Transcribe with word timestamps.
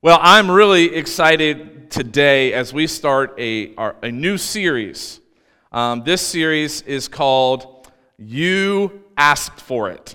Well, 0.00 0.20
I'm 0.22 0.48
really 0.48 0.94
excited 0.94 1.90
today 1.90 2.52
as 2.52 2.72
we 2.72 2.86
start 2.86 3.34
a, 3.36 3.74
our, 3.74 3.96
a 4.00 4.12
new 4.12 4.38
series. 4.38 5.18
Um, 5.72 6.04
this 6.04 6.22
series 6.24 6.82
is 6.82 7.08
called 7.08 7.90
You 8.16 9.02
Asked 9.16 9.60
for 9.60 9.90
It. 9.90 10.14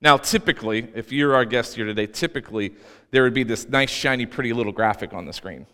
Now, 0.00 0.16
typically, 0.16 0.88
if 0.96 1.12
you're 1.12 1.36
our 1.36 1.44
guest 1.44 1.76
here 1.76 1.84
today, 1.84 2.08
typically 2.08 2.74
there 3.12 3.22
would 3.22 3.34
be 3.34 3.44
this 3.44 3.68
nice, 3.68 3.88
shiny, 3.88 4.26
pretty 4.26 4.52
little 4.52 4.72
graphic 4.72 5.14
on 5.14 5.26
the 5.26 5.32
screen. 5.32 5.68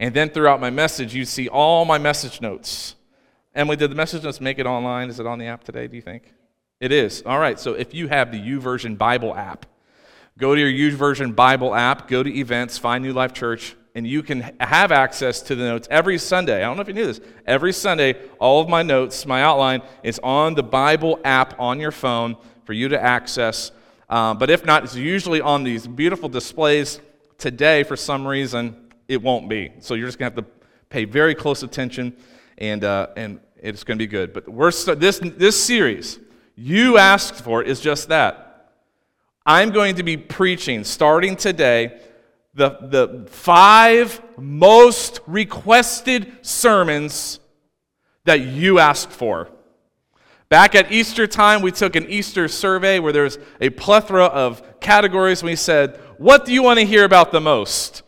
And 0.00 0.14
then 0.14 0.30
throughout 0.30 0.58
my 0.58 0.70
message, 0.70 1.14
you'd 1.14 1.28
see 1.28 1.50
all 1.50 1.84
my 1.84 1.98
message 1.98 2.40
notes. 2.40 2.94
Emily, 3.54 3.76
did 3.76 3.90
the 3.90 3.96
message 3.96 4.22
notes 4.22 4.40
make 4.40 4.58
it 4.58 4.64
online? 4.64 5.10
Is 5.10 5.20
it 5.20 5.26
on 5.26 5.38
the 5.38 5.44
app 5.44 5.62
today, 5.62 5.88
do 5.88 5.96
you 5.96 6.02
think? 6.02 6.32
It 6.80 6.90
is. 6.90 7.22
All 7.26 7.38
right, 7.38 7.60
so 7.60 7.74
if 7.74 7.92
you 7.92 8.08
have 8.08 8.32
the 8.32 8.40
YouVersion 8.40 8.96
Bible 8.96 9.36
app, 9.36 9.66
Go 10.38 10.54
to 10.54 10.60
your 10.60 10.90
YouVersion 10.90 11.34
Bible 11.34 11.74
app, 11.74 12.08
go 12.08 12.22
to 12.22 12.38
events, 12.38 12.76
find 12.76 13.02
New 13.02 13.14
Life 13.14 13.32
Church, 13.32 13.74
and 13.94 14.06
you 14.06 14.22
can 14.22 14.52
have 14.60 14.92
access 14.92 15.40
to 15.40 15.54
the 15.54 15.64
notes 15.64 15.88
every 15.90 16.18
Sunday. 16.18 16.56
I 16.58 16.66
don't 16.66 16.76
know 16.76 16.82
if 16.82 16.88
you 16.88 16.94
knew 16.94 17.06
this. 17.06 17.22
Every 17.46 17.72
Sunday, 17.72 18.16
all 18.38 18.60
of 18.60 18.68
my 18.68 18.82
notes, 18.82 19.24
my 19.24 19.42
outline, 19.42 19.80
is 20.02 20.20
on 20.22 20.54
the 20.54 20.62
Bible 20.62 21.18
app 21.24 21.58
on 21.58 21.80
your 21.80 21.90
phone 21.90 22.36
for 22.64 22.74
you 22.74 22.88
to 22.88 23.02
access. 23.02 23.72
Um, 24.10 24.36
but 24.36 24.50
if 24.50 24.62
not, 24.66 24.84
it's 24.84 24.94
usually 24.94 25.40
on 25.40 25.64
these 25.64 25.86
beautiful 25.86 26.28
displays. 26.28 27.00
Today, 27.38 27.82
for 27.82 27.96
some 27.96 28.26
reason, 28.26 28.90
it 29.08 29.22
won't 29.22 29.48
be. 29.48 29.72
So 29.80 29.94
you're 29.94 30.06
just 30.08 30.18
going 30.18 30.32
to 30.32 30.36
have 30.36 30.44
to 30.44 30.50
pay 30.90 31.06
very 31.06 31.34
close 31.34 31.62
attention, 31.62 32.14
and, 32.58 32.84
uh, 32.84 33.06
and 33.16 33.40
it's 33.56 33.84
going 33.84 33.96
to 33.96 34.02
be 34.02 34.06
good. 34.06 34.34
But 34.34 34.46
we're, 34.50 34.70
this, 34.70 35.18
this 35.18 35.58
series, 35.58 36.18
you 36.56 36.98
asked 36.98 37.36
for, 37.36 37.62
is 37.62 37.80
just 37.80 38.08
that 38.08 38.45
I'm 39.46 39.70
going 39.70 39.94
to 39.94 40.02
be 40.02 40.16
preaching 40.16 40.82
starting 40.82 41.36
today 41.36 42.00
the, 42.54 42.70
the 42.80 43.26
five 43.30 44.20
most 44.36 45.20
requested 45.28 46.44
sermons 46.44 47.38
that 48.24 48.40
you 48.40 48.80
asked 48.80 49.10
for. 49.10 49.48
Back 50.48 50.74
at 50.74 50.90
Easter 50.90 51.28
time, 51.28 51.62
we 51.62 51.70
took 51.70 51.94
an 51.94 52.08
Easter 52.08 52.48
survey 52.48 52.98
where 52.98 53.12
there's 53.12 53.38
a 53.60 53.70
plethora 53.70 54.24
of 54.24 54.80
categories. 54.80 55.44
We 55.44 55.54
said, 55.54 56.00
What 56.18 56.44
do 56.44 56.52
you 56.52 56.62
want 56.62 56.80
to 56.80 56.86
hear 56.86 57.04
about 57.04 57.30
the 57.30 57.40
most? 57.40 58.02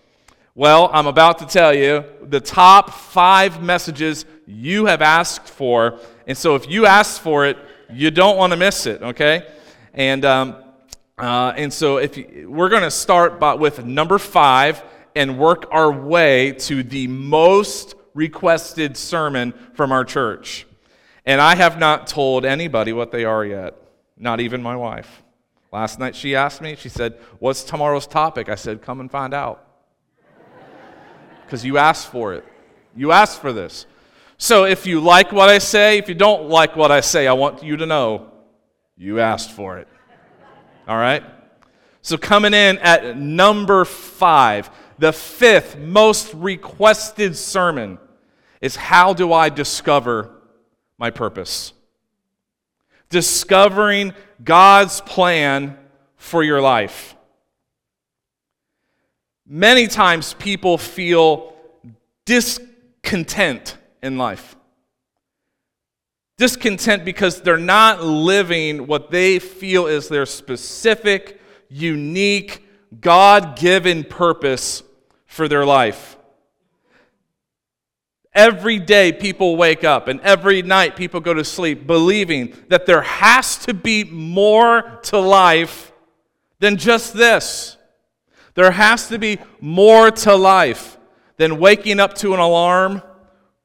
Well, 0.56 0.90
I'm 0.92 1.06
about 1.06 1.38
to 1.38 1.46
tell 1.46 1.72
you 1.72 2.04
the 2.22 2.40
top 2.40 2.90
five 2.90 3.62
messages 3.62 4.24
you 4.44 4.86
have 4.86 5.02
asked 5.02 5.48
for. 5.48 6.00
And 6.26 6.36
so 6.36 6.56
if 6.56 6.68
you 6.68 6.86
asked 6.86 7.20
for 7.20 7.46
it, 7.46 7.58
you 7.92 8.10
don't 8.10 8.36
want 8.36 8.52
to 8.52 8.56
miss 8.56 8.86
it, 8.86 9.02
okay? 9.02 9.46
And 9.94 10.24
um, 10.24 10.56
uh, 11.18 11.52
and 11.56 11.72
so 11.72 11.96
if 11.96 12.16
you, 12.16 12.48
we're 12.48 12.68
going 12.68 12.82
to 12.82 12.90
start 12.90 13.40
by, 13.40 13.54
with 13.54 13.84
number 13.84 14.18
five 14.18 14.82
and 15.16 15.38
work 15.38 15.66
our 15.72 15.90
way 15.90 16.52
to 16.52 16.82
the 16.82 17.08
most 17.08 17.96
requested 18.14 18.96
sermon 18.96 19.52
from 19.74 19.90
our 19.90 20.04
church. 20.04 20.66
And 21.26 21.40
I 21.40 21.56
have 21.56 21.78
not 21.78 22.06
told 22.06 22.44
anybody 22.44 22.92
what 22.92 23.10
they 23.10 23.24
are 23.24 23.44
yet, 23.44 23.74
not 24.16 24.40
even 24.40 24.62
my 24.62 24.76
wife. 24.76 25.22
Last 25.72 25.98
night 25.98 26.14
she 26.14 26.34
asked 26.34 26.62
me, 26.62 26.76
she 26.76 26.88
said, 26.88 27.18
What's 27.38 27.64
tomorrow's 27.64 28.06
topic? 28.06 28.48
I 28.48 28.54
said, 28.54 28.80
Come 28.80 29.00
and 29.00 29.10
find 29.10 29.34
out. 29.34 29.64
Because 31.44 31.64
you 31.64 31.78
asked 31.78 32.08
for 32.08 32.34
it. 32.34 32.44
You 32.94 33.10
asked 33.10 33.40
for 33.40 33.52
this. 33.52 33.86
So 34.36 34.64
if 34.64 34.86
you 34.86 35.00
like 35.00 35.32
what 35.32 35.48
I 35.48 35.58
say, 35.58 35.98
if 35.98 36.08
you 36.08 36.14
don't 36.14 36.48
like 36.48 36.76
what 36.76 36.92
I 36.92 37.00
say, 37.00 37.26
I 37.26 37.32
want 37.32 37.62
you 37.62 37.76
to 37.78 37.86
know 37.86 38.30
you 38.96 39.20
asked 39.20 39.50
for 39.50 39.78
it. 39.78 39.88
All 40.88 40.96
right? 40.96 41.22
So, 42.00 42.16
coming 42.16 42.54
in 42.54 42.78
at 42.78 43.16
number 43.16 43.84
five, 43.84 44.70
the 44.98 45.12
fifth 45.12 45.76
most 45.76 46.32
requested 46.32 47.36
sermon 47.36 47.98
is 48.62 48.74
How 48.74 49.12
Do 49.12 49.32
I 49.32 49.50
Discover 49.50 50.30
My 50.96 51.10
Purpose? 51.10 51.74
Discovering 53.10 54.14
God's 54.42 55.00
plan 55.02 55.78
for 56.16 56.42
your 56.42 56.60
life. 56.60 57.14
Many 59.46 59.86
times 59.86 60.34
people 60.34 60.78
feel 60.78 61.54
discontent 62.24 63.76
in 64.02 64.18
life 64.18 64.57
discontent 66.38 67.04
because 67.04 67.42
they're 67.42 67.58
not 67.58 68.02
living 68.02 68.86
what 68.86 69.10
they 69.10 69.38
feel 69.38 69.86
is 69.86 70.08
their 70.08 70.24
specific, 70.24 71.40
unique, 71.68 72.64
God 73.00 73.58
given 73.58 74.04
purpose 74.04 74.82
for 75.26 75.48
their 75.48 75.66
life. 75.66 76.16
Every 78.32 78.78
day 78.78 79.12
people 79.12 79.56
wake 79.56 79.82
up 79.82 80.06
and 80.06 80.20
every 80.20 80.62
night 80.62 80.94
people 80.94 81.18
go 81.20 81.34
to 81.34 81.44
sleep 81.44 81.86
believing 81.88 82.54
that 82.68 82.86
there 82.86 83.02
has 83.02 83.58
to 83.66 83.74
be 83.74 84.04
more 84.04 85.00
to 85.04 85.18
life 85.18 85.92
than 86.60 86.76
just 86.76 87.14
this. 87.14 87.76
There 88.54 88.70
has 88.70 89.08
to 89.08 89.18
be 89.18 89.38
more 89.60 90.12
to 90.12 90.36
life 90.36 90.98
than 91.36 91.58
waking 91.58 91.98
up 91.98 92.14
to 92.14 92.32
an 92.34 92.40
alarm, 92.40 93.02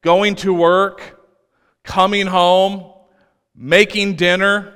going 0.02 0.36
to 0.38 0.54
work, 0.54 1.23
coming 1.84 2.28
home, 2.28 2.92
making 3.56 4.16
dinner, 4.16 4.74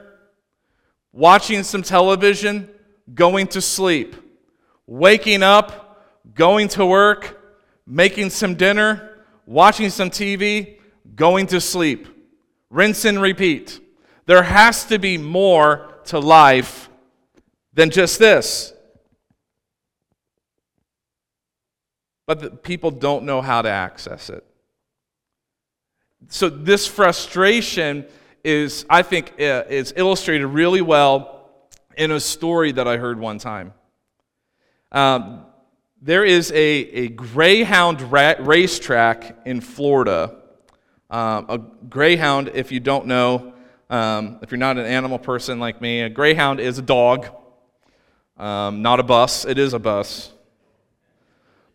watching 1.12 1.64
some 1.64 1.82
television, 1.82 2.70
going 3.14 3.48
to 3.48 3.62
sleep, 3.62 4.16
waking 4.86 5.44
up, 5.44 6.06
going 6.34 6.68
to 6.70 6.86
work, 6.86 7.40
making 7.86 8.30
some 8.30 8.56
dinner, 8.56 9.24
watching 9.46 9.90
some 9.90 10.10
TV, 10.10 10.80
going 11.16 11.48
to 11.48 11.62
sleep. 11.62 12.08
Rinse 12.70 13.06
and 13.06 13.22
repeat. 13.22 13.80
There 14.26 14.44
has 14.44 14.84
to 14.86 15.00
be 15.00 15.18
more 15.18 16.02
to 16.06 16.20
life 16.20 16.90
than 17.74 17.90
just 17.90 18.20
this. 18.20 18.74
But 22.26 22.62
people 22.62 22.92
don't 22.92 23.24
know 23.24 23.42
how 23.42 23.62
to 23.62 23.70
access 23.70 24.30
it. 24.30 24.47
So, 26.30 26.50
this 26.50 26.86
frustration 26.86 28.06
is, 28.44 28.86
I 28.90 29.02
think, 29.02 29.34
uh, 29.40 29.64
is 29.70 29.94
illustrated 29.96 30.48
really 30.48 30.82
well 30.82 31.50
in 31.96 32.12
a 32.12 32.20
story 32.20 32.74
that 32.74 32.88
I 32.88 32.98
heard 32.98 33.18
one 33.18 33.40
time. 33.40 33.74
Um, 34.92 35.46
there 36.02 36.26
is 36.26 36.52
a, 36.52 36.56
a 36.56 37.08
Greyhound 37.10 38.02
ra- 38.12 38.36
racetrack 38.40 39.38
in 39.46 39.62
Florida. 39.62 40.36
Um, 41.10 41.46
a 41.50 41.58
Greyhound, 41.58 42.52
if 42.54 42.72
you 42.74 42.82
don't 42.82 43.08
know, 43.08 43.54
um, 43.90 44.40
if 44.42 44.52
you're 44.52 44.58
not 44.58 44.78
an 44.78 44.86
animal 44.86 45.20
person 45.20 45.60
like 45.60 45.82
me, 45.82 46.02
a 46.02 46.10
Greyhound 46.10 46.60
is 46.60 46.78
a 46.78 46.82
dog, 46.82 47.28
um, 48.38 48.82
not 48.82 49.00
a 49.00 49.04
bus. 49.04 49.46
It 49.46 49.58
is 49.58 49.74
a 49.74 49.80
bus. 49.80 50.34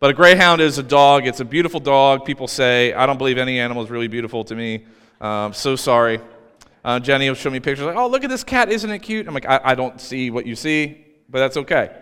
But 0.03 0.09
a 0.09 0.13
greyhound 0.13 0.59
is 0.59 0.79
a 0.79 0.83
dog. 0.83 1.25
It's 1.27 1.39
a 1.39 1.45
beautiful 1.45 1.79
dog. 1.79 2.25
People 2.25 2.49
say, 2.49 2.91
I 2.91 3.05
don't 3.05 3.17
believe 3.17 3.37
any 3.37 3.57
animal 3.57 3.85
is 3.85 3.89
really 3.89 4.09
beautiful 4.09 4.43
to 4.43 4.53
me. 4.53 4.83
Um, 5.21 5.53
so 5.53 5.77
sorry. 5.77 6.19
Uh, 6.83 6.99
Jenny 6.99 7.29
will 7.29 7.35
show 7.35 7.49
me 7.49 7.61
pictures 7.61 7.85
like, 7.85 7.95
oh, 7.95 8.09
look 8.09 8.25
at 8.25 8.29
this 8.29 8.43
cat. 8.43 8.69
Isn't 8.69 8.91
it 8.91 8.99
cute? 8.99 9.29
I'm 9.29 9.33
like, 9.33 9.45
I, 9.45 9.61
I 9.63 9.75
don't 9.75 10.01
see 10.01 10.29
what 10.29 10.45
you 10.45 10.57
see, 10.57 11.05
but 11.29 11.39
that's 11.39 11.55
okay. 11.55 11.95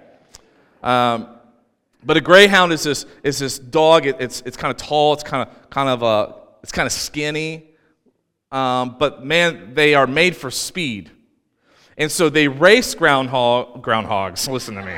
Um, 0.82 1.28
but 2.04 2.18
a 2.18 2.22
greyhound 2.22 2.74
is 2.74 2.82
this, 2.82 3.06
is 3.22 3.38
this 3.38 3.60
dog. 3.60 4.08
It, 4.08 4.16
it's, 4.20 4.42
it's 4.48 4.58
kind 4.58 4.72
of 4.72 4.78
tall. 4.78 5.14
It's 5.14 5.22
kind 5.22 5.48
of, 5.48 5.70
kind 5.70 5.88
of, 5.88 6.02
uh, 6.02 6.34
it's 6.64 6.72
kind 6.72 6.88
of 6.88 6.92
skinny. 6.94 7.70
Um, 8.52 8.96
but 8.98 9.24
man, 9.24 9.76
they 9.76 9.94
are 9.94 10.08
made 10.08 10.36
for 10.36 10.50
speed. 10.50 11.12
And 12.00 12.12
so 12.12 12.30
they 12.30 12.48
race 12.48 12.96
groundhog, 12.96 13.86
groundhogs. 13.86 14.48
Listen 14.52 14.74
to 14.74 14.84
me. 14.84 14.98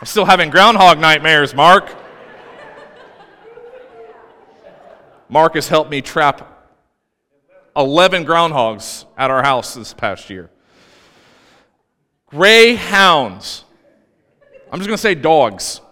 I'm 0.00 0.06
still 0.06 0.24
having 0.24 0.48
groundhog 0.48 0.98
nightmares, 0.98 1.54
Mark. 1.54 1.94
Mark 5.28 5.54
has 5.56 5.68
helped 5.68 5.90
me 5.90 6.00
trap 6.00 6.70
11 7.76 8.24
groundhogs 8.24 9.04
at 9.18 9.30
our 9.30 9.42
house 9.42 9.74
this 9.74 9.92
past 9.92 10.30
year. 10.30 10.48
Greyhounds. 12.28 13.66
I'm 14.72 14.78
just 14.78 14.88
going 14.88 14.96
to 14.96 15.02
say 15.02 15.14
dogs. 15.14 15.82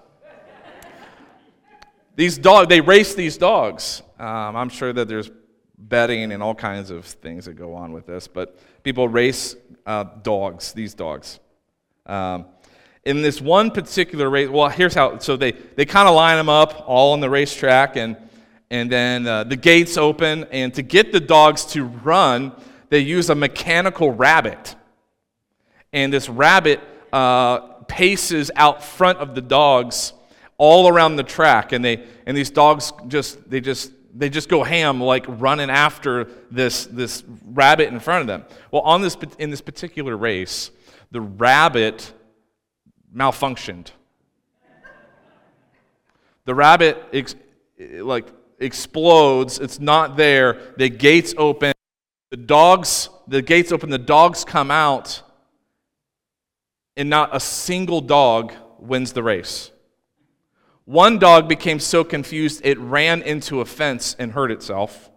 These 2.16 2.38
dogs, 2.38 2.69
they 2.69 2.81
race 2.81 3.14
these 3.14 3.37
dogs. 3.37 4.02
Um, 4.19 4.56
I'm 4.56 4.70
sure 4.70 4.90
that 4.94 5.06
there's 5.06 5.31
betting 5.76 6.32
and 6.32 6.43
all 6.43 6.55
kinds 6.55 6.88
of 6.90 7.05
things 7.05 7.44
that 7.44 7.55
go 7.55 7.75
on 7.75 7.93
with 7.93 8.06
this, 8.06 8.26
but 8.26 8.58
people 8.82 9.06
race 9.06 9.55
uh, 9.84 10.05
dogs, 10.22 10.72
these 10.72 10.94
dogs. 10.94 11.40
Um, 12.06 12.46
in 13.08 13.22
this 13.22 13.40
one 13.40 13.70
particular 13.70 14.28
race, 14.28 14.50
well, 14.50 14.69
here's 14.69 14.94
how. 14.94 15.19
So 15.19 15.34
they, 15.34 15.52
they 15.52 15.87
kind 15.87 16.06
of 16.06 16.14
line 16.14 16.37
them 16.37 16.50
up 16.50 16.84
all 16.87 17.14
on 17.14 17.20
the 17.20 17.31
racetrack, 17.31 17.96
and, 17.96 18.19
and 18.70 18.93
then 18.93 19.26
uh, 19.26 19.44
the 19.44 19.56
gates 19.56 19.96
open. 19.96 20.44
And 20.52 20.75
to 20.75 20.82
get 20.82 21.10
the 21.10 21.19
dogs 21.19 21.64
to 21.72 21.84
run, 21.84 22.52
they 22.90 22.99
use 22.99 23.31
a 23.31 23.34
mechanical 23.34 24.10
rabbit. 24.10 24.76
And 25.90 26.12
this 26.12 26.28
rabbit 26.28 26.81
uh, 27.10 27.60
paces 27.88 28.50
out 28.55 28.84
front 28.84 29.19
of 29.19 29.34
the 29.34 29.40
dogs 29.40 30.12
all 30.58 30.87
around 30.87 31.16
the 31.16 31.22
track 31.22 31.72
and 31.72 31.84
they 31.84 32.05
and 32.26 32.37
these 32.37 32.50
dogs 32.50 32.93
just 33.06 33.49
they 33.49 33.60
just 33.60 33.93
they 34.12 34.28
just 34.28 34.49
go 34.49 34.64
ham 34.64 35.00
like 35.00 35.25
running 35.28 35.70
after 35.70 36.25
this 36.50 36.87
this 36.87 37.22
rabbit 37.44 37.88
in 37.88 38.00
front 38.00 38.22
of 38.22 38.26
them 38.26 38.44
well 38.72 38.82
on 38.82 39.00
this 39.00 39.16
in 39.38 39.50
this 39.50 39.60
particular 39.60 40.16
race 40.16 40.72
the 41.12 41.20
rabbit 41.20 42.12
malfunctioned. 43.14 43.90
The 46.44 46.55
rabbit 46.55 47.02
ex, 47.12 47.34
like 47.78 48.26
explodes. 48.58 49.58
It's 49.58 49.81
not 49.81 50.16
there. 50.16 50.72
The 50.76 50.88
gates 50.88 51.34
open. 51.37 51.72
The 52.31 52.37
dogs 52.37 53.10
the 53.26 53.43
gates 53.43 53.72
open. 53.72 53.90
The 53.90 53.99
dogs 53.99 54.44
come 54.44 54.70
out. 54.70 55.22
And 56.96 57.10
not 57.10 57.34
a 57.37 57.40
single 57.40 58.00
dog 58.00 58.52
wins 58.78 59.12
the 59.12 59.22
race. 59.22 59.70
One 60.84 61.19
dog 61.19 61.49
became 61.49 61.81
so 61.81 62.02
confused 62.02 62.62
it 62.64 62.78
ran 62.78 63.20
into 63.22 63.60
a 63.60 63.66
fence 63.66 64.16
and 64.19 64.32
hurt 64.32 64.50
itself. 64.50 65.10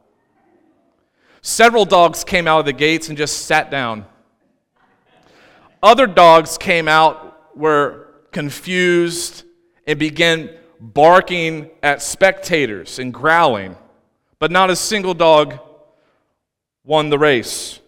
Several 1.42 1.86
dogs 1.86 2.24
came 2.24 2.48
out 2.48 2.60
of 2.60 2.66
the 2.66 2.74
gates 2.74 3.08
and 3.08 3.18
just 3.18 3.46
sat 3.46 3.72
down. 3.72 4.06
Other 5.82 6.06
dogs 6.06 6.58
came 6.58 6.88
out, 6.88 7.31
were 7.56 8.08
confused, 8.32 9.44
and 9.86 10.00
began 10.00 10.50
barking 10.80 11.70
at 11.84 12.02
spectators 12.02 13.00
and 13.00 13.14
growling. 13.14 13.76
But 14.40 14.52
not 14.52 14.70
a 14.70 14.76
single 14.76 15.14
dog 15.14 15.60
won 16.84 17.10
the 17.10 17.20
race. 17.20 17.80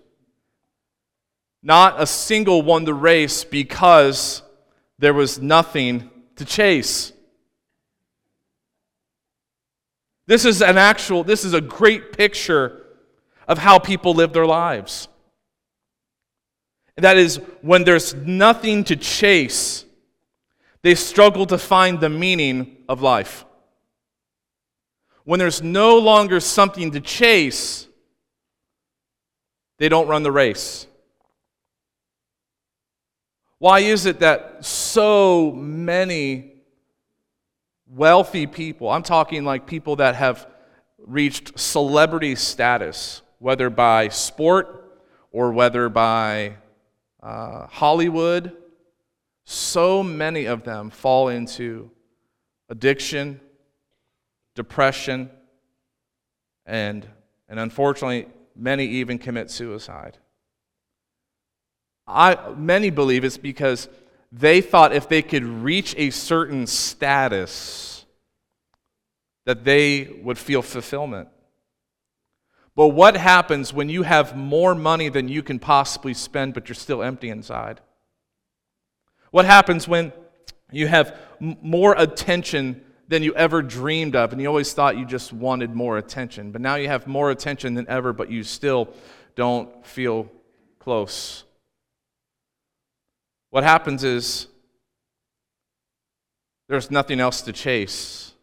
Not 1.62 2.02
a 2.02 2.06
single 2.06 2.62
won 2.62 2.84
the 2.84 2.94
race 2.94 3.44
because 3.44 4.44
there 5.00 5.14
was 5.14 5.42
nothing 5.42 6.10
to 6.36 6.46
chase. 6.46 7.14
This 10.26 10.46
is 10.46 10.62
an 10.62 10.78
actual, 10.78 11.24
this 11.24 11.44
is 11.44 11.54
a 11.54 11.62
great 11.62 12.14
picture 12.14 12.86
of 13.48 13.58
how 13.58 13.80
people 13.80 14.14
live 14.14 14.34
their 14.34 14.46
lives. 14.46 15.08
That 16.98 17.18
is, 17.18 17.38
when 17.62 17.84
there's 17.84 18.14
nothing 18.14 18.84
to 18.86 18.96
chase, 18.96 19.86
they 20.84 20.96
struggle 20.96 21.46
to 21.48 21.58
find 21.58 22.00
the 22.00 22.10
meaning 22.10 22.78
of 22.88 23.02
life. 23.02 23.46
When 25.24 25.40
there's 25.40 25.62
no 25.62 25.98
longer 25.98 26.40
something 26.40 26.92
to 26.92 27.00
chase, 27.00 27.88
they 29.78 29.90
don't 29.90 30.08
run 30.08 30.24
the 30.24 30.32
race. 30.32 30.86
Why 33.58 33.80
is 33.80 34.06
it 34.06 34.20
that 34.20 34.66
so 34.66 35.52
many 35.54 36.52
wealthy 37.88 38.46
people, 38.46 38.90
I'm 38.90 39.04
talking 39.04 39.46
like 39.46 39.66
people 39.66 39.96
that 39.98 40.16
have 40.16 40.48
reached 40.98 41.58
celebrity 41.58 42.36
status, 42.36 43.22
whether 43.40 43.70
by 43.70 44.10
sport 44.10 45.02
or 45.32 45.52
whether 45.52 45.90
by 45.90 46.58
uh, 47.24 47.68
Hollywood, 47.68 48.56
so 49.46 50.04
many 50.04 50.46
of 50.46 50.64
them 50.64 50.90
fall 50.90 51.30
into 51.30 51.90
addiction, 52.70 53.40
depression, 54.56 55.30
and, 56.66 57.08
and 57.48 57.60
unfortunately, 57.60 58.28
many 58.56 58.86
even 58.86 59.18
commit 59.18 59.50
suicide. 59.50 60.18
I, 62.06 62.54
many 62.58 62.90
believe 62.90 63.24
it's 63.24 63.38
because 63.38 63.88
they 64.32 64.60
thought 64.62 64.94
if 64.94 65.08
they 65.08 65.22
could 65.22 65.44
reach 65.44 65.96
a 65.98 66.10
certain 66.10 66.68
status, 66.68 68.06
that 69.46 69.64
they 69.64 70.20
would 70.24 70.38
feel 70.38 70.62
fulfillment. 70.62 71.30
But 72.76 72.90
what 72.90 73.16
happens 73.16 73.74
when 73.74 73.90
you 73.90 74.04
have 74.04 74.36
more 74.36 74.74
money 74.74 75.10
than 75.10 75.28
you 75.28 75.44
can 75.44 75.60
possibly 75.60 76.14
spend, 76.14 76.54
but 76.54 76.68
you're 76.68 76.76
still 76.76 77.04
empty 77.04 77.30
inside? 77.30 77.82
What 79.32 79.46
happens 79.46 79.88
when 79.88 80.12
you 80.72 80.88
have 80.88 81.16
more 81.40 81.96
attention 81.98 82.84
than 83.08 83.22
you 83.22 83.36
ever 83.36 83.62
dreamed 83.62 84.16
of, 84.16 84.32
and 84.32 84.42
you 84.42 84.48
always 84.48 84.74
thought 84.74 84.98
you 84.98 85.06
just 85.06 85.32
wanted 85.34 85.76
more 85.76 85.98
attention, 85.98 86.52
but 86.52 86.62
now 86.62 86.76
you 86.76 86.88
have 86.88 87.06
more 87.06 87.30
attention 87.30 87.76
than 87.76 87.88
ever, 87.88 88.14
but 88.14 88.32
you 88.32 88.44
still 88.44 88.90
don't 89.36 89.86
feel 89.86 90.32
close? 90.80 91.44
What 93.52 93.64
happens 93.64 94.04
is 94.04 94.48
there's 96.70 96.90
nothing 96.90 97.20
else 97.20 97.42
to 97.42 97.54
chase. 97.54 98.34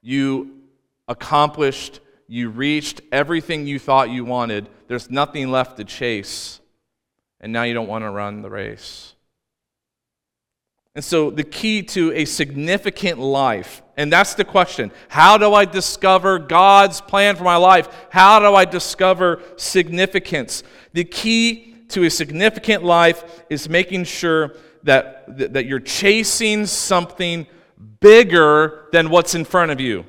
You 0.00 0.62
accomplished, 1.06 2.00
you 2.30 2.48
reached 2.48 3.00
everything 3.10 3.66
you 3.66 3.80
thought 3.80 4.08
you 4.08 4.24
wanted. 4.24 4.68
There's 4.86 5.10
nothing 5.10 5.50
left 5.50 5.78
to 5.78 5.84
chase. 5.84 6.60
And 7.40 7.52
now 7.52 7.64
you 7.64 7.74
don't 7.74 7.88
want 7.88 8.04
to 8.04 8.10
run 8.10 8.42
the 8.42 8.48
race. 8.48 9.16
And 10.94 11.04
so, 11.04 11.30
the 11.30 11.42
key 11.42 11.82
to 11.82 12.12
a 12.12 12.24
significant 12.24 13.18
life, 13.18 13.82
and 13.96 14.12
that's 14.12 14.34
the 14.34 14.44
question 14.44 14.92
how 15.08 15.38
do 15.38 15.54
I 15.54 15.64
discover 15.64 16.38
God's 16.38 17.00
plan 17.00 17.34
for 17.34 17.42
my 17.42 17.56
life? 17.56 17.88
How 18.10 18.38
do 18.38 18.54
I 18.54 18.64
discover 18.64 19.42
significance? 19.56 20.62
The 20.92 21.04
key 21.04 21.74
to 21.88 22.04
a 22.04 22.10
significant 22.10 22.84
life 22.84 23.42
is 23.50 23.68
making 23.68 24.04
sure 24.04 24.54
that, 24.84 25.52
that 25.52 25.66
you're 25.66 25.80
chasing 25.80 26.66
something 26.66 27.48
bigger 27.98 28.86
than 28.92 29.10
what's 29.10 29.34
in 29.34 29.44
front 29.44 29.72
of 29.72 29.80
you. 29.80 30.04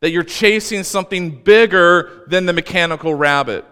That 0.00 0.10
you're 0.10 0.22
chasing 0.22 0.84
something 0.84 1.42
bigger 1.42 2.24
than 2.28 2.46
the 2.46 2.52
mechanical 2.52 3.14
rabbit. 3.14 3.64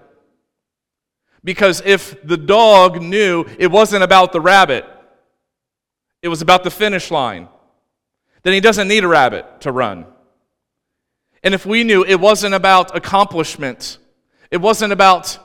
Because 1.45 1.81
if 1.85 2.21
the 2.27 2.37
dog 2.37 3.01
knew 3.01 3.45
it 3.59 3.71
wasn't 3.71 4.03
about 4.03 4.33
the 4.33 4.41
rabbit, 4.41 4.85
it 6.21 6.29
was 6.29 6.43
about 6.43 6.65
the 6.65 6.71
finish 6.71 7.11
line, 7.11 7.49
then 8.43 8.53
he 8.53 8.61
doesn't 8.61 8.89
need 8.89 9.05
a 9.05 9.09
rabbit 9.09 9.61
to 9.61 9.71
run. 9.71 10.07
And 11.45 11.55
if 11.55 11.65
we 11.65 11.85
knew 11.85 12.05
it 12.05 12.19
wasn't 12.19 12.55
about 12.55 12.97
accomplishment, 12.97 13.99
it 14.51 14.57
wasn't 14.57 14.93
about 14.93 15.39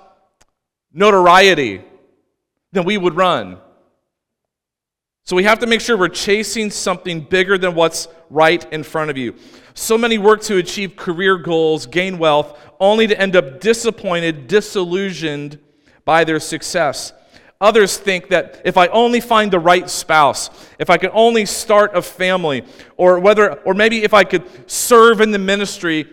notoriety, 0.92 1.84
then 2.72 2.86
we 2.86 2.98
would 2.98 3.16
run. 3.16 3.60
So 5.24 5.36
we 5.36 5.44
have 5.44 5.60
to 5.60 5.68
make 5.68 5.82
sure 5.82 5.98
we're 5.98 6.10
chasing 6.10 6.72
something 6.72 7.22
bigger 7.22 7.58
than 7.58 7.76
what's 7.76 8.08
right 8.30 8.66
in 8.74 8.84
front 8.84 9.12
of 9.12 9.18
you. 9.18 9.36
So 9.74 9.98
many 9.98 10.18
work 10.18 10.42
to 10.44 10.58
achieve 10.58 10.96
career 10.96 11.38
goals, 11.38 11.86
gain 11.86 12.18
wealth, 12.18 12.60
only 12.80 13.08
to 13.08 13.20
end 13.20 13.36
up 13.36 13.60
disappointed, 13.60 14.48
disillusioned 14.48 15.60
by 16.04 16.24
their 16.24 16.40
success. 16.40 17.14
Others 17.62 17.98
think 17.98 18.30
that 18.30 18.60
if 18.66 18.76
I 18.76 18.88
only 18.88 19.22
find 19.22 19.52
the 19.52 19.60
right 19.60 19.88
spouse, 19.88 20.50
if 20.80 20.90
I 20.90 20.98
could 20.98 21.12
only 21.14 21.46
start 21.46 21.96
a 21.96 22.02
family, 22.02 22.66
or 22.98 23.20
whether 23.20 23.54
or 23.62 23.76
maybe 23.76 24.04
if 24.04 24.16
I 24.16 24.24
could 24.24 24.70
serve 24.70 25.22
in 25.22 25.30
the 25.30 25.40
ministry, 25.40 26.10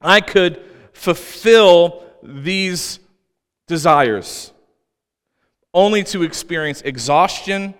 I 0.00 0.20
could 0.20 0.60
fulfill 0.92 2.04
these 2.24 2.98
desires, 3.68 4.52
only 5.72 6.02
to 6.04 6.24
experience 6.24 6.82
exhaustion 6.82 7.74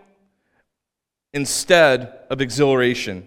instead 1.33 2.21
of 2.31 2.41
exhilaration. 2.41 3.27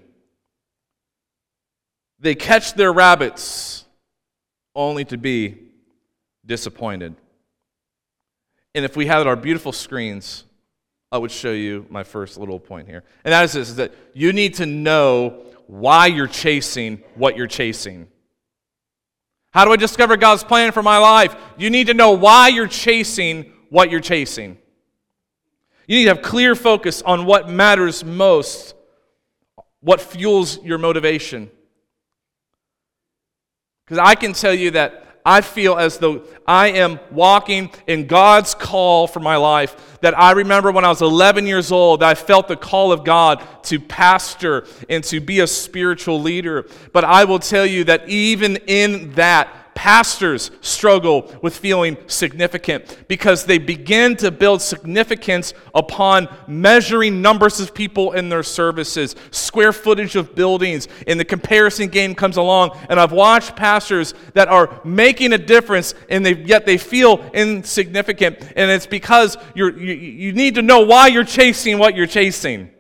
They 2.20 2.36
catch 2.36 2.74
their 2.74 2.92
rabbits 2.92 3.86
only 4.76 5.06
to 5.06 5.18
be 5.18 5.58
disappointed. 6.46 7.16
And 8.76 8.86
if 8.86 8.96
we 8.96 9.06
had 9.06 9.28
our 9.28 9.36
beautiful 9.36 9.72
screens, 9.72 10.46
I 11.12 11.18
would 11.18 11.32
show 11.32 11.52
you 11.52 11.86
my 11.90 12.04
first 12.04 12.38
little 12.38 12.60
point 12.60 12.88
here. 12.88 13.04
And 13.24 13.32
that 13.32 13.44
is 13.44 13.54
this 13.54 13.70
is 13.70 13.76
that 13.76 13.94
you 14.14 14.34
need 14.34 14.56
to 14.56 14.66
know 14.66 15.44
why 15.68 16.08
you're 16.08 16.28
chasing 16.28 17.04
what 17.16 17.38
you're 17.38 17.48
chasing. 17.48 18.08
How 19.52 19.66
do 19.66 19.72
I 19.72 19.76
discover 19.76 20.18
God's 20.18 20.44
plan 20.44 20.72
for 20.72 20.82
my 20.82 20.98
life? 20.98 21.36
You 21.58 21.70
need 21.70 21.88
to 21.88 21.94
know 21.94 22.14
why 22.14 22.48
you're 22.48 22.68
chasing 22.68 23.54
what 23.70 23.92
you're 23.92 24.00
chasing. 24.00 24.58
You 25.88 25.98
need 25.98 26.04
to 26.06 26.16
have 26.16 26.22
clear 26.22 26.56
focus 26.56 27.02
on 27.02 27.26
what 27.26 27.50
matters 27.50 28.04
most, 28.04 28.76
what 29.82 30.00
fuels 30.00 30.64
your 30.64 30.78
motivation. 30.78 31.52
Because 33.86 34.00
I 34.00 34.16
can 34.16 34.34
tell 34.34 34.54
you 34.54 34.72
that 34.72 35.04
I 35.26 35.42
feel 35.42 35.78
as 35.78 35.98
though 35.98 36.24
I 36.46 36.70
am 36.70 37.00
walking 37.12 37.72
in 37.88 38.08
God's 38.08 38.56
call 38.56 39.08
for 39.08 39.20
my 39.20 39.38
life. 39.38 40.00
That 40.02 40.18
I 40.18 40.32
remember 40.32 40.72
when 40.72 40.84
I 40.84 40.90
was 40.90 41.02
11 41.02 41.48
years 41.48 41.72
old, 41.72 42.04
I 42.04 42.14
felt 42.16 42.48
the 42.48 42.58
call 42.58 42.92
of 42.92 43.06
God 43.06 43.42
to 43.64 43.80
pastor 43.80 44.66
and 44.90 45.04
to 45.06 45.22
be 45.22 45.40
a 45.40 45.48
spiritual 45.48 46.22
leader. 46.22 46.68
But 46.92 47.06
I 47.06 47.24
will 47.24 47.40
tell 47.40 47.66
you 47.66 47.86
that 47.86 48.10
even 48.10 48.58
in 48.68 49.14
that, 49.14 49.54
pastors 49.76 50.52
struggle 50.62 51.32
with 51.42 51.56
feeling 51.58 51.98
significant 52.08 53.08
because 53.08 53.46
they 53.46 53.58
begin 53.58 54.16
to 54.18 54.32
build 54.32 54.62
significance 54.62 55.54
upon 55.74 56.28
measuring 56.48 57.22
numbers 57.22 57.60
of 57.60 57.74
people 57.74 58.14
in 58.14 58.30
their 58.30 58.44
services, 58.44 59.16
square 59.32 59.74
footage 59.74 60.16
of 60.16 60.36
buildings, 60.36 60.88
and 61.08 61.20
the 61.20 61.26
comparison 61.26 61.88
game 61.88 62.16
comes 62.16 62.38
along. 62.38 62.78
And 62.90 63.00
I've 63.00 63.12
watched 63.12 63.56
pastors 63.56 64.14
that 64.34 64.48
are 64.48 64.82
making 64.84 65.34
a 65.34 65.38
difference, 65.38 65.94
and 66.10 66.26
they, 66.26 66.36
yet 66.36 66.66
they 66.66 66.78
feel 66.78 67.20
insignificant. 67.34 68.40
And 68.56 68.72
it's 68.72 68.88
because 68.88 69.38
you, 69.56 69.72
you 69.72 70.34
need 70.34 70.56
to 70.56 70.62
know 70.62 70.82
why 70.82 71.08
you're 71.08 71.24
chasing 71.24 71.78
what 71.78 71.96
you're 71.96 72.08
chasing. 72.08 72.73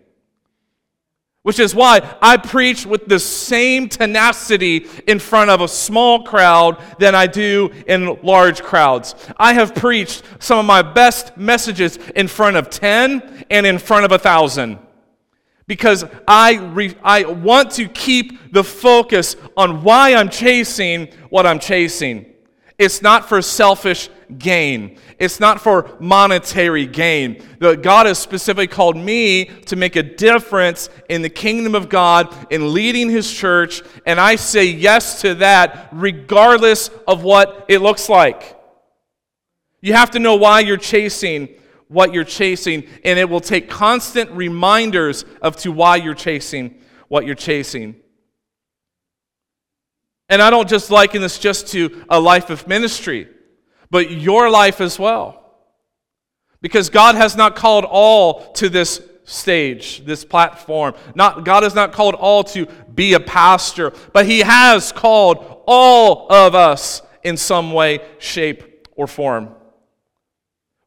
Which 1.43 1.59
is 1.59 1.75
why 1.75 2.01
I 2.21 2.37
preach 2.37 2.85
with 2.85 3.05
the 3.05 3.19
same 3.19 3.89
tenacity 3.89 4.87
in 5.07 5.19
front 5.19 5.49
of 5.49 5.59
a 5.59 5.67
small 5.67 6.23
crowd 6.23 6.81
than 6.99 7.15
I 7.15 7.27
do 7.27 7.69
in 7.85 8.17
large 8.23 8.63
crowds. 8.63 9.13
I 9.37 9.53
have 9.53 9.75
preached 9.75 10.23
some 10.39 10.57
of 10.57 10.65
my 10.65 10.81
best 10.81 11.35
messages 11.37 11.97
in 12.15 12.29
front 12.29 12.55
of 12.55 12.69
10 12.69 13.45
and 13.49 13.65
in 13.65 13.77
front 13.77 14.05
of 14.05 14.11
a 14.11 14.15
1,000 14.15 14.79
because 15.67 16.05
I, 16.27 16.55
re, 16.55 16.95
I 17.03 17.25
want 17.25 17.71
to 17.71 17.87
keep 17.87 18.51
the 18.51 18.63
focus 18.63 19.35
on 19.55 19.83
why 19.83 20.15
I'm 20.15 20.29
chasing 20.29 21.07
what 21.29 21.45
I'm 21.45 21.59
chasing. 21.59 22.32
It's 22.77 23.01
not 23.01 23.29
for 23.29 23.41
selfish 23.41 24.09
gain. 24.37 24.97
It's 25.19 25.39
not 25.39 25.61
for 25.61 25.95
monetary 25.99 26.87
gain. 26.87 27.43
God 27.59 28.07
has 28.07 28.17
specifically 28.17 28.67
called 28.67 28.97
me 28.97 29.45
to 29.45 29.75
make 29.75 29.95
a 29.95 30.03
difference 30.03 30.89
in 31.07 31.21
the 31.21 31.29
kingdom 31.29 31.75
of 31.75 31.87
God 31.87 32.33
in 32.51 32.73
leading 32.73 33.09
His 33.09 33.31
church, 33.31 33.81
and 34.05 34.19
I 34.19 34.35
say 34.35 34.65
yes 34.65 35.21
to 35.21 35.35
that 35.35 35.89
regardless 35.91 36.89
of 37.07 37.23
what 37.23 37.65
it 37.69 37.79
looks 37.79 38.09
like. 38.09 38.59
You 39.81 39.93
have 39.93 40.11
to 40.11 40.19
know 40.19 40.35
why 40.35 40.61
you're 40.61 40.77
chasing 40.77 41.49
what 41.93 42.11
you're 42.11 42.23
chasing, 42.23 42.87
and 43.05 43.19
it 43.19 43.29
will 43.29 43.39
take 43.39 43.69
constant 43.69 44.31
reminders 44.31 45.25
of 45.41 45.55
to 45.57 45.71
why 45.71 45.97
you're 45.97 46.15
chasing 46.15 46.81
what 47.07 47.25
you're 47.25 47.35
chasing. 47.35 47.95
And 50.33 50.41
I 50.41 50.49
don't 50.49 50.67
just 50.67 50.89
liken 50.89 51.21
this 51.21 51.37
just 51.37 51.67
to 51.69 52.03
a 52.09 52.19
life 52.19 52.49
of 52.49 52.67
ministry 52.67 53.27
but 53.93 54.09
your 54.09 54.49
life 54.49 54.81
as 54.81 54.97
well. 54.97 55.39
Because 56.61 56.89
God 56.89 57.13
has 57.13 57.35
not 57.35 57.55
called 57.55 57.85
all 57.85 58.51
to 58.53 58.67
this 58.67 58.99
stage, 59.23 60.03
this 60.03 60.25
platform. 60.25 60.95
Not, 61.13 61.45
God 61.45 61.61
has 61.61 61.75
not 61.75 61.91
called 61.91 62.15
all 62.15 62.43
to 62.45 62.65
be 62.95 63.13
a 63.13 63.19
pastor, 63.19 63.93
but 64.11 64.25
He 64.25 64.39
has 64.39 64.91
called 64.91 65.61
all 65.67 66.25
of 66.31 66.55
us 66.55 67.03
in 67.21 67.37
some 67.37 67.71
way, 67.71 67.99
shape, 68.17 68.87
or 68.95 69.05
form. 69.05 69.49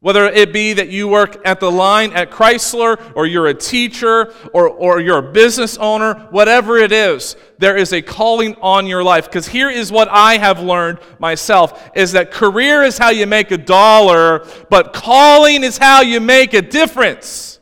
Whether 0.06 0.26
it 0.26 0.52
be 0.52 0.72
that 0.72 0.88
you 0.88 1.08
work 1.08 1.44
at 1.44 1.58
the 1.58 1.68
line 1.68 2.12
at 2.12 2.30
Chrysler, 2.30 3.12
or 3.16 3.26
you're 3.26 3.48
a 3.48 3.54
teacher, 3.54 4.32
or, 4.52 4.68
or 4.68 5.00
you're 5.00 5.18
a 5.18 5.32
business 5.32 5.76
owner, 5.78 6.28
whatever 6.30 6.76
it 6.76 6.92
is, 6.92 7.34
there 7.58 7.76
is 7.76 7.92
a 7.92 8.00
calling 8.00 8.54
on 8.62 8.86
your 8.86 9.02
life. 9.02 9.24
Because 9.24 9.48
here 9.48 9.68
is 9.68 9.90
what 9.90 10.06
I 10.08 10.38
have 10.38 10.60
learned 10.60 11.00
myself 11.18 11.90
is 11.96 12.12
that 12.12 12.30
career 12.30 12.84
is 12.84 12.98
how 12.98 13.10
you 13.10 13.26
make 13.26 13.50
a 13.50 13.58
dollar, 13.58 14.46
but 14.70 14.92
calling 14.92 15.64
is 15.64 15.76
how 15.76 16.02
you 16.02 16.20
make 16.20 16.54
a 16.54 16.62
difference. 16.62 17.58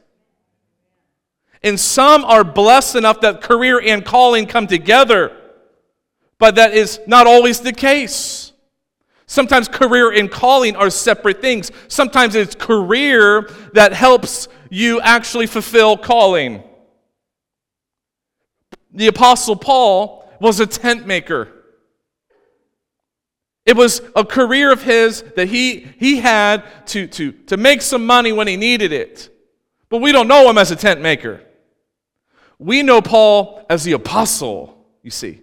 And 1.63 1.81
some 1.81 2.27
are 2.27 2.45
blessed 2.45 2.97
enough 2.97 3.23
that 3.23 3.41
career 3.41 3.81
and 3.81 4.05
calling 4.05 4.45
come 4.45 4.67
together, 4.67 5.35
but 6.39 6.57
that 6.57 6.75
is 6.75 7.01
not 7.07 7.27
always 7.27 7.61
the 7.61 7.73
case. 7.73 8.53
Sometimes 9.27 9.69
career 9.69 10.13
and 10.13 10.31
calling 10.31 10.77
are 10.77 10.91
separate 10.91 11.41
things. 11.41 11.71
Sometimes 11.89 12.35
it's 12.35 12.55
career 12.55 13.51
that 13.73 13.93
helps 13.93 14.49
you 14.71 15.01
actually 15.01 15.47
fulfill 15.47 15.97
calling. 15.97 16.63
The 18.93 19.07
Apostle 19.07 19.57
Paul 19.57 20.29
was 20.41 20.61
a 20.61 20.67
tent 20.67 21.07
maker. 21.07 21.49
It 23.67 23.77
was 23.77 24.03
a 24.15 24.25
career 24.25 24.71
of 24.71 24.83
his 24.83 25.23
that 25.37 25.49
he, 25.49 25.87
he 25.99 26.19
had 26.19 26.65
to, 26.89 27.07
to, 27.07 27.33
to 27.33 27.57
make 27.57 27.81
some 27.81 28.05
money 28.05 28.31
when 28.31 28.47
he 28.47 28.57
needed 28.57 28.93
it. 28.93 29.31
But 29.89 29.99
we 29.99 30.13
don't 30.13 30.29
know 30.29 30.51
him 30.51 30.59
as 30.59 30.71
a 30.71 30.77
tent 30.77 31.01
maker. 31.01 31.41
We 32.59 32.83
know 32.83 33.01
Paul 33.01 33.65
as 33.71 33.85
the 33.85 33.93
apostle, 33.93 34.77
you 35.03 35.11
see. 35.11 35.41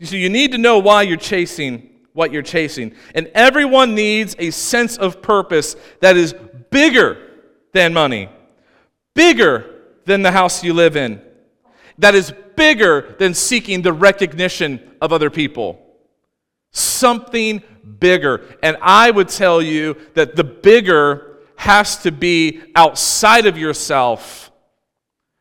So 0.00 0.16
you 0.16 0.28
need 0.28 0.52
to 0.52 0.58
know 0.58 0.78
why 0.78 1.02
you're 1.02 1.16
chasing 1.16 1.88
what 2.18 2.32
you're 2.32 2.42
chasing. 2.42 2.92
And 3.14 3.30
everyone 3.32 3.94
needs 3.94 4.34
a 4.40 4.50
sense 4.50 4.96
of 4.96 5.22
purpose 5.22 5.76
that 6.00 6.16
is 6.16 6.34
bigger 6.68 7.16
than 7.72 7.94
money, 7.94 8.28
bigger 9.14 9.84
than 10.04 10.22
the 10.22 10.32
house 10.32 10.64
you 10.64 10.74
live 10.74 10.96
in, 10.96 11.22
that 11.98 12.16
is 12.16 12.34
bigger 12.56 13.14
than 13.20 13.34
seeking 13.34 13.82
the 13.82 13.92
recognition 13.92 14.80
of 15.00 15.12
other 15.12 15.30
people. 15.30 15.80
Something 16.72 17.62
bigger. 18.00 18.44
And 18.64 18.76
I 18.82 19.12
would 19.12 19.28
tell 19.28 19.62
you 19.62 19.96
that 20.14 20.34
the 20.34 20.42
bigger 20.42 21.38
has 21.54 21.98
to 21.98 22.10
be 22.10 22.62
outside 22.74 23.46
of 23.46 23.56
yourself, 23.56 24.50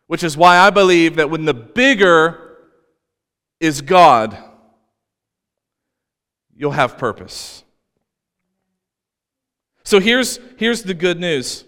which 0.05 0.23
is 0.23 0.37
why 0.37 0.59
I 0.59 0.69
believe 0.69 1.15
that 1.15 1.31
when 1.31 1.45
the 1.45 1.55
bigger 1.55 2.57
is 3.59 3.81
God, 3.81 4.37
you'll 6.57 6.71
have 6.71 6.97
purpose. 6.97 7.63
So 9.83 9.99
here's, 9.99 10.39
here's 10.57 10.83
the 10.83 10.93
good 10.93 11.19
news 11.19 11.63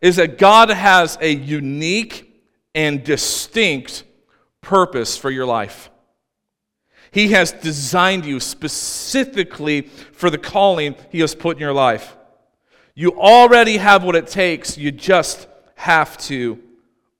is 0.00 0.16
that 0.16 0.38
God 0.38 0.70
has 0.70 1.18
a 1.20 1.30
unique 1.30 2.42
and 2.74 3.02
distinct 3.02 4.04
purpose 4.60 5.16
for 5.16 5.30
your 5.30 5.46
life. 5.46 5.90
He 7.10 7.28
has 7.28 7.52
designed 7.52 8.26
you 8.26 8.40
specifically 8.40 9.82
for 9.82 10.28
the 10.28 10.38
calling 10.38 10.96
He 11.10 11.20
has 11.20 11.34
put 11.34 11.56
in 11.56 11.60
your 11.60 11.72
life. 11.72 12.16
You 12.94 13.12
already 13.18 13.78
have 13.78 14.04
what 14.04 14.16
it 14.16 14.26
takes, 14.26 14.76
you 14.76 14.92
just 14.92 15.48
have 15.76 16.18
to 16.18 16.62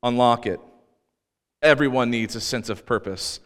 unlock 0.03 0.47
it. 0.47 0.61
Everyone 1.63 2.11
needs 2.11 2.37
a 2.37 2.41
sense 2.41 2.69
of 2.69 2.85
purpose, 2.85 3.41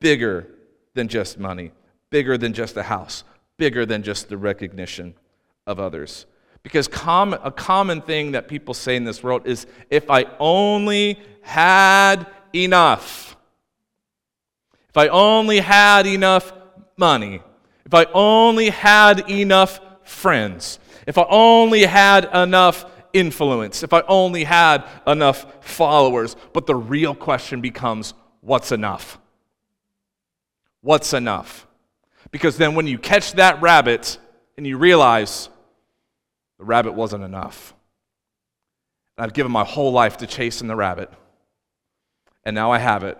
bigger 0.00 0.48
than 0.94 1.08
just 1.08 1.38
money 1.38 1.72
bigger 2.12 2.38
than 2.38 2.52
just 2.52 2.76
a 2.76 2.84
house, 2.84 3.24
bigger 3.56 3.84
than 3.84 4.04
just 4.04 4.28
the 4.28 4.36
recognition 4.36 5.14
of 5.66 5.80
others. 5.80 6.26
Because 6.62 6.86
com- 6.86 7.34
a 7.42 7.50
common 7.50 8.02
thing 8.02 8.32
that 8.32 8.46
people 8.46 8.74
say 8.74 8.94
in 8.94 9.02
this 9.02 9.20
world 9.24 9.48
is 9.48 9.66
if 9.90 10.08
I 10.08 10.26
only 10.38 11.18
had 11.40 12.28
enough, 12.54 13.36
if 14.90 14.96
I 14.96 15.08
only 15.08 15.58
had 15.58 16.06
enough 16.06 16.52
money, 16.96 17.40
if 17.84 17.94
I 17.94 18.04
only 18.14 18.68
had 18.70 19.28
enough 19.28 19.80
friends, 20.04 20.78
if 21.06 21.18
I 21.18 21.24
only 21.28 21.84
had 21.84 22.26
enough 22.32 22.84
influence, 23.12 23.82
if 23.82 23.92
I 23.92 24.02
only 24.06 24.44
had 24.44 24.84
enough 25.06 25.64
followers. 25.64 26.36
But 26.52 26.66
the 26.66 26.76
real 26.76 27.14
question 27.14 27.60
becomes 27.60 28.14
what's 28.40 28.70
enough? 28.70 29.18
What's 30.82 31.12
enough? 31.12 31.66
Because 32.30 32.56
then 32.56 32.74
when 32.74 32.86
you 32.86 32.98
catch 32.98 33.32
that 33.32 33.60
rabbit 33.60 34.18
and 34.56 34.66
you 34.66 34.78
realize 34.78 35.48
the 36.58 36.64
rabbit 36.64 36.92
wasn't 36.92 37.24
enough, 37.24 37.74
I've 39.18 39.34
given 39.34 39.52
my 39.52 39.64
whole 39.64 39.92
life 39.92 40.18
to 40.18 40.26
chasing 40.26 40.68
the 40.68 40.76
rabbit, 40.76 41.10
and 42.44 42.54
now 42.54 42.72
I 42.72 42.78
have 42.78 43.04
it, 43.04 43.18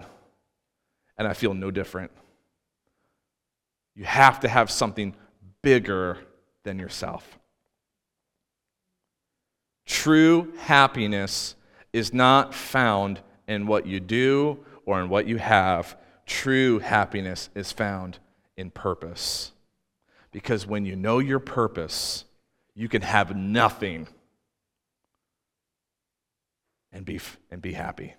and 1.19 1.29
I 1.29 1.35
feel 1.35 1.55
no 1.55 1.71
different. 1.71 2.11
You 3.95 4.05
have 4.05 4.41
to 4.41 4.49
have 4.49 4.71
something 4.71 5.15
bigger 5.63 6.19
than 6.65 6.79
yourself. 6.79 7.39
True 9.87 10.53
happiness 10.59 11.57
is 11.93 12.15
not 12.15 12.55
found 12.55 13.21
in 13.47 13.67
what 13.67 13.87
you 13.87 14.01
do 14.01 14.65
or 14.87 15.01
in 15.01 15.09
what 15.09 15.27
you 15.27 15.37
have. 15.37 15.97
True 16.25 16.79
happiness 16.79 17.51
is 17.55 17.71
found 17.71 18.19
in 18.57 18.71
purpose. 18.71 19.53
Because 20.31 20.67
when 20.67 20.87
you 20.87 20.97
know 20.97 21.19
your 21.19 21.39
purpose, 21.39 22.25
you 22.75 22.89
can 22.89 23.03
have 23.03 23.37
nothing 23.37 24.09
and 26.93 27.05
be, 27.05 27.21
and 27.51 27.61
be 27.61 27.73
happy. 27.73 28.15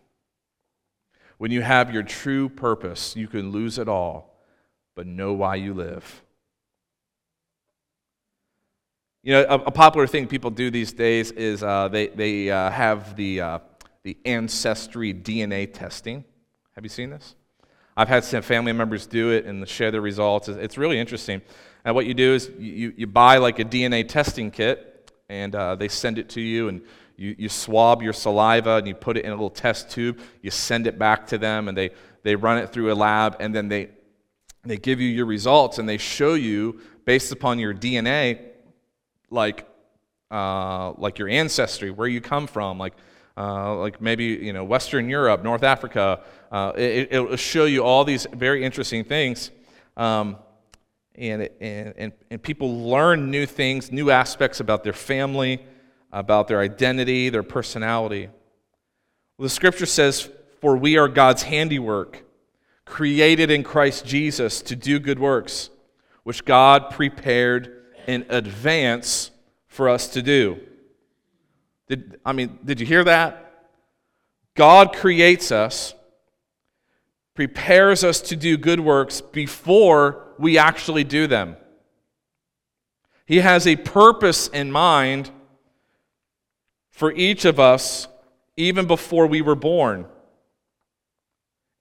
When 1.37 1.51
you 1.51 1.61
have 1.61 1.93
your 1.93 2.03
true 2.03 2.49
purpose, 2.49 3.15
you 3.15 3.27
can 3.27 3.51
lose 3.51 3.77
it 3.77 3.87
all, 3.87 4.35
but 4.95 5.07
know 5.07 5.33
why 5.33 5.55
you 5.55 5.73
live. 5.73 6.23
You 9.23 9.33
know, 9.33 9.45
a, 9.49 9.55
a 9.55 9.71
popular 9.71 10.05
thing 10.05 10.27
people 10.27 10.51
do 10.51 10.69
these 10.69 10.91
days 10.91 11.31
is 11.31 11.63
uh, 11.63 11.87
they, 11.87 12.07
they 12.07 12.51
uh, 12.51 12.69
have 12.69 13.15
the, 13.15 13.41
uh, 13.41 13.59
the 14.03 14.17
ancestry 14.25 15.13
DNA 15.13 15.71
testing. 15.71 16.25
Have 16.75 16.83
you 16.83 16.89
seen 16.89 17.09
this? 17.09 17.35
I've 17.95 18.07
had 18.07 18.23
some 18.23 18.41
family 18.41 18.73
members 18.73 19.05
do 19.05 19.31
it 19.31 19.45
and 19.45 19.67
share 19.67 19.91
their 19.91 20.01
results. 20.01 20.47
It's 20.47 20.77
really 20.77 20.99
interesting. 20.99 21.41
And 21.85 21.95
what 21.95 22.05
you 22.05 22.13
do 22.13 22.33
is 22.33 22.49
you, 22.57 22.93
you 22.95 23.07
buy 23.07 23.37
like 23.37 23.59
a 23.59 23.65
DNA 23.65 24.07
testing 24.07 24.51
kit, 24.51 25.11
and 25.29 25.53
uh, 25.55 25.75
they 25.75 25.87
send 25.87 26.17
it 26.17 26.29
to 26.29 26.41
you, 26.41 26.69
and 26.69 26.81
you, 27.17 27.35
you 27.37 27.49
swab 27.49 28.01
your 28.01 28.13
saliva 28.13 28.75
and 28.75 28.87
you 28.87 28.95
put 28.95 29.17
it 29.17 29.25
in 29.25 29.31
a 29.31 29.35
little 29.35 29.49
test 29.49 29.89
tube. 29.89 30.19
You 30.41 30.51
send 30.51 30.87
it 30.87 30.97
back 30.97 31.27
to 31.27 31.37
them, 31.37 31.67
and 31.67 31.77
they, 31.77 31.91
they 32.23 32.35
run 32.35 32.57
it 32.57 32.71
through 32.71 32.91
a 32.91 32.95
lab, 32.95 33.37
and 33.39 33.53
then 33.53 33.67
they, 33.67 33.89
they 34.63 34.77
give 34.77 34.99
you 34.99 35.09
your 35.09 35.25
results, 35.25 35.77
and 35.77 35.87
they 35.87 35.97
show 35.97 36.33
you, 36.33 36.79
based 37.05 37.31
upon 37.31 37.59
your 37.59 37.73
DNA, 37.73 38.39
like, 39.29 39.67
uh, 40.31 40.93
like 40.93 41.19
your 41.19 41.27
ancestry, 41.27 41.91
where 41.91 42.07
you 42.07 42.21
come 42.21 42.47
from, 42.47 42.79
like, 42.79 42.93
uh, 43.35 43.75
like 43.77 44.01
maybe 44.01 44.25
you 44.25 44.53
know 44.53 44.63
Western 44.63 45.09
Europe, 45.09 45.43
North 45.43 45.63
Africa. 45.63 46.21
Uh, 46.51 46.71
it, 46.75 47.19
will 47.19 47.35
show 47.35 47.65
you 47.65 47.83
all 47.83 48.05
these 48.05 48.27
very 48.31 48.63
interesting 48.63 49.03
things, 49.03 49.49
um, 49.97 50.37
and, 51.15 51.49
and, 51.59 51.93
and, 51.97 52.13
and 52.29 52.43
people 52.43 52.87
learn 52.89 53.31
new 53.31 53.47
things, 53.47 53.91
new 53.91 54.11
aspects 54.11 54.59
about 54.59 54.83
their 54.83 54.93
family, 54.93 55.65
about 56.11 56.47
their 56.47 56.59
identity, 56.59 57.29
their 57.29 57.43
personality. 57.43 58.29
Well, 59.37 59.45
the 59.45 59.49
scripture 59.49 59.87
says, 59.87 60.29
For 60.61 60.77
we 60.77 60.97
are 60.97 61.07
God's 61.07 61.43
handiwork, 61.43 62.23
created 62.85 63.49
in 63.49 63.63
Christ 63.63 64.05
Jesus 64.05 64.61
to 64.61 64.75
do 64.75 64.99
good 64.99 65.17
works, 65.17 65.71
which 66.23 66.45
God 66.45 66.91
prepared 66.91 67.83
in 68.05 68.25
advance 68.29 69.31
for 69.65 69.89
us 69.89 70.07
to 70.09 70.21
do. 70.21 70.59
Did, 71.93 72.19
I 72.25 72.33
mean, 72.33 72.57
did 72.65 72.79
you 72.79 72.87
hear 72.87 73.03
that? 73.03 73.53
God 74.55 74.95
creates 74.95 75.51
us, 75.51 75.93
prepares 77.35 78.03
us 78.03 78.19
to 78.21 78.35
do 78.35 78.57
good 78.57 78.79
works 78.79 79.21
before 79.21 80.33
we 80.39 80.57
actually 80.57 81.03
do 81.03 81.27
them. 81.27 81.55
He 83.27 83.41
has 83.41 83.67
a 83.67 83.75
purpose 83.75 84.47
in 84.47 84.71
mind 84.71 85.29
for 86.89 87.11
each 87.11 87.45
of 87.45 87.59
us 87.59 88.07
even 88.57 88.87
before 88.87 89.27
we 89.27 89.43
were 89.43 89.53
born. 89.55 90.07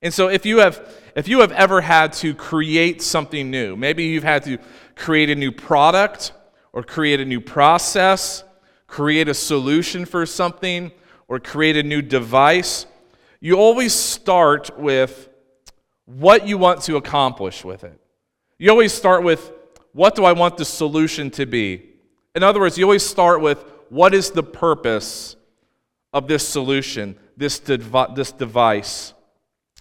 And 0.03 0.13
so 0.13 0.27
if 0.27 0.45
you 0.45 0.59
have 0.59 0.95
if 1.15 1.27
you 1.27 1.39
have 1.39 1.51
ever 1.53 1.81
had 1.81 2.13
to 2.13 2.35
create 2.35 3.01
something 3.01 3.49
new, 3.49 3.75
maybe 3.75 4.03
you've 4.03 4.23
had 4.23 4.43
to 4.43 4.59
create 4.95 5.31
a 5.31 5.35
new 5.35 5.51
product 5.51 6.33
or 6.71 6.83
create 6.83 7.19
a 7.19 7.25
new 7.25 7.41
process, 7.41 8.43
create 8.93 9.27
a 9.27 9.33
solution 9.33 10.05
for 10.05 10.23
something 10.23 10.91
or 11.27 11.39
create 11.39 11.75
a 11.75 11.81
new 11.81 11.99
device, 11.99 12.85
you 13.39 13.55
always 13.55 13.91
start 13.91 14.69
with 14.77 15.29
what 16.05 16.47
you 16.47 16.59
want 16.59 16.79
to 16.83 16.95
accomplish 16.95 17.65
with 17.65 17.83
it. 17.83 17.99
You 18.59 18.69
always 18.69 18.93
start 18.93 19.23
with 19.23 19.51
what 19.93 20.13
do 20.13 20.25
I 20.25 20.33
want 20.33 20.57
the 20.57 20.65
solution 20.65 21.31
to 21.31 21.47
be? 21.47 21.89
In 22.35 22.43
other 22.43 22.59
words, 22.59 22.77
you 22.77 22.83
always 22.83 23.03
start 23.03 23.41
with 23.41 23.65
what 23.89 24.13
is 24.13 24.29
the 24.29 24.43
purpose 24.43 25.37
of 26.13 26.27
this 26.27 26.47
solution, 26.47 27.17
this, 27.35 27.57
dev- 27.57 28.13
this 28.13 28.31
device, 28.31 29.15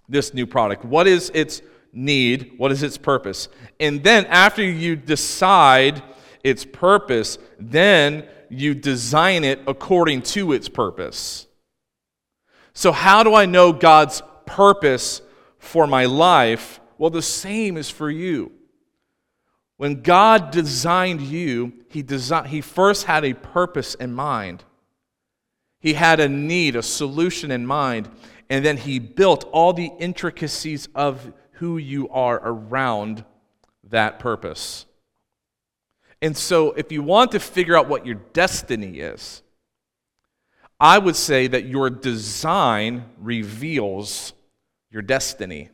this 0.09 0.33
new 0.33 0.47
product? 0.47 0.87
What 0.87 1.07
is 1.07 1.31
its 1.35 1.61
need? 1.93 2.55
What 2.57 2.73
is 2.73 2.83
its 2.83 2.97
purpose? 2.97 3.51
And 3.79 4.03
then 4.03 4.25
after 4.25 4.63
you 4.63 4.97
decide 4.97 6.03
its 6.43 6.65
purpose, 6.65 7.37
then 7.59 8.27
you 8.53 8.75
design 8.75 9.45
it 9.45 9.61
according 9.67 10.23
to 10.23 10.53
its 10.53 10.69
purpose. 10.69 11.47
So, 12.75 12.93
how 12.93 13.23
do 13.23 13.35
I 13.35 13.47
know 13.47 13.73
God's 13.73 14.23
purpose 14.47 15.23
for 15.59 15.87
my 15.87 16.07
life? 16.07 16.81
Well, 16.99 17.11
the 17.11 17.23
same 17.23 17.77
is 17.77 17.91
for 17.91 18.11
you. 18.11 18.53
When 19.77 20.03
God 20.03 20.51
designed 20.51 21.21
you, 21.21 21.73
he, 21.89 22.03
desi- 22.03 22.47
he 22.47 22.61
first 22.61 23.05
had 23.07 23.25
a 23.25 23.35
purpose 23.35 23.95
in 23.95 24.13
mind. 24.13 24.65
He 25.81 25.95
had 25.95 26.21
a 26.21 26.29
need, 26.29 26.77
a 26.77 26.83
solution 26.83 27.51
in 27.51 27.67
mind, 27.67 28.09
and 28.49 28.65
then 28.65 28.77
He 28.77 28.99
built 29.01 29.45
all 29.51 29.73
the 29.73 29.91
intricacies 29.99 30.89
of 30.95 31.33
who 31.55 31.77
you 31.79 32.09
are 32.11 32.41
around 32.45 33.25
that 33.91 34.19
purpose. 34.19 34.87
And 36.23 36.37
so, 36.37 36.71
if 36.73 36.93
you 36.93 37.03
want 37.03 37.33
to 37.33 37.41
figure 37.41 37.77
out 37.77 37.89
what 37.89 38.07
your 38.07 38.15
destiny 38.33 39.01
is, 39.01 39.43
I 40.79 40.99
would 40.99 41.17
say 41.17 41.49
that 41.49 41.67
your 41.67 41.91
design 41.91 43.05
reveals 43.19 44.33
your 44.91 45.03
destiny. 45.03 45.69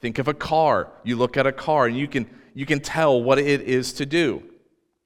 Think 0.00 0.18
of 0.18 0.28
a 0.28 0.34
car. 0.34 0.92
You 1.04 1.16
look 1.16 1.36
at 1.36 1.46
a 1.46 1.52
car 1.52 1.86
and 1.86 1.98
you 1.98 2.06
can, 2.06 2.30
you 2.54 2.64
can 2.64 2.80
tell 2.80 3.22
what 3.22 3.38
it 3.38 3.60
is 3.62 3.92
to 3.94 4.06
do. 4.06 4.42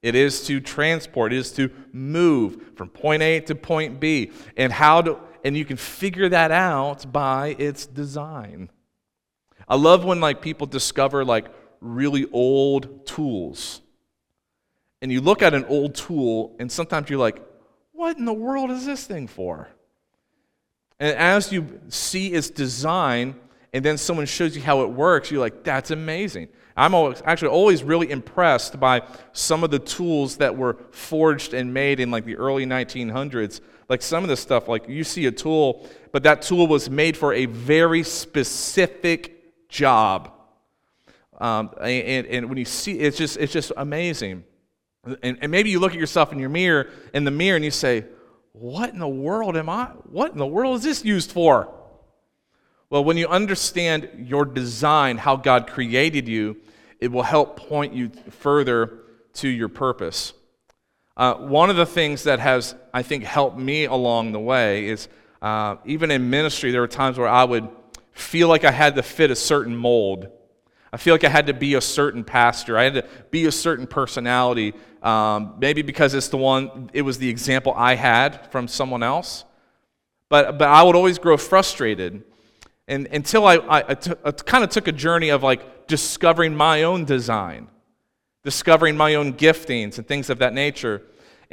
It 0.02 0.14
is 0.14 0.46
to 0.46 0.60
transport, 0.60 1.32
it 1.32 1.38
is 1.38 1.52
to 1.52 1.70
move 1.92 2.72
from 2.76 2.88
point 2.88 3.22
A 3.22 3.40
to 3.40 3.54
point 3.54 3.98
B. 3.98 4.30
And 4.56 4.72
how 4.72 5.02
to 5.02 5.18
and 5.42 5.56
you 5.56 5.64
can 5.64 5.76
figure 5.76 6.28
that 6.28 6.50
out 6.50 7.10
by 7.10 7.56
its 7.58 7.86
design. 7.86 8.70
I 9.68 9.76
love 9.76 10.04
when 10.04 10.20
like 10.20 10.42
people 10.42 10.66
discover 10.66 11.24
like 11.24 11.46
really 11.80 12.26
old 12.32 13.06
tools. 13.06 13.80
And 15.02 15.10
you 15.10 15.20
look 15.20 15.42
at 15.42 15.54
an 15.54 15.64
old 15.64 15.94
tool 15.94 16.56
and 16.58 16.70
sometimes 16.70 17.08
you're 17.08 17.18
like, 17.18 17.42
what 17.92 18.16
in 18.16 18.24
the 18.24 18.32
world 18.32 18.70
is 18.70 18.86
this 18.86 19.06
thing 19.06 19.26
for? 19.26 19.68
And 20.98 21.16
as 21.16 21.50
you 21.50 21.80
see 21.88 22.28
its 22.28 22.50
design, 22.50 23.34
and 23.72 23.84
then 23.84 23.96
someone 23.96 24.26
shows 24.26 24.56
you 24.56 24.62
how 24.62 24.82
it 24.82 24.90
works, 24.90 25.30
you're 25.30 25.40
like, 25.40 25.62
that's 25.62 25.90
amazing. 25.90 26.48
I'm 26.76 26.94
always, 26.94 27.22
actually 27.24 27.48
always 27.48 27.82
really 27.82 28.10
impressed 28.10 28.80
by 28.80 29.02
some 29.32 29.64
of 29.64 29.70
the 29.70 29.78
tools 29.78 30.36
that 30.38 30.56
were 30.56 30.76
forged 30.90 31.54
and 31.54 31.72
made 31.72 32.00
in 32.00 32.10
like 32.10 32.24
the 32.24 32.36
early 32.36 32.66
1900s. 32.66 33.60
Like 33.88 34.02
some 34.02 34.22
of 34.22 34.28
the 34.28 34.36
stuff, 34.36 34.68
like 34.68 34.88
you 34.88 35.04
see 35.04 35.26
a 35.26 35.32
tool, 35.32 35.88
but 36.12 36.22
that 36.24 36.42
tool 36.42 36.66
was 36.66 36.90
made 36.90 37.16
for 37.16 37.32
a 37.32 37.46
very 37.46 38.02
specific 38.02 39.68
job. 39.68 40.32
Um, 41.40 41.70
and, 41.80 42.26
and 42.26 42.48
when 42.48 42.58
you 42.58 42.66
see, 42.66 42.98
it's 43.00 43.16
just, 43.16 43.38
it's 43.38 43.52
just 43.52 43.72
amazing. 43.76 44.44
And, 45.22 45.38
and 45.40 45.50
maybe 45.50 45.70
you 45.70 45.80
look 45.80 45.92
at 45.92 45.98
yourself 45.98 46.32
in 46.32 46.38
your 46.38 46.50
mirror, 46.50 46.90
in 47.14 47.24
the 47.24 47.30
mirror, 47.30 47.56
and 47.56 47.64
you 47.64 47.70
say, 47.70 48.04
what 48.52 48.90
in 48.90 48.98
the 48.98 49.08
world 49.08 49.56
am 49.56 49.68
I? 49.68 49.86
What 50.04 50.32
in 50.32 50.38
the 50.38 50.46
world 50.46 50.76
is 50.76 50.82
this 50.84 51.04
used 51.04 51.32
for? 51.32 51.72
Well, 52.90 53.04
when 53.04 53.16
you 53.16 53.28
understand 53.28 54.26
your 54.28 54.44
design, 54.44 55.16
how 55.16 55.36
God 55.36 55.68
created 55.68 56.28
you, 56.28 56.58
it 56.98 57.10
will 57.10 57.22
help 57.22 57.56
point 57.56 57.94
you 57.94 58.10
further 58.30 58.98
to 59.34 59.48
your 59.48 59.68
purpose. 59.68 60.34
Uh, 61.16 61.34
one 61.34 61.70
of 61.70 61.76
the 61.76 61.86
things 61.86 62.24
that 62.24 62.40
has, 62.40 62.74
I 62.92 63.02
think, 63.02 63.24
helped 63.24 63.58
me 63.58 63.84
along 63.84 64.32
the 64.32 64.40
way 64.40 64.88
is 64.88 65.08
uh, 65.40 65.76
even 65.86 66.10
in 66.10 66.28
ministry, 66.28 66.70
there 66.70 66.80
were 66.80 66.88
times 66.88 67.16
where 67.16 67.28
I 67.28 67.44
would 67.44 67.68
feel 68.12 68.48
like 68.48 68.64
I 68.64 68.70
had 68.70 68.96
to 68.96 69.02
fit 69.02 69.30
a 69.30 69.36
certain 69.36 69.74
mold. 69.74 70.28
I 70.92 70.96
feel 70.96 71.14
like 71.14 71.24
I 71.24 71.28
had 71.28 71.46
to 71.46 71.54
be 71.54 71.74
a 71.74 71.80
certain 71.80 72.24
pastor. 72.24 72.76
I 72.76 72.84
had 72.84 72.94
to 72.94 73.04
be 73.30 73.46
a 73.46 73.52
certain 73.52 73.86
personality, 73.86 74.74
um, 75.02 75.54
maybe 75.58 75.82
because 75.82 76.14
it's 76.14 76.28
the 76.28 76.36
one, 76.36 76.90
it 76.92 77.02
was 77.02 77.18
the 77.18 77.28
example 77.28 77.72
I 77.76 77.94
had 77.94 78.50
from 78.50 78.66
someone 78.68 79.02
else. 79.02 79.44
But, 80.28 80.58
but 80.58 80.68
I 80.68 80.82
would 80.82 80.96
always 80.96 81.18
grow 81.18 81.36
frustrated 81.36 82.24
and 82.90 83.06
until 83.12 83.46
I, 83.46 83.54
I, 83.54 83.84
I, 83.90 83.94
t- 83.94 84.12
I 84.24 84.32
kind 84.32 84.64
of 84.64 84.70
took 84.70 84.88
a 84.88 84.92
journey 84.92 85.28
of 85.28 85.44
like 85.44 85.86
discovering 85.86 86.56
my 86.56 86.82
own 86.82 87.04
design, 87.04 87.68
discovering 88.42 88.96
my 88.96 89.14
own 89.14 89.34
giftings 89.34 89.96
and 89.96 90.06
things 90.06 90.28
of 90.28 90.38
that 90.38 90.52
nature. 90.52 91.02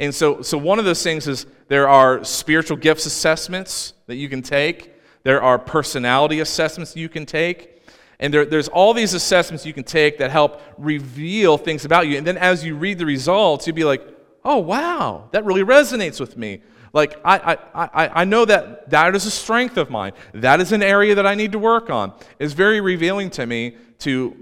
And 0.00 0.12
so, 0.12 0.42
so 0.42 0.58
one 0.58 0.80
of 0.80 0.84
those 0.84 1.00
things 1.00 1.28
is 1.28 1.46
there 1.68 1.88
are 1.88 2.24
spiritual 2.24 2.76
gifts 2.76 3.06
assessments 3.06 3.94
that 4.08 4.16
you 4.16 4.28
can 4.28 4.42
take. 4.42 4.92
There 5.22 5.40
are 5.40 5.60
personality 5.60 6.40
assessments 6.40 6.96
you 6.96 7.08
can 7.08 7.24
take. 7.24 7.77
And 8.20 8.34
there, 8.34 8.44
there's 8.44 8.68
all 8.68 8.94
these 8.94 9.14
assessments 9.14 9.64
you 9.64 9.72
can 9.72 9.84
take 9.84 10.18
that 10.18 10.30
help 10.30 10.60
reveal 10.76 11.56
things 11.56 11.84
about 11.84 12.08
you. 12.08 12.18
And 12.18 12.26
then 12.26 12.36
as 12.36 12.64
you 12.64 12.74
read 12.74 12.98
the 12.98 13.06
results, 13.06 13.66
you'll 13.66 13.76
be 13.76 13.84
like, 13.84 14.02
oh, 14.44 14.58
wow, 14.58 15.28
that 15.32 15.44
really 15.44 15.62
resonates 15.62 16.18
with 16.18 16.36
me. 16.36 16.60
Like, 16.92 17.20
I, 17.24 17.56
I, 17.74 17.84
I, 17.84 18.20
I 18.22 18.24
know 18.24 18.44
that 18.44 18.90
that 18.90 19.14
is 19.14 19.26
a 19.26 19.30
strength 19.30 19.76
of 19.76 19.90
mine. 19.90 20.12
That 20.34 20.60
is 20.60 20.72
an 20.72 20.82
area 20.82 21.14
that 21.14 21.26
I 21.26 21.34
need 21.34 21.52
to 21.52 21.58
work 21.58 21.90
on. 21.90 22.12
It's 22.38 22.54
very 22.54 22.80
revealing 22.80 23.30
to 23.30 23.46
me 23.46 23.76
to 24.00 24.36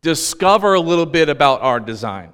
discover 0.00 0.74
a 0.74 0.80
little 0.80 1.06
bit 1.06 1.28
about 1.28 1.60
our 1.62 1.78
design. 1.78 2.32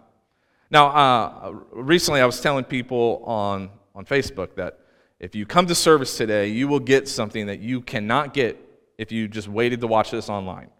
Now, 0.71 0.87
uh, 0.89 1.51
recently 1.73 2.21
I 2.21 2.27
was 2.27 2.41
telling 2.41 2.65
people 2.65 3.23
on, 3.27 3.71
on 3.95 4.07
Facebook 4.07 4.55
that 4.55 4.79
if 5.21 5.35
you 5.35 5.45
come 5.45 5.67
to 5.67 5.75
service 5.75 6.17
today, 6.17 6.49
you 6.49 6.67
will 6.67 6.81
get 6.81 7.09
something 7.09 7.47
that 7.47 7.61
you 7.61 7.81
cannot 7.83 8.33
get 8.33 8.59
if 9.03 9.13
you 9.13 9.29
just 9.29 9.49
waited 9.49 9.81
to 9.83 9.87
watch 9.87 10.11
this 10.11 10.31
online. 10.31 10.71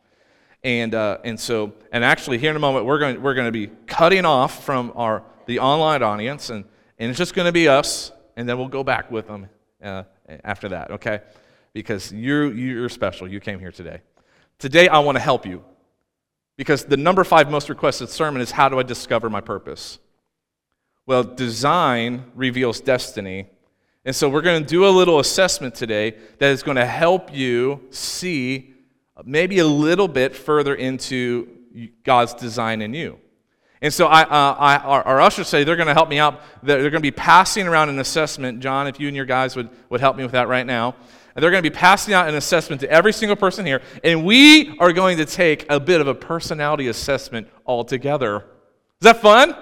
And, 0.65 0.95
uh, 0.95 1.19
and 1.25 1.39
so, 1.39 1.75
and 1.93 2.05
actually, 2.05 2.39
here 2.39 2.51
in 2.51 2.57
a 2.57 2.61
moment, 2.61 2.87
we're 2.87 2.99
going, 2.99 3.21
we're 3.21 3.35
going 3.35 3.49
to 3.49 3.53
be 3.53 3.67
cutting 3.87 4.25
off 4.25 4.65
from 4.65 4.93
our, 4.95 5.23
the 5.47 5.59
online 5.59 6.03
audience, 6.03 6.49
and, 6.49 6.65
and 6.99 7.11
it's 7.11 7.19
just 7.19 7.35
going 7.35 7.47
to 7.47 7.53
be 7.53 7.69
us 7.69 8.13
and 8.37 8.49
then 8.49 8.57
we'll 8.57 8.69
go 8.69 8.83
back 8.83 9.11
with 9.11 9.27
them 9.27 9.49
uh, 9.83 10.05
after 10.45 10.71
that, 10.71 10.91
okay? 10.93 11.21
because 11.73 12.13
you're, 12.13 12.53
you're 12.53 12.89
special. 12.89 13.29
You 13.29 13.41
came 13.41 13.59
here 13.59 13.73
today. 13.73 14.01
Today, 14.59 14.89
I 14.89 14.99
want 15.01 15.17
to 15.17 15.23
help 15.23 15.47
you 15.47 15.65
because 16.57 16.85
the 16.85 16.97
number 16.97 17.25
five 17.25 17.51
most 17.51 17.69
requested 17.69 18.09
sermon 18.09 18.43
is 18.43 18.51
How 18.51 18.69
do 18.69 18.79
I 18.79 18.83
discover 18.83 19.31
my 19.31 19.41
purpose? 19.41 19.99
Well, 21.07 21.25
design 21.25 22.31
reveals 22.35 22.81
destiny. 22.81 23.49
And 24.05 24.15
so 24.15 24.29
we're 24.29 24.43
going 24.43 24.63
to 24.63 24.69
do 24.69 24.87
a 24.87 24.91
little 24.91 25.21
assessment 25.21 25.77
today 25.77 26.17
that 26.39 26.51
is 26.51 26.65
going 26.65 26.77
to 26.77 26.87
help 26.87 27.33
you 27.33 27.87
see 27.91 28.75
maybe 29.25 29.61
a 29.61 29.67
little 29.67 30.09
bit 30.09 30.35
further 30.35 30.75
into 30.75 31.49
God's 32.03 32.35
design 32.35 32.83
in 32.83 32.95
you. 32.95 33.19
And 33.81 33.93
so 33.93 34.07
I, 34.07 34.23
uh, 34.23 34.57
I, 34.59 34.77
our, 34.79 35.03
our, 35.03 35.21
ushers 35.21 35.49
say 35.49 35.65
they're 35.65 35.77
going 35.77 35.89
to 35.89 35.95
help 35.95 36.09
me 36.09 36.19
out. 36.19 36.41
They're, 36.63 36.81
they're 36.83 36.91
going 36.91 37.03
to 37.03 37.11
be 37.11 37.11
passing 37.11 37.67
around 37.67 37.89
an 37.89 37.99
assessment. 37.99 38.61
John, 38.61 38.87
if 38.87 39.01
you 39.01 39.09
and 39.09 39.17
your 39.17 39.25
guys 39.25 39.57
would, 39.57 39.71
would 39.89 40.01
help 40.01 40.17
me 40.17 40.23
with 40.23 40.33
that 40.33 40.47
right 40.49 40.67
now. 40.67 40.95
And 41.35 41.43
they're 41.43 41.51
going 41.51 41.63
to 41.63 41.69
be 41.69 41.75
passing 41.75 42.15
out 42.15 42.29
an 42.29 42.35
assessment 42.35 42.81
to 42.83 42.91
every 42.91 43.13
single 43.13 43.37
person 43.37 43.67
here. 43.67 43.83
And 44.05 44.25
we 44.25 44.77
are 44.79 44.93
going 44.93 45.17
to 45.19 45.25
take 45.25 45.67
a 45.71 45.81
bit 45.81 46.01
of 46.01 46.07
a 46.07 46.15
personality 46.15 46.89
assessment 46.89 47.49
all 47.65 47.85
together. 47.85 48.45
Is 49.01 49.05
that 49.05 49.21
fun? 49.21 49.57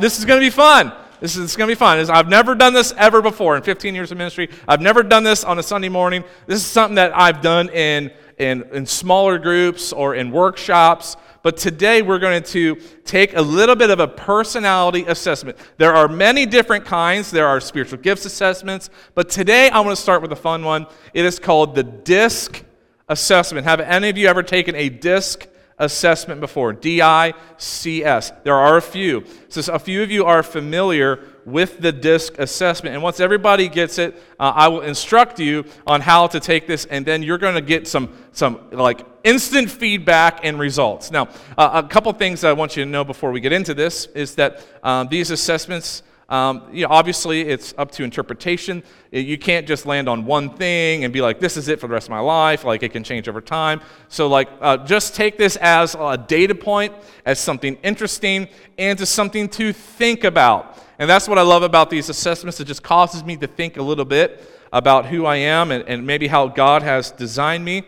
This 0.00 0.18
is 0.18 0.24
going 0.24 0.40
to 0.40 0.46
be 0.46 0.50
fun. 0.50 0.92
This 1.20 1.36
is 1.36 1.56
going 1.56 1.68
to 1.68 1.70
be 1.70 1.78
fun. 1.78 1.98
I've 2.10 2.28
never 2.28 2.54
done 2.54 2.74
this 2.74 2.92
ever 2.96 3.22
before 3.22 3.56
in 3.56 3.62
15 3.62 3.94
years 3.94 4.12
of 4.12 4.18
ministry. 4.18 4.50
I've 4.68 4.80
never 4.80 5.02
done 5.02 5.24
this 5.24 5.44
on 5.44 5.58
a 5.58 5.62
Sunday 5.62 5.88
morning. 5.88 6.24
This 6.46 6.58
is 6.60 6.66
something 6.66 6.96
that 6.96 7.16
I've 7.16 7.40
done 7.40 7.70
in, 7.70 8.10
in, 8.38 8.64
in 8.72 8.86
smaller 8.86 9.38
groups 9.38 9.92
or 9.92 10.14
in 10.14 10.30
workshops. 10.30 11.16
But 11.42 11.56
today 11.56 12.02
we're 12.02 12.18
going 12.18 12.42
to 12.42 12.74
take 13.04 13.36
a 13.36 13.40
little 13.40 13.76
bit 13.76 13.90
of 13.90 14.00
a 14.00 14.08
personality 14.08 15.04
assessment. 15.06 15.56
There 15.78 15.94
are 15.94 16.08
many 16.08 16.44
different 16.44 16.84
kinds. 16.84 17.30
There 17.30 17.46
are 17.46 17.60
spiritual 17.60 17.98
gifts 17.98 18.26
assessments. 18.26 18.90
But 19.14 19.30
today 19.30 19.70
I 19.70 19.80
want 19.80 19.96
to 19.96 20.02
start 20.02 20.22
with 20.22 20.32
a 20.32 20.36
fun 20.36 20.64
one. 20.64 20.86
It 21.14 21.24
is 21.24 21.38
called 21.38 21.74
the 21.74 21.84
DISC 21.84 22.62
assessment. 23.08 23.66
Have 23.66 23.80
any 23.80 24.10
of 24.10 24.18
you 24.18 24.26
ever 24.26 24.42
taken 24.42 24.74
a 24.74 24.88
DISC 24.88 25.46
assessment 25.78 26.40
before? 26.40 26.72
D 26.72 27.02
I 27.02 27.34
C 27.58 28.04
S. 28.04 28.32
There 28.44 28.54
are 28.54 28.76
a 28.76 28.82
few. 28.82 29.24
So 29.48 29.72
a 29.72 29.78
few 29.78 30.02
of 30.02 30.10
you 30.10 30.24
are 30.24 30.42
familiar 30.42 31.20
with 31.44 31.80
the 31.80 31.92
DISC 31.92 32.38
assessment. 32.38 32.94
And 32.94 33.02
once 33.02 33.20
everybody 33.20 33.68
gets 33.68 33.98
it, 33.98 34.16
uh, 34.40 34.52
I 34.54 34.68
will 34.68 34.80
instruct 34.80 35.38
you 35.38 35.64
on 35.86 36.00
how 36.00 36.26
to 36.26 36.40
take 36.40 36.66
this, 36.66 36.86
and 36.86 37.06
then 37.06 37.22
you're 37.22 37.38
going 37.38 37.54
to 37.54 37.60
get 37.60 37.86
some, 37.86 38.08
some 38.32 38.58
like 38.72 39.06
instant 39.22 39.70
feedback 39.70 40.44
and 40.44 40.58
results. 40.58 41.12
Now, 41.12 41.28
uh, 41.56 41.82
a 41.84 41.88
couple 41.88 42.12
things 42.14 42.42
I 42.42 42.52
want 42.52 42.76
you 42.76 42.84
to 42.84 42.90
know 42.90 43.04
before 43.04 43.30
we 43.30 43.40
get 43.40 43.52
into 43.52 43.74
this 43.74 44.06
is 44.06 44.34
that 44.34 44.66
um, 44.82 45.06
these 45.08 45.30
assessments 45.30 46.02
um, 46.28 46.62
you 46.72 46.82
know, 46.82 46.92
obviously, 46.92 47.42
it's 47.42 47.72
up 47.78 47.92
to 47.92 48.02
interpretation. 48.02 48.82
You 49.12 49.38
can't 49.38 49.66
just 49.66 49.86
land 49.86 50.08
on 50.08 50.26
one 50.26 50.50
thing 50.50 51.04
and 51.04 51.12
be 51.12 51.20
like, 51.20 51.38
this 51.38 51.56
is 51.56 51.68
it 51.68 51.78
for 51.78 51.86
the 51.86 51.94
rest 51.94 52.08
of 52.08 52.10
my 52.10 52.18
life. 52.18 52.64
Like, 52.64 52.82
it 52.82 52.90
can 52.90 53.04
change 53.04 53.28
over 53.28 53.40
time. 53.40 53.80
So, 54.08 54.26
like, 54.26 54.48
uh, 54.60 54.78
just 54.78 55.14
take 55.14 55.38
this 55.38 55.56
as 55.56 55.94
a 55.94 56.16
data 56.16 56.54
point, 56.54 56.92
as 57.24 57.38
something 57.38 57.78
interesting, 57.84 58.48
and 58.76 59.00
as 59.00 59.08
something 59.08 59.48
to 59.50 59.72
think 59.72 60.24
about. 60.24 60.78
And 60.98 61.08
that's 61.08 61.28
what 61.28 61.38
I 61.38 61.42
love 61.42 61.62
about 61.62 61.90
these 61.90 62.08
assessments. 62.08 62.58
It 62.58 62.64
just 62.64 62.82
causes 62.82 63.22
me 63.22 63.36
to 63.36 63.46
think 63.46 63.76
a 63.76 63.82
little 63.82 64.04
bit 64.04 64.42
about 64.72 65.06
who 65.06 65.26
I 65.26 65.36
am 65.36 65.70
and, 65.70 65.84
and 65.86 66.04
maybe 66.04 66.26
how 66.26 66.48
God 66.48 66.82
has 66.82 67.12
designed 67.12 67.64
me. 67.64 67.84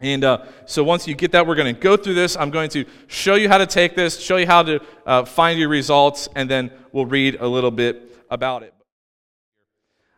And 0.00 0.24
uh, 0.24 0.46
so 0.64 0.82
once 0.82 1.06
you 1.06 1.14
get 1.14 1.32
that, 1.32 1.46
we're 1.46 1.54
going 1.54 1.74
to 1.74 1.78
go 1.78 1.96
through 1.96 2.14
this. 2.14 2.36
I'm 2.36 2.50
going 2.50 2.70
to 2.70 2.86
show 3.06 3.34
you 3.34 3.48
how 3.48 3.58
to 3.58 3.66
take 3.66 3.94
this, 3.94 4.18
show 4.18 4.38
you 4.38 4.46
how 4.46 4.62
to 4.62 4.80
uh, 5.04 5.24
find 5.24 5.58
your 5.58 5.68
results, 5.68 6.28
and 6.34 6.48
then 6.48 6.70
we'll 6.92 7.06
read 7.06 7.36
a 7.38 7.46
little 7.46 7.70
bit 7.70 8.16
about 8.30 8.62
it. 8.62 8.72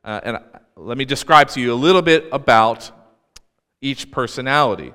Uh, 0.04 0.20
and 0.22 0.38
let 0.76 0.96
me 0.96 1.04
describe 1.04 1.48
to 1.48 1.60
you 1.60 1.72
a 1.72 1.74
little 1.74 2.02
bit 2.02 2.26
about 2.30 2.90
each 3.80 4.10
personality. 4.10 4.94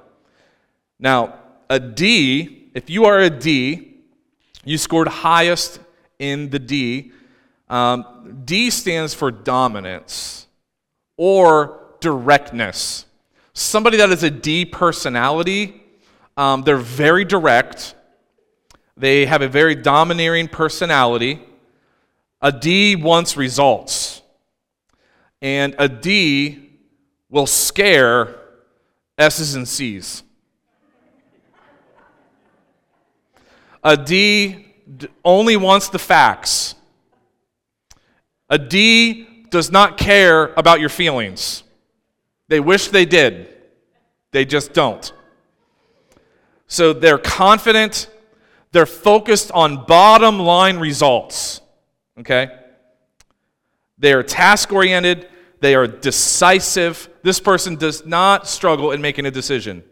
Now, 1.00 1.40
a 1.70 1.80
D, 1.80 2.70
if 2.74 2.90
you 2.90 3.06
are 3.06 3.20
a 3.20 3.30
D, 3.30 3.96
you 4.64 4.78
scored 4.78 5.10
highest 5.10 5.80
in 6.18 6.50
the 6.50 6.60
D. 6.60 7.12
Um, 7.70 8.42
D 8.46 8.70
stands 8.70 9.14
for 9.14 9.32
dominance 9.32 10.48
or 11.18 11.96
directness 12.00 13.07
somebody 13.58 13.98
that 13.98 14.10
is 14.12 14.24
a 14.24 14.30
D 14.30 14.66
personality, 14.66 15.82
um, 16.36 16.62
they're 16.62 16.78
very 16.78 17.26
direct, 17.26 17.96
they 18.96 19.26
have 19.26 19.42
a 19.42 19.48
very 19.48 19.76
domineering 19.76 20.48
personality. 20.48 21.42
A 22.40 22.52
D 22.52 22.96
wants 22.96 23.36
results, 23.36 24.22
and 25.42 25.76
a 25.80 25.90
D 25.90 26.70
will 27.30 27.48
scare 27.48 28.36
S's 29.18 29.56
and 29.56 29.68
C's. 29.68 30.22
A 33.84 33.98
D 33.98 34.68
only 35.26 35.58
wants 35.58 35.90
the 35.90 35.98
facts. 36.00 36.76
A 38.50 38.60
D 38.60 39.46
does 39.50 39.72
not 39.72 39.98
care 39.98 40.54
about 40.54 40.80
your 40.80 40.90
feelings. 40.90 41.64
They 42.48 42.60
wish 42.60 42.88
they 42.88 43.06
did, 43.06 43.54
they 44.32 44.46
just 44.46 44.74
don't. 44.74 45.12
So 46.68 46.94
they're 46.94 47.18
confident, 47.18 48.10
they're 48.72 48.86
focused 48.86 49.52
on 49.52 49.86
bottom 49.86 50.40
line 50.40 50.78
results. 50.78 51.62
Okay? 52.20 52.50
They 53.98 54.14
are 54.14 54.24
task 54.24 54.72
oriented, 54.72 55.28
they 55.60 55.76
are 55.76 55.88
decisive. 55.88 57.10
This 57.24 57.40
person 57.40 57.76
does 57.76 58.06
not 58.06 58.48
struggle 58.48 58.92
in 58.92 59.02
making 59.02 59.26
a 59.26 59.32
decision. 59.32 59.84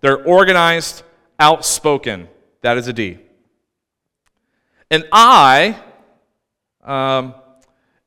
They're 0.00 0.24
organized, 0.24 1.02
outspoken. 1.38 2.28
That 2.62 2.78
is 2.78 2.88
a 2.88 2.92
D. 2.92 3.18
An 4.90 5.04
I, 5.12 5.76
um, 6.82 7.34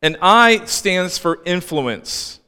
an 0.01 0.17
I 0.21 0.65
stands 0.65 1.17
for 1.17 1.41
influence. 1.45 2.40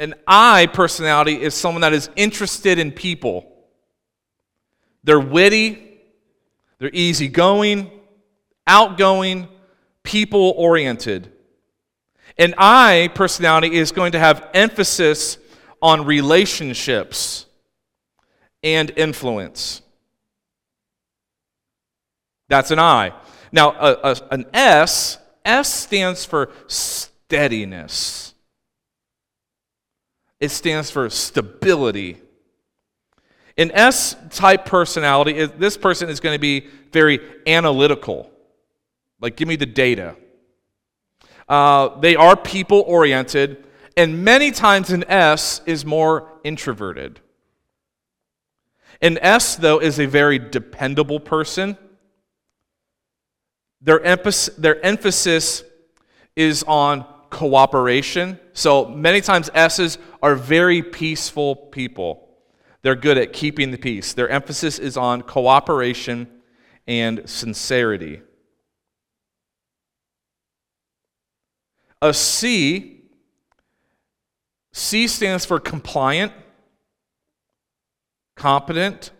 An 0.00 0.14
I 0.26 0.66
personality 0.66 1.42
is 1.42 1.54
someone 1.54 1.82
that 1.82 1.92
is 1.92 2.08
interested 2.16 2.78
in 2.78 2.90
people. 2.90 3.44
They're 5.04 5.20
witty, 5.20 6.00
they're 6.78 6.90
easygoing, 6.90 7.90
outgoing, 8.66 9.46
people 10.02 10.54
oriented. 10.56 11.30
An 12.38 12.54
I 12.56 13.10
personality 13.14 13.76
is 13.76 13.92
going 13.92 14.12
to 14.12 14.18
have 14.18 14.48
emphasis 14.54 15.36
on 15.82 16.06
relationships 16.06 17.44
and 18.62 18.90
influence. 18.96 19.82
That's 22.48 22.70
an 22.70 22.78
I. 22.78 23.12
Now, 23.52 23.72
a, 23.72 23.98
a, 24.02 24.16
an 24.30 24.46
S, 24.54 25.18
S 25.44 25.74
stands 25.74 26.24
for 26.24 26.50
steadiness. 26.68 28.29
It 30.40 30.50
stands 30.50 30.90
for 30.90 31.08
stability. 31.10 32.20
An 33.58 33.70
S 33.72 34.16
type 34.30 34.64
personality, 34.64 35.44
this 35.44 35.76
person 35.76 36.08
is 36.08 36.18
going 36.18 36.34
to 36.34 36.40
be 36.40 36.66
very 36.92 37.20
analytical. 37.46 38.30
Like, 39.20 39.36
give 39.36 39.46
me 39.46 39.56
the 39.56 39.66
data. 39.66 40.16
Uh, 41.46 41.98
they 42.00 42.16
are 42.16 42.36
people 42.36 42.82
oriented, 42.86 43.64
and 43.96 44.24
many 44.24 44.50
times 44.50 44.90
an 44.90 45.04
S 45.08 45.60
is 45.66 45.84
more 45.84 46.32
introverted. 46.42 47.20
An 49.02 49.18
S, 49.18 49.56
though, 49.56 49.78
is 49.78 49.98
a 49.98 50.06
very 50.06 50.38
dependable 50.38 51.20
person. 51.20 51.76
Their, 53.82 54.00
emphasis, 54.02 54.54
their 54.56 54.82
emphasis 54.84 55.64
is 56.36 56.62
on 56.64 57.04
cooperation. 57.30 58.38
So 58.52 58.86
many 58.86 59.20
times 59.20 59.48
S's 59.54 59.98
are 60.22 60.34
very 60.34 60.82
peaceful 60.82 61.56
people. 61.56 62.28
They're 62.82 62.94
good 62.94 63.18
at 63.18 63.32
keeping 63.32 63.70
the 63.70 63.78
peace. 63.78 64.12
Their 64.12 64.28
emphasis 64.28 64.78
is 64.78 64.96
on 64.96 65.22
cooperation 65.22 66.28
and 66.86 67.28
sincerity. 67.28 68.22
A 72.02 72.14
C, 72.14 73.02
C 74.72 75.06
stands 75.06 75.44
for 75.44 75.60
compliant, 75.60 76.32
competent. 78.34 79.10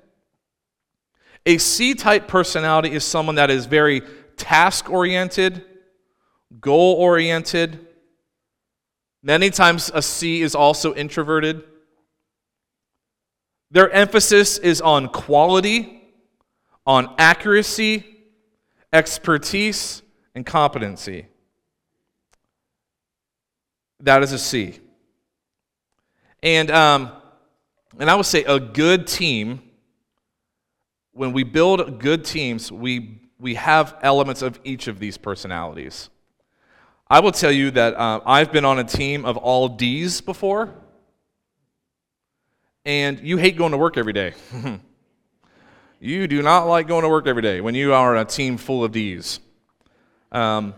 A 1.44 1.58
C 1.58 1.94
type 1.94 2.26
personality 2.26 2.92
is 2.92 3.04
someone 3.04 3.34
that 3.34 3.50
is 3.50 3.66
very 3.66 4.02
task 4.38 4.88
oriented, 4.88 5.62
goal 6.60 6.94
oriented, 6.94 7.86
Many 9.22 9.50
times 9.50 9.90
a 9.92 10.02
C 10.02 10.40
is 10.42 10.54
also 10.54 10.94
introverted. 10.94 11.62
Their 13.70 13.90
emphasis 13.90 14.58
is 14.58 14.80
on 14.80 15.08
quality, 15.08 16.02
on 16.86 17.14
accuracy, 17.18 18.04
expertise, 18.92 20.02
and 20.34 20.44
competency. 20.44 21.26
that 24.02 24.22
is 24.22 24.32
a 24.32 24.38
C. 24.38 24.78
And, 26.42 26.70
um, 26.70 27.12
and 27.98 28.10
I 28.10 28.14
would 28.14 28.26
say 28.26 28.44
a 28.44 28.58
good 28.58 29.06
team, 29.06 29.60
when 31.12 31.32
we 31.32 31.42
build 31.42 31.98
good 31.98 32.24
teams, 32.24 32.72
we, 32.72 33.20
we 33.38 33.56
have 33.56 33.96
elements 34.02 34.42
of 34.42 34.58
each 34.64 34.88
of 34.88 34.98
these 34.98 35.18
personalities. 35.18 36.08
I 37.12 37.18
will 37.18 37.32
tell 37.32 37.50
you 37.50 37.72
that 37.72 37.96
uh, 37.96 38.20
I've 38.24 38.52
been 38.52 38.64
on 38.64 38.78
a 38.78 38.84
team 38.84 39.24
of 39.24 39.36
all 39.36 39.68
D's 39.68 40.20
before, 40.20 40.72
and 42.84 43.18
you 43.18 43.36
hate 43.36 43.56
going 43.56 43.72
to 43.72 43.78
work 43.78 43.96
every 43.96 44.12
day. 44.12 44.32
you 46.00 46.28
do 46.28 46.40
not 46.40 46.68
like 46.68 46.86
going 46.86 47.02
to 47.02 47.08
work 47.08 47.26
every 47.26 47.42
day 47.42 47.60
when 47.60 47.74
you 47.74 47.92
are 47.94 48.14
on 48.14 48.22
a 48.22 48.24
team 48.24 48.56
full 48.56 48.84
of 48.84 48.92
D's. 48.92 49.40
Um, 50.30 50.72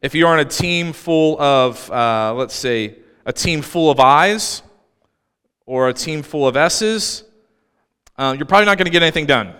if 0.00 0.14
you 0.14 0.28
are 0.28 0.34
on 0.34 0.38
a 0.38 0.44
team 0.44 0.92
full 0.92 1.42
of, 1.42 1.90
uh, 1.90 2.32
let's 2.36 2.54
say, 2.54 2.98
a 3.26 3.32
team 3.32 3.60
full 3.60 3.90
of 3.90 3.98
I's 3.98 4.62
or 5.66 5.88
a 5.88 5.92
team 5.92 6.22
full 6.22 6.46
of 6.46 6.56
S's, 6.56 7.24
uh, 8.16 8.32
you're 8.36 8.46
probably 8.46 8.66
not 8.66 8.78
going 8.78 8.86
to 8.86 8.92
get 8.92 9.02
anything 9.02 9.26
done. 9.26 9.52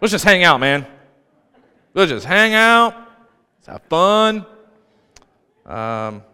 Let's 0.00 0.10
just 0.10 0.24
hang 0.24 0.42
out, 0.42 0.58
man. 0.58 0.84
Let's 1.94 2.10
just 2.10 2.26
hang 2.26 2.54
out. 2.54 2.99
Have 3.70 3.82
fun. 3.82 4.44
Um, 5.64 6.24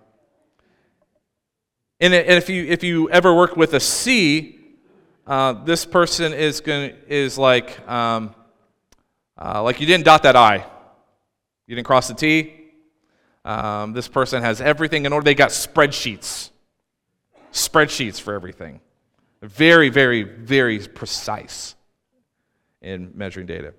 and, 2.01 2.15
if 2.15 2.49
you 2.49 2.65
if 2.65 2.83
you 2.83 3.11
ever 3.11 3.35
work 3.35 3.59
with 3.59 3.75
a 3.75 3.81
C, 3.81 4.59
uh, 5.27 5.53
this 5.65 5.85
person 5.85 6.33
is 6.33 6.63
going 6.63 6.95
is 7.09 7.37
like 7.37 7.87
um, 7.87 8.35
uh, 9.39 9.63
like 9.63 9.81
you 9.83 9.87
didn't 9.87 10.07
dot 10.07 10.23
that 10.23 10.35
I. 10.35 10.65
You 11.67 11.77
didn't 11.77 11.87
cross 11.87 12.09
the 12.09 12.15
T. 12.15 12.55
Um, 13.45 13.93
this 13.93 14.09
person 14.09 14.43
has 14.43 14.63
everything 14.63 15.05
in 15.05 15.13
order. 15.13 15.27
They 15.27 15.35
got 15.35 15.51
spreadsheets, 15.51 16.49
spreadsheets 17.53 18.19
for 18.19 18.33
everything. 18.33 18.81
Very, 19.43 19.91
very, 19.91 20.23
very 20.23 20.79
precise 20.79 21.75
in 22.81 23.13
measuring 23.15 23.45
data. 23.45 23.75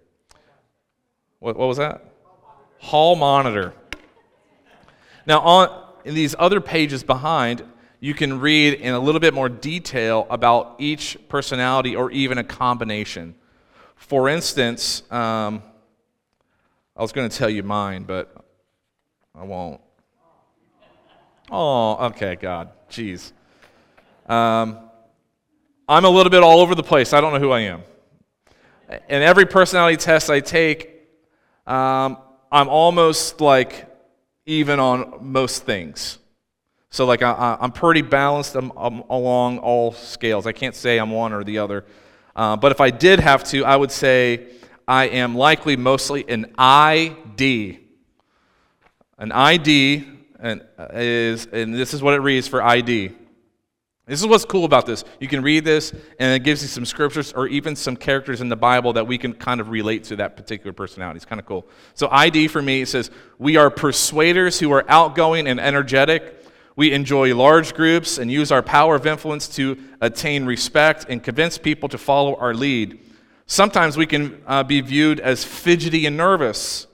What, 1.40 1.58
what 1.58 1.68
was 1.68 1.78
that? 1.78 2.04
Hall 2.80 3.16
monitor. 3.16 3.74
Now, 5.26 5.40
on 5.42 5.88
in 6.06 6.16
these 6.16 6.36
other 6.40 6.62
pages 6.62 7.04
behind, 7.04 7.64
you 8.00 8.14
can 8.14 8.40
read 8.40 8.76
in 8.76 8.94
a 8.94 9.00
little 9.00 9.20
bit 9.20 9.34
more 9.34 9.50
detail 9.50 10.26
about 10.30 10.76
each 10.80 11.18
personality 11.28 11.96
or 11.96 12.10
even 12.12 12.38
a 12.38 12.44
combination. 12.44 13.36
For 13.96 14.30
instance, 14.30 15.04
um, 15.12 15.62
I 16.96 17.02
was 17.02 17.12
going 17.12 17.30
to 17.30 17.36
tell 17.36 17.50
you 17.50 17.62
mine, 17.62 18.04
but 18.04 18.34
I 19.36 19.44
won't. 19.44 19.82
Oh, 21.52 22.06
okay, 22.08 22.36
God. 22.36 22.70
Jeez. 22.90 23.32
Um, 24.28 24.80
I'm 25.90 26.06
a 26.06 26.10
little 26.10 26.30
bit 26.30 26.44
all 26.44 26.60
over 26.60 26.76
the 26.76 26.84
place. 26.84 27.14
I 27.14 27.22
don't 27.22 27.34
know 27.34 27.40
who 27.40 27.52
I 27.52 27.62
am. 27.62 27.84
In 28.90 29.22
every 29.22 29.46
personality 29.46 29.98
test 29.98 30.30
I 30.30 30.40
take, 30.40 31.08
um, 31.66 32.18
I'm 32.52 32.70
almost 32.70 33.42
like 33.42 33.86
even 34.46 34.80
on 34.80 35.20
most 35.22 35.64
things. 35.64 36.18
So, 36.90 37.06
like, 37.06 37.22
I, 37.22 37.58
am 37.60 37.72
pretty 37.72 38.02
balanced 38.02 38.56
I'm, 38.56 38.72
I'm 38.78 39.02
along 39.10 39.60
all 39.60 39.92
scales. 39.92 40.48
I 40.48 40.54
can't 40.54 40.76
say 40.76 40.98
I'm 40.98 41.12
one 41.12 41.34
or 41.34 41.44
the 41.44 41.60
other. 41.60 41.86
Uh, 42.36 42.56
but 42.56 42.72
if 42.72 42.80
I 42.80 42.90
did 42.90 43.20
have 43.20 43.44
to, 43.46 43.66
I 43.66 43.76
would 43.76 43.92
say 43.92 44.48
I 44.88 45.08
am 45.08 45.36
likely 45.36 45.76
mostly 45.76 46.28
an 46.30 46.54
ID. 46.58 47.80
An 49.18 49.32
ID 49.32 50.06
and 50.40 50.62
uh, 50.78 50.88
is, 50.94 51.48
and 51.48 51.74
this 51.74 51.94
is 51.94 52.02
what 52.02 52.14
it 52.14 52.20
reads 52.20 52.48
for 52.48 52.64
ID. 52.64 53.12
This 54.08 54.22
is 54.22 54.28
what's 54.28 54.46
cool 54.46 54.64
about 54.64 54.86
this. 54.86 55.04
You 55.20 55.28
can 55.28 55.44
read 55.44 55.66
this, 55.66 55.92
and 56.18 56.34
it 56.34 56.44
gives 56.44 56.62
you 56.62 56.70
some 56.70 56.86
scriptures 56.86 57.34
or 57.34 57.46
even 57.48 57.76
some 57.76 57.98
characters 57.98 58.40
in 58.40 58.48
the 58.48 58.56
Bible 58.56 58.94
that 58.94 59.06
we 59.06 59.18
can 59.18 59.34
kind 59.34 59.60
of 59.60 59.68
relate 59.68 60.06
to 60.06 60.16
that 60.16 60.38
particular 60.38 60.72
personality. 60.72 61.18
It's 61.18 61.26
kind 61.26 61.42
of 61.42 61.46
cool. 61.46 61.68
So, 61.94 62.08
ID 62.10 62.48
for 62.48 62.62
me 62.62 62.86
says, 62.86 63.12
We 63.38 63.58
are 63.58 63.70
persuaders 63.70 64.60
who 64.60 64.72
are 64.72 64.86
outgoing 64.88 65.46
and 65.46 65.60
energetic. 65.60 66.36
We 66.78 66.94
enjoy 66.94 67.36
large 67.36 67.74
groups 67.74 68.18
and 68.18 68.32
use 68.32 68.50
our 68.50 68.62
power 68.62 68.96
of 68.96 69.06
influence 69.06 69.50
to 69.56 69.78
attain 70.00 70.46
respect 70.46 71.08
and 71.10 71.22
convince 71.22 71.58
people 71.58 71.90
to 71.90 71.98
follow 71.98 72.36
our 72.36 72.54
lead. 72.54 73.00
Sometimes 73.46 73.98
we 73.98 74.06
can 74.06 74.42
uh, 74.48 74.64
be 74.64 74.80
viewed 74.80 75.20
as 75.20 75.44
fidgety 75.44 76.06
and 76.06 76.16
nervous, 76.16 76.88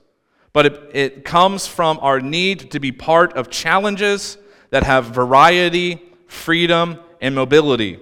but 0.52 0.66
it, 0.66 0.90
it 0.92 1.24
comes 1.24 1.66
from 1.66 2.00
our 2.00 2.20
need 2.20 2.72
to 2.72 2.80
be 2.80 2.90
part 2.90 3.34
of 3.34 3.50
challenges 3.50 4.36
that 4.70 4.82
have 4.82 5.06
variety, 5.06 6.00
freedom, 6.34 6.98
and 7.20 7.34
mobility. 7.34 7.98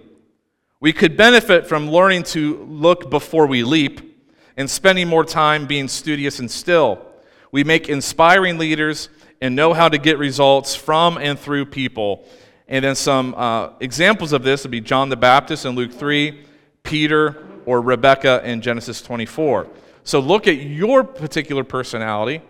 We 0.80 0.92
could 0.92 1.16
benefit 1.16 1.66
from 1.68 1.90
learning 1.90 2.24
to 2.24 2.64
look 2.64 3.08
before 3.08 3.46
we 3.46 3.62
leap 3.62 4.26
and 4.56 4.68
spending 4.68 5.08
more 5.08 5.24
time 5.24 5.66
being 5.66 5.86
studious 5.86 6.40
and 6.40 6.50
still. 6.50 7.06
We 7.52 7.62
make 7.62 7.88
inspiring 7.88 8.58
leaders 8.58 9.08
and 9.40 9.54
know 9.54 9.74
how 9.74 9.88
to 9.88 9.98
get 9.98 10.18
results 10.18 10.74
from 10.74 11.18
and 11.18 11.38
through 11.38 11.66
people. 11.66 12.26
And 12.66 12.84
then 12.84 12.94
some 12.94 13.34
uh, 13.36 13.70
examples 13.80 14.32
of 14.32 14.42
this 14.42 14.64
would 14.64 14.70
be 14.70 14.80
John 14.80 15.08
the 15.08 15.16
Baptist 15.16 15.66
in 15.66 15.74
Luke 15.74 15.92
3, 15.92 16.44
Peter, 16.82 17.46
or 17.66 17.80
Rebecca 17.80 18.42
in 18.44 18.60
Genesis 18.60 19.02
24. 19.02 19.68
So 20.04 20.20
look 20.20 20.48
at 20.48 20.56
your 20.56 21.04
particular 21.04 21.64
personality, 21.64 22.42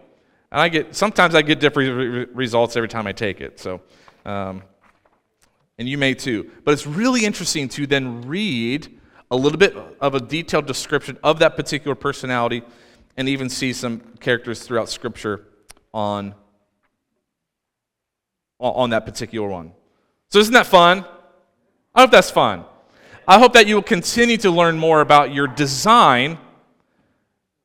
and 0.50 0.60
I 0.60 0.68
get 0.68 0.94
sometimes 0.94 1.34
I 1.34 1.42
get 1.42 1.60
different 1.60 1.96
re- 1.96 2.26
results 2.32 2.76
every 2.76 2.88
time 2.88 3.06
I 3.06 3.12
take 3.12 3.40
it. 3.40 3.60
So, 3.60 3.80
um, 4.24 4.62
and 5.78 5.88
you 5.88 5.98
may 5.98 6.14
too. 6.14 6.50
But 6.64 6.72
it's 6.72 6.86
really 6.86 7.24
interesting 7.24 7.68
to 7.70 7.86
then 7.86 8.22
read 8.22 8.98
a 9.30 9.36
little 9.36 9.58
bit 9.58 9.74
of 10.00 10.14
a 10.14 10.20
detailed 10.20 10.66
description 10.66 11.18
of 11.22 11.38
that 11.38 11.56
particular 11.56 11.94
personality, 11.94 12.62
and 13.16 13.28
even 13.28 13.48
see 13.48 13.72
some 13.72 14.00
characters 14.20 14.62
throughout 14.62 14.88
Scripture 14.88 15.46
on 15.92 16.34
on 18.58 18.90
that 18.90 19.04
particular 19.04 19.48
one. 19.48 19.72
So 20.28 20.38
isn't 20.38 20.54
that 20.54 20.66
fun? 20.66 21.04
I 21.94 22.02
hope 22.02 22.10
that's 22.10 22.30
fun. 22.30 22.64
I 23.26 23.38
hope 23.38 23.54
that 23.54 23.66
you 23.66 23.74
will 23.74 23.82
continue 23.82 24.36
to 24.38 24.50
learn 24.50 24.78
more 24.78 25.00
about 25.00 25.32
your 25.32 25.46
design 25.46 26.38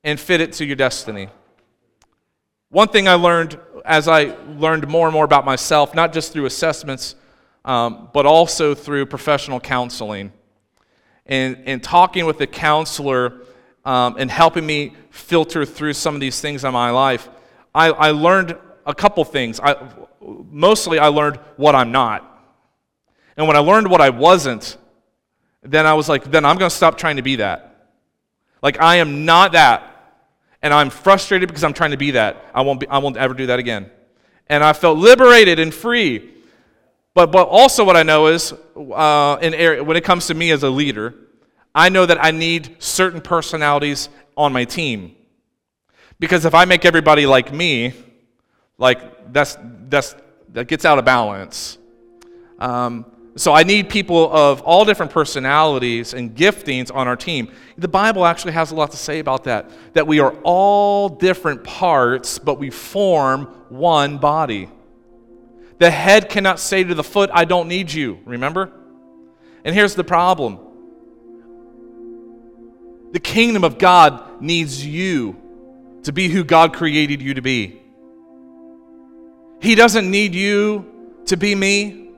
and 0.03 0.19
fit 0.19 0.41
it 0.41 0.53
to 0.53 0.65
your 0.65 0.75
destiny. 0.75 1.29
One 2.69 2.87
thing 2.87 3.07
I 3.07 3.13
learned 3.13 3.59
as 3.85 4.07
I 4.07 4.35
learned 4.57 4.87
more 4.87 5.07
and 5.07 5.13
more 5.13 5.25
about 5.25 5.45
myself, 5.45 5.95
not 5.95 6.13
just 6.13 6.33
through 6.33 6.45
assessments, 6.45 7.15
um, 7.67 8.09
but 8.13 8.25
also 8.25 8.73
through 8.73 9.05
professional 9.05 9.59
counseling 9.59 10.31
and, 11.25 11.61
and 11.65 11.83
talking 11.83 12.25
with 12.25 12.39
a 12.41 12.47
counselor 12.47 13.41
um, 13.85 14.15
and 14.17 14.31
helping 14.31 14.65
me 14.65 14.93
filter 15.09 15.65
through 15.65 15.93
some 15.93 16.15
of 16.15 16.21
these 16.21 16.39
things 16.39 16.63
in 16.63 16.71
my 16.71 16.89
life, 16.89 17.29
I, 17.75 17.89
I 17.91 18.11
learned 18.11 18.57
a 18.85 18.95
couple 18.95 19.23
things. 19.25 19.59
I, 19.59 19.75
mostly, 20.21 20.97
I 20.97 21.07
learned 21.07 21.37
what 21.57 21.75
I'm 21.75 21.91
not. 21.91 22.23
And 23.35 23.47
when 23.47 23.57
I 23.57 23.59
learned 23.59 23.89
what 23.89 23.99
I 23.99 24.09
wasn't, 24.09 24.77
then 25.61 25.85
I 25.85 25.93
was 25.93 26.07
like, 26.07 26.23
then 26.23 26.45
I'm 26.45 26.57
going 26.57 26.69
to 26.69 26.75
stop 26.75 26.97
trying 26.97 27.17
to 27.17 27.21
be 27.21 27.35
that. 27.35 27.91
Like, 28.61 28.79
I 28.81 28.95
am 28.95 29.25
not 29.25 29.51
that. 29.51 29.83
And 30.61 30.73
I'm 30.73 30.89
frustrated 30.89 31.49
because 31.49 31.65
I'm 31.65 31.73
trying 31.73 31.91
to 31.91 31.97
be 31.97 32.11
that. 32.11 32.45
I 32.55 32.61
won't, 32.61 32.79
be, 32.79 32.87
I 32.87 32.97
won't 32.99 33.17
ever 33.17 33.33
do 33.33 33.47
that 33.47 33.59
again. 33.59 33.91
And 34.47 34.63
I 34.63 34.71
felt 34.71 34.97
liberated 34.97 35.59
and 35.59 35.73
free. 35.73 36.33
But, 37.17 37.31
but 37.31 37.47
also, 37.47 37.83
what 37.83 37.97
I 37.97 38.03
know 38.03 38.27
is, 38.27 38.53
uh, 38.75 39.39
in 39.41 39.55
area, 39.55 39.83
when 39.83 39.97
it 39.97 40.03
comes 40.03 40.27
to 40.27 40.35
me 40.35 40.51
as 40.51 40.61
a 40.61 40.69
leader, 40.69 41.15
I 41.73 41.89
know 41.89 42.05
that 42.05 42.23
I 42.23 42.29
need 42.29 42.75
certain 42.77 43.21
personalities 43.21 44.09
on 44.37 44.53
my 44.53 44.65
team. 44.65 45.15
Because 46.19 46.45
if 46.45 46.53
I 46.53 46.65
make 46.65 46.85
everybody 46.85 47.25
like 47.25 47.51
me, 47.51 47.93
like 48.77 49.33
that's, 49.33 49.57
that's, 49.89 50.15
that 50.49 50.67
gets 50.67 50.85
out 50.85 50.99
of 50.99 51.05
balance. 51.05 51.79
Um, 52.59 53.03
so 53.35 53.51
I 53.51 53.63
need 53.63 53.89
people 53.89 54.31
of 54.31 54.61
all 54.61 54.85
different 54.85 55.11
personalities 55.11 56.13
and 56.13 56.35
giftings 56.35 56.93
on 56.93 57.07
our 57.07 57.15
team. 57.15 57.51
The 57.79 57.87
Bible 57.87 58.27
actually 58.27 58.51
has 58.51 58.69
a 58.69 58.75
lot 58.75 58.91
to 58.91 58.97
say 58.97 59.17
about 59.17 59.45
that. 59.45 59.71
That 59.93 60.05
we 60.05 60.19
are 60.19 60.35
all 60.43 61.09
different 61.09 61.63
parts, 61.63 62.37
but 62.37 62.59
we 62.59 62.69
form 62.69 63.45
one 63.69 64.19
body. 64.19 64.69
The 65.79 65.91
head 65.91 66.29
cannot 66.29 66.59
say 66.59 66.83
to 66.83 66.95
the 66.95 67.03
foot, 67.03 67.29
I 67.33 67.45
don't 67.45 67.67
need 67.67 67.91
you. 67.91 68.19
Remember? 68.25 68.71
And 69.63 69.75
here's 69.75 69.95
the 69.95 70.03
problem 70.03 70.59
the 73.11 73.19
kingdom 73.19 73.63
of 73.63 73.77
God 73.77 74.41
needs 74.41 74.85
you 74.85 75.35
to 76.03 76.11
be 76.11 76.27
who 76.27 76.43
God 76.43 76.73
created 76.73 77.21
you 77.21 77.33
to 77.35 77.41
be. 77.41 77.81
He 79.61 79.75
doesn't 79.75 80.09
need 80.09 80.35
you 80.35 80.85
to 81.25 81.37
be 81.37 81.55
me. 81.55 82.11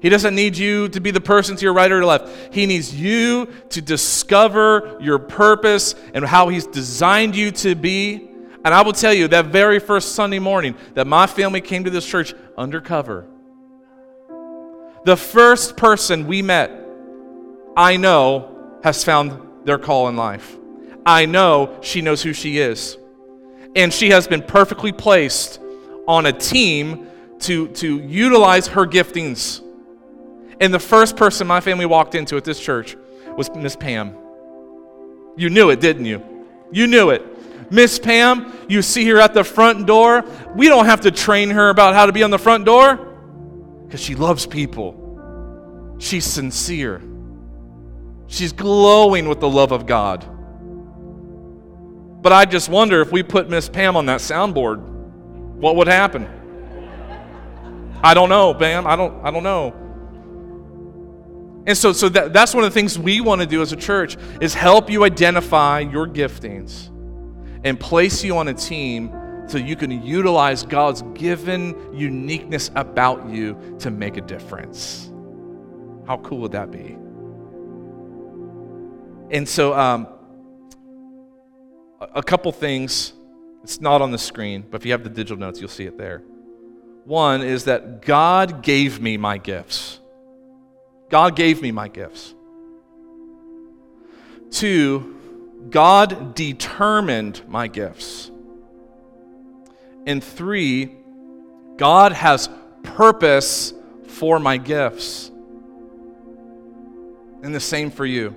He 0.00 0.08
doesn't 0.08 0.34
need 0.34 0.56
you 0.56 0.88
to 0.90 1.00
be 1.00 1.10
the 1.10 1.20
person 1.20 1.56
to 1.56 1.62
your 1.62 1.72
right 1.72 1.90
or 1.90 1.96
your 1.96 2.04
left. 2.04 2.54
He 2.54 2.66
needs 2.66 2.94
you 2.94 3.46
to 3.70 3.80
discover 3.80 4.98
your 5.00 5.18
purpose 5.18 5.94
and 6.12 6.24
how 6.24 6.48
He's 6.48 6.66
designed 6.66 7.34
you 7.34 7.50
to 7.52 7.74
be. 7.74 8.30
And 8.66 8.74
I 8.74 8.82
will 8.82 8.92
tell 8.92 9.14
you 9.14 9.28
that 9.28 9.46
very 9.46 9.78
first 9.78 10.16
Sunday 10.16 10.40
morning 10.40 10.74
that 10.94 11.06
my 11.06 11.28
family 11.28 11.60
came 11.60 11.84
to 11.84 11.90
this 11.90 12.04
church 12.04 12.34
undercover, 12.58 13.24
the 15.04 15.16
first 15.16 15.76
person 15.76 16.26
we 16.26 16.42
met, 16.42 16.72
I 17.76 17.96
know, 17.96 18.80
has 18.82 19.04
found 19.04 19.40
their 19.64 19.78
call 19.78 20.08
in 20.08 20.16
life. 20.16 20.56
I 21.06 21.26
know 21.26 21.78
she 21.80 22.02
knows 22.02 22.24
who 22.24 22.32
she 22.32 22.58
is. 22.58 22.98
And 23.76 23.94
she 23.94 24.10
has 24.10 24.26
been 24.26 24.42
perfectly 24.42 24.90
placed 24.90 25.60
on 26.08 26.26
a 26.26 26.32
team 26.32 27.06
to, 27.42 27.68
to 27.68 27.98
utilize 28.00 28.66
her 28.66 28.84
giftings. 28.84 29.62
And 30.60 30.74
the 30.74 30.80
first 30.80 31.16
person 31.16 31.46
my 31.46 31.60
family 31.60 31.86
walked 31.86 32.16
into 32.16 32.36
at 32.36 32.42
this 32.42 32.58
church 32.58 32.96
was 33.36 33.48
Miss 33.54 33.76
Pam. 33.76 34.16
You 35.36 35.50
knew 35.50 35.70
it, 35.70 35.78
didn't 35.78 36.06
you? 36.06 36.20
You 36.72 36.88
knew 36.88 37.10
it. 37.10 37.35
Miss 37.70 37.98
Pam, 37.98 38.52
you 38.68 38.82
see 38.82 39.04
her 39.08 39.18
at 39.18 39.34
the 39.34 39.44
front 39.44 39.86
door. 39.86 40.24
We 40.54 40.68
don't 40.68 40.86
have 40.86 41.02
to 41.02 41.10
train 41.10 41.50
her 41.50 41.68
about 41.68 41.94
how 41.94 42.06
to 42.06 42.12
be 42.12 42.22
on 42.22 42.30
the 42.30 42.38
front 42.38 42.64
door 42.64 42.96
because 43.84 44.00
she 44.00 44.14
loves 44.14 44.46
people. 44.46 45.96
She's 45.98 46.24
sincere. 46.24 47.02
She's 48.28 48.52
glowing 48.52 49.28
with 49.28 49.40
the 49.40 49.48
love 49.48 49.72
of 49.72 49.86
God. 49.86 50.24
But 52.22 52.32
I 52.32 52.44
just 52.44 52.68
wonder 52.68 53.00
if 53.00 53.12
we 53.12 53.22
put 53.22 53.48
Miss 53.48 53.68
Pam 53.68 53.96
on 53.96 54.06
that 54.06 54.20
soundboard, 54.20 54.78
what 54.78 55.76
would 55.76 55.86
happen? 55.86 56.28
I 58.02 58.14
don't 58.14 58.28
know, 58.28 58.52
Pam. 58.52 58.86
I 58.86 58.96
don't, 58.96 59.24
I 59.24 59.30
don't 59.30 59.42
know. 59.42 59.74
And 61.66 61.76
so, 61.76 61.92
so 61.92 62.08
that, 62.10 62.32
that's 62.32 62.54
one 62.54 62.64
of 62.64 62.72
the 62.72 62.74
things 62.74 62.98
we 62.98 63.20
want 63.20 63.40
to 63.40 63.46
do 63.46 63.62
as 63.62 63.72
a 63.72 63.76
church 63.76 64.16
is 64.40 64.54
help 64.54 64.88
you 64.90 65.04
identify 65.04 65.80
your 65.80 66.06
giftings 66.06 66.90
and 67.66 67.80
place 67.80 68.22
you 68.22 68.36
on 68.38 68.46
a 68.46 68.54
team 68.54 69.12
so 69.48 69.58
you 69.58 69.74
can 69.74 69.90
utilize 69.90 70.62
God's 70.62 71.02
given 71.14 71.74
uniqueness 71.92 72.70
about 72.76 73.28
you 73.28 73.76
to 73.80 73.90
make 73.90 74.16
a 74.16 74.20
difference. 74.20 75.10
How 76.06 76.18
cool 76.18 76.38
would 76.38 76.52
that 76.52 76.70
be? 76.70 76.96
And 79.34 79.48
so, 79.48 79.74
um, 79.74 80.06
a 82.14 82.22
couple 82.22 82.52
things. 82.52 83.12
It's 83.64 83.80
not 83.80 84.00
on 84.00 84.12
the 84.12 84.18
screen, 84.18 84.64
but 84.70 84.80
if 84.80 84.86
you 84.86 84.92
have 84.92 85.02
the 85.02 85.10
digital 85.10 85.36
notes, 85.36 85.58
you'll 85.58 85.68
see 85.68 85.86
it 85.86 85.98
there. 85.98 86.22
One 87.04 87.42
is 87.42 87.64
that 87.64 88.00
God 88.02 88.62
gave 88.62 89.00
me 89.00 89.16
my 89.16 89.38
gifts. 89.38 89.98
God 91.10 91.34
gave 91.34 91.60
me 91.62 91.72
my 91.72 91.88
gifts. 91.88 92.32
Two, 94.52 95.15
God 95.70 96.34
determined 96.34 97.42
my 97.48 97.68
gifts. 97.68 98.30
And 100.06 100.22
three, 100.22 100.96
God 101.76 102.12
has 102.12 102.48
purpose 102.82 103.74
for 104.06 104.38
my 104.38 104.56
gifts. 104.56 105.30
And 107.42 107.54
the 107.54 107.60
same 107.60 107.90
for 107.90 108.06
you. 108.06 108.34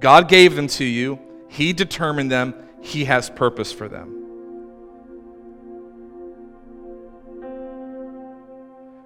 God 0.00 0.28
gave 0.28 0.56
them 0.56 0.66
to 0.66 0.84
you, 0.84 1.18
He 1.48 1.72
determined 1.72 2.30
them, 2.30 2.54
He 2.82 3.04
has 3.04 3.30
purpose 3.30 3.72
for 3.72 3.88
them. 3.88 4.20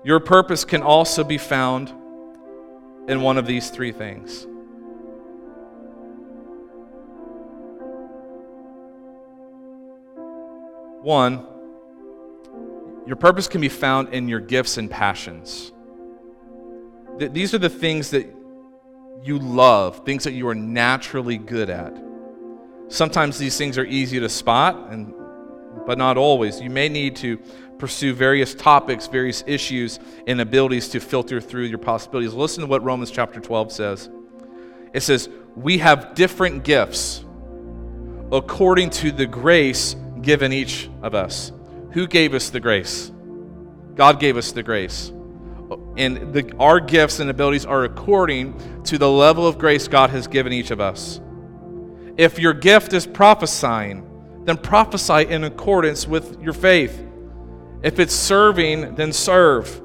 Your 0.05 0.21
purpose 0.21 0.65
can 0.65 0.83
also 0.83 1.23
be 1.23 1.39
found 1.39 1.93
in 3.09 3.21
one 3.21 3.39
of 3.39 3.47
these 3.47 3.71
three 3.71 3.93
things. 3.93 4.48
One, 11.03 11.47
your 13.07 13.17
purpose 13.17 13.49
can 13.49 13.61
be 13.61 13.69
found 13.69 14.13
in 14.13 14.29
your 14.29 14.41
gifts 14.41 14.77
and 14.77 14.91
passions. 14.91 15.73
These 17.19 17.55
are 17.55 17.59
the 17.59 17.71
things 17.71 18.11
that 18.11 18.27
you 19.23 19.39
love, 19.39 20.05
things 20.05 20.25
that 20.25 20.33
you 20.33 20.47
are 20.49 20.55
naturally 20.55 21.39
good 21.39 21.71
at. 21.71 21.97
Sometimes 22.89 23.39
these 23.39 23.57
things 23.57 23.77
are 23.79 23.85
easy 23.85 24.21
to 24.21 24.29
spot, 24.29 24.91
and, 24.91 25.15
but 25.87 25.99
not 25.99 26.17
always. 26.17 26.61
You 26.61 26.71
may 26.71 26.89
need 26.89 27.17
to 27.17 27.39
pursue 27.79 28.13
various 28.13 28.55
topics, 28.55 29.07
various 29.07 29.45
issues, 29.47 29.99
and 30.27 30.41
abilities 30.41 30.89
to 30.91 31.01
filter 31.01 31.41
through 31.41 31.65
your 31.65 31.79
possibilities. 31.79 32.35
Listen 32.35 32.63
to 32.63 32.67
what 32.67 32.83
Romans 32.83 33.11
chapter 33.11 33.41
12 33.41 33.73
says. 33.73 34.11
It 34.93 35.01
says, 35.01 35.29
We 35.55 35.79
have 35.79 36.15
different 36.15 36.65
gifts 36.65 37.25
according 38.33 38.91
to 38.91 39.13
the 39.13 39.27
grace 39.27 39.97
given 40.29 40.53
each 40.53 40.91
of 41.01 41.15
us. 41.15 41.53
Who 41.93 42.07
gave 42.07 42.35
us 42.35 42.51
the 42.51 42.61
grace? 42.61 43.11
God 43.95 44.21
gave 44.21 44.37
us 44.37 44.53
the 44.53 44.63
grace. 44.63 45.11
And 45.97 46.35
the, 46.35 46.55
our 46.59 46.81
gifts 46.81 47.19
and 47.19 47.31
abilities 47.31 47.65
are 47.65 47.85
according 47.85 48.83
to 48.85 48.99
the 48.99 49.09
level 49.09 49.47
of 49.47 49.57
grace 49.57 49.89
God 49.89 50.11
has 50.11 50.27
given 50.27 50.53
each 50.53 50.71
of 50.71 50.83
us. 50.83 51.19
If 52.19 52.39
your 52.39 52.53
gift 52.53 52.93
is 52.93 53.07
prophesying, 53.07 54.05
then 54.45 54.59
prophesy 54.59 55.23
in 55.23 55.45
accordance 55.45 56.07
with 56.07 56.43
your 56.43 56.53
faith. 56.53 57.03
If 57.83 57.99
it's 57.99 58.13
serving, 58.15 58.97
then 58.97 59.15
serve. 59.15 59.81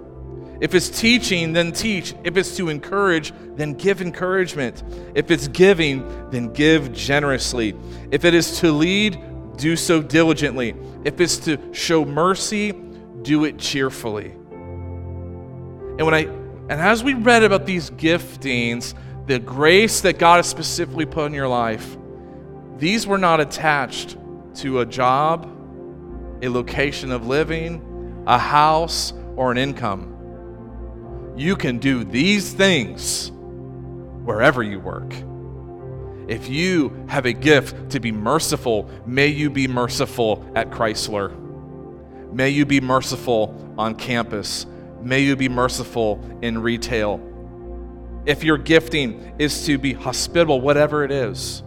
If 0.60 0.75
it's 0.75 0.89
teaching, 0.89 1.53
then 1.53 1.71
teach. 1.71 2.15
If 2.25 2.36
it's 2.36 2.58
to 2.58 2.67
encourage, 2.67 3.32
then 3.56 3.75
give 3.75 4.01
encouragement. 4.01 4.84
If 5.15 5.32
it's 5.32 5.47
giving, 5.47 6.29
then 6.32 6.51
give 6.51 6.91
generously. 6.91 7.77
If 8.12 8.25
it 8.25 8.34
is 8.34 8.60
to 8.60 8.73
lead, 8.73 9.23
do 9.57 9.75
so 9.75 10.01
diligently. 10.01 10.75
If 11.03 11.19
it's 11.19 11.37
to 11.39 11.57
show 11.73 12.05
mercy, 12.05 12.71
do 13.21 13.45
it 13.45 13.57
cheerfully. 13.57 14.31
And 14.31 16.01
when 16.01 16.13
I 16.13 16.27
and 16.69 16.79
as 16.79 17.03
we 17.03 17.13
read 17.13 17.43
about 17.43 17.65
these 17.65 17.89
giftings, 17.91 18.93
the 19.27 19.37
grace 19.37 20.01
that 20.01 20.17
God 20.17 20.37
has 20.37 20.47
specifically 20.47 21.05
put 21.05 21.25
in 21.25 21.33
your 21.33 21.47
life, 21.47 21.97
these 22.77 23.05
were 23.05 23.17
not 23.17 23.41
attached 23.41 24.17
to 24.55 24.79
a 24.79 24.85
job, 24.85 25.45
a 26.41 26.47
location 26.47 27.11
of 27.11 27.27
living, 27.27 28.23
a 28.27 28.37
house, 28.37 29.13
or 29.35 29.51
an 29.51 29.57
income. 29.57 31.33
You 31.35 31.55
can 31.55 31.79
do 31.79 32.03
these 32.03 32.53
things 32.53 33.31
wherever 34.23 34.63
you 34.63 34.79
work. 34.79 35.13
If 36.27 36.49
you 36.49 37.05
have 37.07 37.25
a 37.25 37.33
gift 37.33 37.91
to 37.91 37.99
be 37.99 38.12
merciful, 38.12 38.89
may 39.05 39.27
you 39.27 39.49
be 39.49 39.67
merciful 39.67 40.45
at 40.55 40.69
Chrysler. 40.69 41.39
May 42.31 42.49
you 42.49 42.65
be 42.65 42.81
merciful 42.81 43.73
on 43.77 43.95
campus. 43.95 44.65
May 45.01 45.19
you 45.21 45.36
be 45.36 45.49
merciful 45.49 46.19
in 46.41 46.57
retail. 46.59 47.21
If 48.25 48.43
your 48.43 48.57
gifting 48.57 49.36
is 49.38 49.65
to 49.65 49.77
be 49.77 49.93
hospitable, 49.93 50.62
whatever 50.62 51.03
it 51.03 51.12
is, 51.12 51.62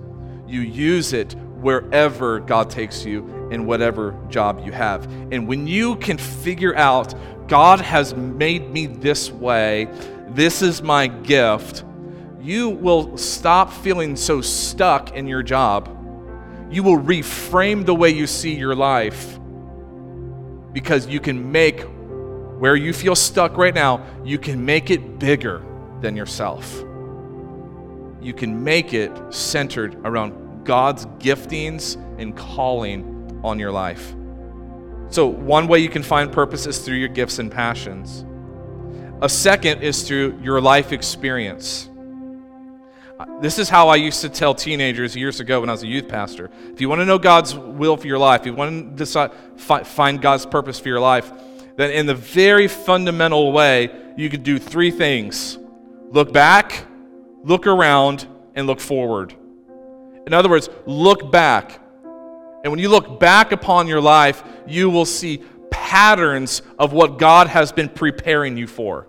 you 0.46 0.60
use 0.60 1.12
it 1.12 1.34
wherever 1.60 2.40
God 2.40 2.70
takes 2.70 3.04
you 3.04 3.48
in 3.50 3.66
whatever 3.66 4.18
job 4.28 4.62
you 4.64 4.72
have. 4.72 5.04
And 5.32 5.46
when 5.46 5.66
you 5.66 5.96
can 5.96 6.18
figure 6.18 6.74
out, 6.76 7.14
God 7.48 7.80
has 7.80 8.14
made 8.14 8.70
me 8.70 8.86
this 8.86 9.30
way, 9.30 9.88
this 10.28 10.62
is 10.62 10.82
my 10.82 11.06
gift, 11.06 11.84
you 12.46 12.70
will 12.70 13.16
stop 13.16 13.72
feeling 13.72 14.14
so 14.14 14.40
stuck 14.40 15.16
in 15.16 15.26
your 15.26 15.42
job. 15.42 15.88
You 16.70 16.84
will 16.84 16.96
reframe 16.96 17.84
the 17.84 17.94
way 17.94 18.10
you 18.10 18.28
see 18.28 18.54
your 18.54 18.76
life 18.76 19.40
because 20.72 21.08
you 21.08 21.18
can 21.18 21.50
make 21.50 21.84
where 22.60 22.76
you 22.76 22.92
feel 22.92 23.16
stuck 23.16 23.56
right 23.56 23.74
now, 23.74 24.06
you 24.24 24.38
can 24.38 24.64
make 24.64 24.90
it 24.90 25.18
bigger 25.18 25.62
than 26.00 26.16
yourself. 26.16 26.72
You 28.22 28.32
can 28.32 28.62
make 28.62 28.94
it 28.94 29.12
centered 29.30 29.96
around 30.06 30.64
God's 30.64 31.04
giftings 31.18 31.96
and 32.20 32.36
calling 32.36 33.40
on 33.42 33.58
your 33.58 33.72
life. 33.72 34.14
So, 35.08 35.26
one 35.26 35.66
way 35.66 35.80
you 35.80 35.88
can 35.88 36.02
find 36.02 36.32
purpose 36.32 36.66
is 36.66 36.78
through 36.78 36.96
your 36.96 37.08
gifts 37.08 37.40
and 37.40 37.50
passions. 37.50 38.24
A 39.20 39.28
second 39.28 39.82
is 39.82 40.06
through 40.06 40.38
your 40.42 40.60
life 40.60 40.92
experience. 40.92 41.90
This 43.40 43.58
is 43.58 43.68
how 43.68 43.88
I 43.88 43.96
used 43.96 44.20
to 44.22 44.28
tell 44.28 44.54
teenagers 44.54 45.16
years 45.16 45.40
ago 45.40 45.60
when 45.60 45.70
I 45.70 45.72
was 45.72 45.82
a 45.82 45.86
youth 45.86 46.08
pastor. 46.08 46.50
If 46.72 46.80
you 46.80 46.88
want 46.88 47.00
to 47.00 47.06
know 47.06 47.18
God's 47.18 47.54
will 47.54 47.96
for 47.96 48.06
your 48.06 48.18
life, 48.18 48.42
if 48.42 48.46
you 48.46 48.54
want 48.54 48.90
to 48.90 48.96
decide, 48.96 49.30
find 49.56 50.20
God's 50.20 50.44
purpose 50.44 50.78
for 50.78 50.88
your 50.88 51.00
life, 51.00 51.32
then 51.76 51.90
in 51.90 52.06
the 52.06 52.14
very 52.14 52.68
fundamental 52.68 53.52
way, 53.52 53.90
you 54.16 54.28
could 54.28 54.42
do 54.42 54.58
three 54.58 54.90
things 54.90 55.58
look 56.10 56.32
back, 56.32 56.86
look 57.42 57.66
around, 57.66 58.26
and 58.54 58.66
look 58.66 58.80
forward. 58.80 59.34
In 60.26 60.32
other 60.32 60.48
words, 60.48 60.68
look 60.86 61.30
back. 61.30 61.80
And 62.64 62.72
when 62.72 62.78
you 62.78 62.88
look 62.88 63.20
back 63.20 63.52
upon 63.52 63.86
your 63.86 64.00
life, 64.00 64.42
you 64.66 64.90
will 64.90 65.04
see 65.04 65.42
patterns 65.70 66.62
of 66.78 66.92
what 66.92 67.18
God 67.18 67.48
has 67.48 67.72
been 67.72 67.88
preparing 67.88 68.56
you 68.56 68.66
for. 68.66 69.06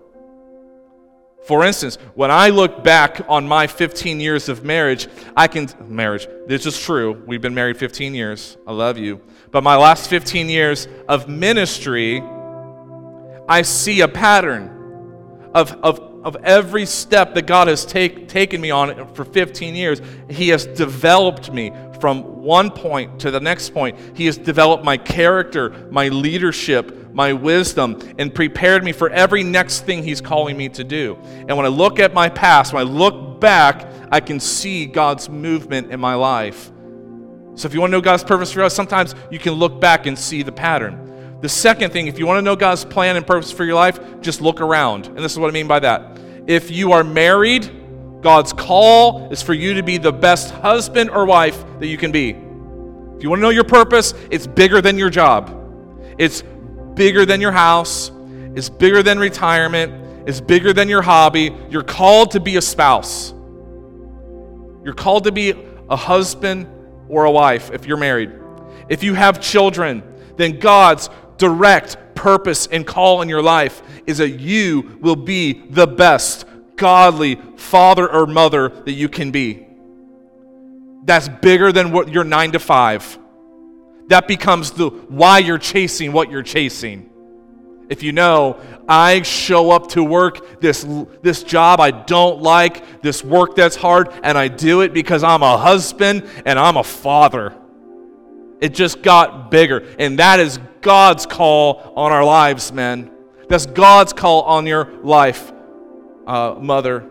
For 1.48 1.64
instance, 1.64 1.96
when 2.14 2.30
I 2.30 2.50
look 2.50 2.84
back 2.84 3.22
on 3.26 3.48
my 3.48 3.66
15 3.66 4.20
years 4.20 4.50
of 4.50 4.64
marriage, 4.64 5.08
I 5.34 5.48
can, 5.48 5.66
marriage, 5.88 6.28
this 6.46 6.66
is 6.66 6.78
true. 6.78 7.22
We've 7.26 7.40
been 7.40 7.54
married 7.54 7.78
15 7.78 8.14
years. 8.14 8.58
I 8.66 8.72
love 8.72 8.98
you. 8.98 9.22
But 9.50 9.64
my 9.64 9.74
last 9.74 10.10
15 10.10 10.50
years 10.50 10.86
of 11.08 11.26
ministry, 11.26 12.20
I 13.48 13.62
see 13.62 14.02
a 14.02 14.08
pattern 14.08 15.48
of, 15.54 15.72
of, 15.82 16.00
of 16.22 16.36
every 16.44 16.84
step 16.84 17.32
that 17.32 17.46
God 17.46 17.68
has 17.68 17.86
take, 17.86 18.28
taken 18.28 18.60
me 18.60 18.70
on 18.70 19.14
for 19.14 19.24
15 19.24 19.74
years. 19.74 20.02
He 20.28 20.50
has 20.50 20.66
developed 20.66 21.50
me 21.50 21.72
from 21.98 22.42
one 22.42 22.70
point 22.70 23.20
to 23.20 23.30
the 23.30 23.40
next 23.40 23.70
point. 23.72 23.98
He 24.14 24.26
has 24.26 24.36
developed 24.36 24.84
my 24.84 24.98
character, 24.98 25.70
my 25.90 26.08
leadership, 26.08 27.07
my 27.18 27.32
wisdom, 27.32 28.00
and 28.16 28.32
prepared 28.32 28.84
me 28.84 28.92
for 28.92 29.10
every 29.10 29.42
next 29.42 29.80
thing 29.80 30.04
He's 30.04 30.20
calling 30.20 30.56
me 30.56 30.68
to 30.68 30.84
do. 30.84 31.18
And 31.24 31.56
when 31.56 31.66
I 31.66 31.68
look 31.68 31.98
at 31.98 32.14
my 32.14 32.28
past, 32.28 32.72
when 32.72 32.86
I 32.86 32.88
look 32.88 33.40
back, 33.40 33.86
I 34.12 34.20
can 34.20 34.38
see 34.38 34.86
God's 34.86 35.28
movement 35.28 35.90
in 35.90 35.98
my 35.98 36.14
life. 36.14 36.70
So 37.56 37.66
if 37.66 37.74
you 37.74 37.80
want 37.80 37.90
to 37.90 37.96
know 37.96 38.00
God's 38.00 38.22
purpose 38.22 38.52
for 38.52 38.62
us, 38.62 38.72
sometimes 38.72 39.16
you 39.32 39.40
can 39.40 39.54
look 39.54 39.80
back 39.80 40.06
and 40.06 40.16
see 40.16 40.44
the 40.44 40.52
pattern. 40.52 41.40
The 41.40 41.48
second 41.48 41.92
thing, 41.92 42.06
if 42.06 42.20
you 42.20 42.26
want 42.26 42.38
to 42.38 42.42
know 42.42 42.54
God's 42.54 42.84
plan 42.84 43.16
and 43.16 43.26
purpose 43.26 43.50
for 43.50 43.64
your 43.64 43.74
life, 43.74 43.98
just 44.20 44.40
look 44.40 44.60
around. 44.60 45.08
And 45.08 45.18
this 45.18 45.32
is 45.32 45.40
what 45.40 45.48
I 45.48 45.52
mean 45.52 45.66
by 45.66 45.80
that. 45.80 46.20
If 46.46 46.70
you 46.70 46.92
are 46.92 47.02
married, 47.02 47.68
God's 48.20 48.52
call 48.52 49.32
is 49.32 49.42
for 49.42 49.54
you 49.54 49.74
to 49.74 49.82
be 49.82 49.98
the 49.98 50.12
best 50.12 50.52
husband 50.54 51.10
or 51.10 51.26
wife 51.26 51.64
that 51.80 51.88
you 51.88 51.98
can 51.98 52.12
be. 52.12 52.30
If 52.30 53.24
you 53.24 53.28
want 53.28 53.40
to 53.40 53.42
know 53.42 53.50
your 53.50 53.64
purpose, 53.64 54.14
it's 54.30 54.46
bigger 54.46 54.80
than 54.80 54.96
your 54.96 55.10
job. 55.10 55.56
It's 56.16 56.42
bigger 56.98 57.24
than 57.24 57.40
your 57.40 57.52
house, 57.52 58.10
it's 58.56 58.68
bigger 58.68 59.04
than 59.04 59.20
retirement, 59.20 60.28
it's 60.28 60.40
bigger 60.40 60.72
than 60.72 60.88
your 60.88 61.00
hobby. 61.00 61.56
You're 61.70 61.84
called 61.84 62.32
to 62.32 62.40
be 62.40 62.56
a 62.56 62.60
spouse. 62.60 63.32
You're 64.84 64.94
called 64.94 65.24
to 65.24 65.32
be 65.32 65.54
a 65.88 65.96
husband 65.96 66.66
or 67.08 67.24
a 67.24 67.30
wife 67.30 67.70
if 67.70 67.86
you're 67.86 67.96
married. 67.96 68.32
If 68.88 69.04
you 69.04 69.14
have 69.14 69.40
children, 69.40 70.02
then 70.36 70.58
God's 70.58 71.08
direct 71.38 72.16
purpose 72.16 72.66
and 72.66 72.84
call 72.84 73.22
in 73.22 73.28
your 73.28 73.42
life 73.42 73.80
is 74.06 74.18
that 74.18 74.40
you 74.40 74.98
will 75.00 75.16
be 75.16 75.52
the 75.70 75.86
best 75.86 76.46
godly 76.74 77.36
father 77.56 78.10
or 78.10 78.26
mother 78.26 78.70
that 78.70 78.92
you 78.92 79.08
can 79.08 79.30
be. 79.30 79.66
That's 81.04 81.28
bigger 81.28 81.70
than 81.70 81.92
what 81.92 82.08
your 82.08 82.24
9 82.24 82.52
to 82.52 82.58
5 82.58 83.18
that 84.08 84.26
becomes 84.26 84.72
the 84.72 84.88
why 84.88 85.38
you're 85.38 85.58
chasing 85.58 86.12
what 86.12 86.30
you're 86.30 86.42
chasing. 86.42 87.10
If 87.88 88.02
you 88.02 88.12
know, 88.12 88.60
I 88.86 89.22
show 89.22 89.70
up 89.70 89.88
to 89.90 90.04
work 90.04 90.60
this, 90.60 90.86
this 91.22 91.42
job 91.42 91.80
I 91.80 91.90
don't 91.90 92.42
like, 92.42 93.02
this 93.02 93.24
work 93.24 93.54
that's 93.54 93.76
hard, 93.76 94.12
and 94.22 94.36
I 94.36 94.48
do 94.48 94.82
it 94.82 94.92
because 94.92 95.22
I'm 95.22 95.42
a 95.42 95.56
husband 95.56 96.28
and 96.44 96.58
I'm 96.58 96.76
a 96.76 96.84
father. 96.84 97.56
It 98.60 98.74
just 98.74 99.02
got 99.02 99.50
bigger. 99.50 99.86
And 99.98 100.18
that 100.18 100.38
is 100.40 100.58
God's 100.82 101.24
call 101.24 101.92
on 101.96 102.12
our 102.12 102.24
lives, 102.24 102.72
men. 102.72 103.10
That's 103.48 103.64
God's 103.64 104.12
call 104.12 104.42
on 104.42 104.66
your 104.66 104.92
life, 105.02 105.50
uh, 106.26 106.56
mother. 106.60 107.08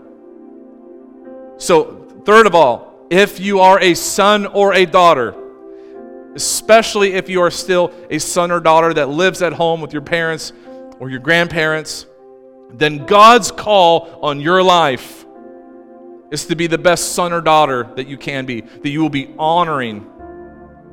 So, 1.57 2.07
third 2.23 2.45
of 2.45 2.53
all, 2.53 3.07
if 3.09 3.39
you 3.39 3.61
are 3.61 3.79
a 3.79 3.95
son 3.95 4.45
or 4.45 4.73
a 4.73 4.85
daughter, 4.85 5.35
especially 6.37 7.13
if 7.13 7.29
you 7.29 7.41
are 7.41 7.51
still 7.51 7.91
a 8.11 8.19
son 8.19 8.51
or 8.51 8.59
daughter 8.59 8.93
that 8.93 9.09
lives 9.09 9.41
at 9.41 9.53
home 9.53 9.81
with 9.81 9.91
your 9.91 10.03
parents 10.03 10.53
or 10.99 11.09
your 11.09 11.19
grandparents, 11.19 12.05
then 12.71 13.05
God's 13.05 13.51
call 13.51 14.19
on 14.21 14.39
your 14.39 14.61
life 14.61 15.25
is 16.31 16.45
to 16.45 16.55
be 16.55 16.67
the 16.67 16.77
best 16.77 17.13
son 17.15 17.33
or 17.33 17.41
daughter 17.41 17.89
that 17.95 18.07
you 18.07 18.17
can 18.17 18.45
be, 18.45 18.61
that 18.61 18.89
you 18.89 19.01
will 19.01 19.09
be 19.09 19.33
honoring. 19.39 20.05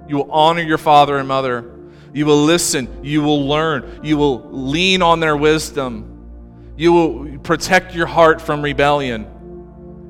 You 0.09 0.17
will 0.17 0.33
honor 0.33 0.63
your 0.63 0.79
father 0.79 1.19
and 1.19 1.29
mother. 1.29 1.71
You 2.15 2.25
will 2.25 2.45
listen. 2.45 3.05
You 3.05 3.23
will 3.23 3.47
learn. 3.47 4.01
You 4.03 4.17
will 4.17 4.49
lean 4.51 5.03
on 5.03 5.21
their 5.21 5.37
wisdom. 5.37 6.73
You 6.77 6.93
will 6.93 7.39
protect 7.41 7.95
your 7.95 8.07
heart 8.07 8.41
from 8.41 8.63
rebellion. 8.63 9.27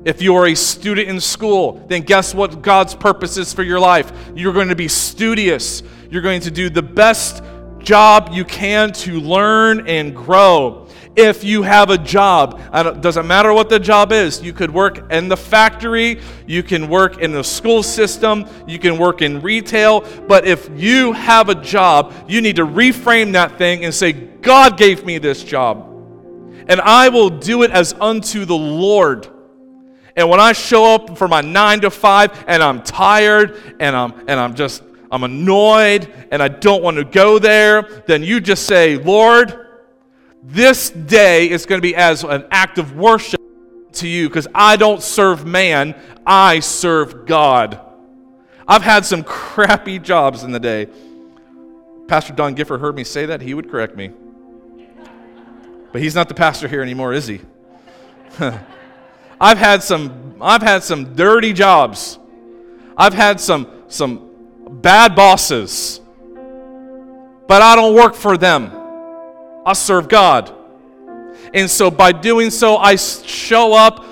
If 0.05 0.21
you 0.21 0.35
are 0.35 0.45
a 0.45 0.55
student 0.55 1.09
in 1.09 1.19
school, 1.19 1.83
then 1.87 2.03
guess 2.03 2.35
what 2.35 2.61
God's 2.61 2.93
purpose 2.93 3.37
is 3.37 3.51
for 3.51 3.63
your 3.63 3.79
life? 3.79 4.11
You're 4.35 4.53
going 4.53 4.67
to 4.67 4.75
be 4.75 4.87
studious. 4.87 5.81
You're 6.11 6.21
going 6.21 6.41
to 6.41 6.51
do 6.51 6.69
the 6.69 6.83
best 6.83 7.43
job 7.79 8.29
you 8.31 8.45
can 8.45 8.93
to 8.93 9.19
learn 9.19 9.87
and 9.87 10.15
grow. 10.15 10.87
If 11.15 11.43
you 11.43 11.63
have 11.63 11.89
a 11.89 11.97
job, 11.97 12.61
it 12.71 13.01
doesn't 13.01 13.25
matter 13.25 13.51
what 13.51 13.69
the 13.69 13.79
job 13.79 14.11
is, 14.11 14.43
you 14.43 14.53
could 14.53 14.69
work 14.69 15.11
in 15.11 15.27
the 15.27 15.37
factory, 15.37 16.19
you 16.45 16.61
can 16.61 16.87
work 16.87 17.19
in 17.19 17.31
the 17.31 17.43
school 17.43 17.81
system, 17.81 18.45
you 18.67 18.77
can 18.77 18.97
work 18.97 19.21
in 19.21 19.41
retail, 19.41 20.01
but 20.27 20.45
if 20.45 20.69
you 20.75 21.13
have 21.13 21.49
a 21.49 21.55
job, 21.55 22.13
you 22.27 22.41
need 22.41 22.57
to 22.57 22.65
reframe 22.65 23.31
that 23.31 23.57
thing 23.57 23.85
and 23.85 23.93
say, 23.93 24.11
God 24.11 24.77
gave 24.77 25.05
me 25.05 25.17
this 25.17 25.41
job, 25.41 25.89
and 26.67 26.81
I 26.81 27.09
will 27.09 27.29
do 27.29 27.63
it 27.63 27.71
as 27.71 27.93
unto 27.93 28.43
the 28.45 28.57
Lord. 28.57 29.29
And 30.15 30.29
when 30.29 30.39
I 30.39 30.53
show 30.53 30.95
up 30.95 31.17
for 31.17 31.27
my 31.27 31.41
nine 31.41 31.81
to 31.81 31.89
five 31.89 32.45
and 32.47 32.63
I'm 32.63 32.81
tired 32.83 33.75
and 33.79 33.95
I'm, 33.95 34.13
and 34.27 34.39
I'm 34.39 34.55
just, 34.55 34.81
I'm 35.11 35.23
annoyed 35.23 36.11
and 36.31 36.41
I 36.41 36.47
don't 36.47 36.81
want 36.81 36.97
to 36.97 37.03
go 37.03 37.37
there, 37.37 38.03
then 38.07 38.23
you 38.23 38.39
just 38.39 38.65
say, 38.65 38.97
Lord, 38.97 39.67
this 40.41 40.89
day 40.89 41.49
is 41.49 41.65
going 41.65 41.79
to 41.79 41.85
be 41.85 41.95
as 41.95 42.23
an 42.23 42.45
act 42.49 42.77
of 42.77 42.95
worship 42.95 43.41
to 43.93 44.07
you 44.07 44.29
because 44.29 44.47
I 44.55 44.77
don't 44.77 45.01
serve 45.01 45.45
man, 45.45 45.95
I 46.25 46.61
serve 46.61 47.25
God. 47.25 47.79
I've 48.67 48.83
had 48.83 49.05
some 49.05 49.23
crappy 49.25 49.99
jobs 49.99 50.43
in 50.43 50.51
the 50.51 50.59
day. 50.59 50.87
Pastor 52.07 52.33
Don 52.33 52.53
Gifford 52.53 52.79
heard 52.79 52.95
me 52.95 53.03
say 53.03 53.25
that, 53.25 53.41
he 53.41 53.53
would 53.53 53.69
correct 53.69 53.95
me. 53.97 54.11
But 55.91 56.01
he's 56.01 56.15
not 56.15 56.29
the 56.29 56.35
pastor 56.35 56.67
here 56.67 56.81
anymore, 56.81 57.13
is 57.13 57.27
he? 57.27 57.41
I've 59.45 59.59
had 59.59 59.83
some 59.83 60.37
I've 60.41 60.63
had 60.63 60.83
some 60.83 61.13
dirty 61.13 61.53
jobs. 61.53 62.17
I've 62.97 63.13
had 63.13 63.39
some 63.39 63.67
some 63.87 64.31
bad 64.81 65.15
bosses. 65.15 66.01
But 67.47 67.61
I 67.61 67.75
don't 67.75 67.93
work 67.93 68.15
for 68.15 68.37
them. 68.37 68.71
I 69.63 69.73
serve 69.73 70.09
God. 70.09 70.51
And 71.53 71.69
so 71.69 71.91
by 71.91 72.11
doing 72.11 72.49
so 72.49 72.77
I 72.77 72.95
show 72.95 73.73
up 73.73 74.03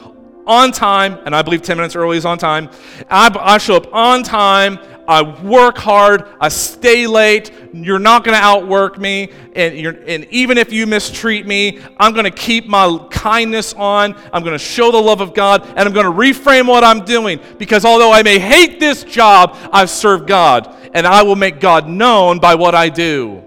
on 0.46 0.72
time, 0.72 1.18
and 1.26 1.36
I 1.36 1.42
believe 1.42 1.64
10 1.64 1.78
minutes 1.78 1.96
early 1.96 2.18
is 2.18 2.26
on 2.26 2.38
time. 2.38 2.70
I, 3.10 3.36
I 3.40 3.58
show 3.58 3.76
up 3.76 3.92
on 3.92 4.22
time. 4.22 4.78
I 5.08 5.22
work 5.42 5.78
hard. 5.78 6.26
I 6.40 6.50
stay 6.50 7.08
late. 7.08 7.52
You're 7.74 8.00
not 8.00 8.24
going 8.24 8.38
to 8.38 8.44
outwork 8.44 8.98
me. 8.98 9.32
And, 9.56 9.98
and 10.08 10.26
even 10.32 10.58
if 10.58 10.72
you 10.72 10.88
mistreat 10.88 11.46
me, 11.46 11.80
I'm 11.98 12.14
going 12.14 12.26
to 12.26 12.32
keep 12.32 12.68
my 12.68 13.06
kindness 13.12 13.74
on. 13.74 14.16
I'm 14.32 14.44
going 14.44 14.54
to 14.54 14.64
show 14.64 14.92
the 14.92 15.02
love 15.02 15.22
of 15.22 15.34
God. 15.34 15.66
And 15.68 15.80
I'm 15.80 15.94
going 15.94 16.06
to 16.06 16.12
reframe 16.12 16.68
what 16.68 16.84
I'm 16.84 17.04
doing. 17.04 17.40
Because 17.58 17.86
although 17.86 18.12
I 18.12 18.24
may 18.24 18.40
hate 18.40 18.80
this 18.80 19.04
job, 19.04 19.58
I've 19.72 19.90
served 19.90 20.28
God. 20.28 20.74
And 20.94 21.06
I 21.06 21.24
will 21.24 21.36
make 21.36 21.60
God 21.60 21.88
known 21.88 22.40
by 22.40 22.56
what 22.56 22.76
I 22.76 22.90
do. 22.90 23.44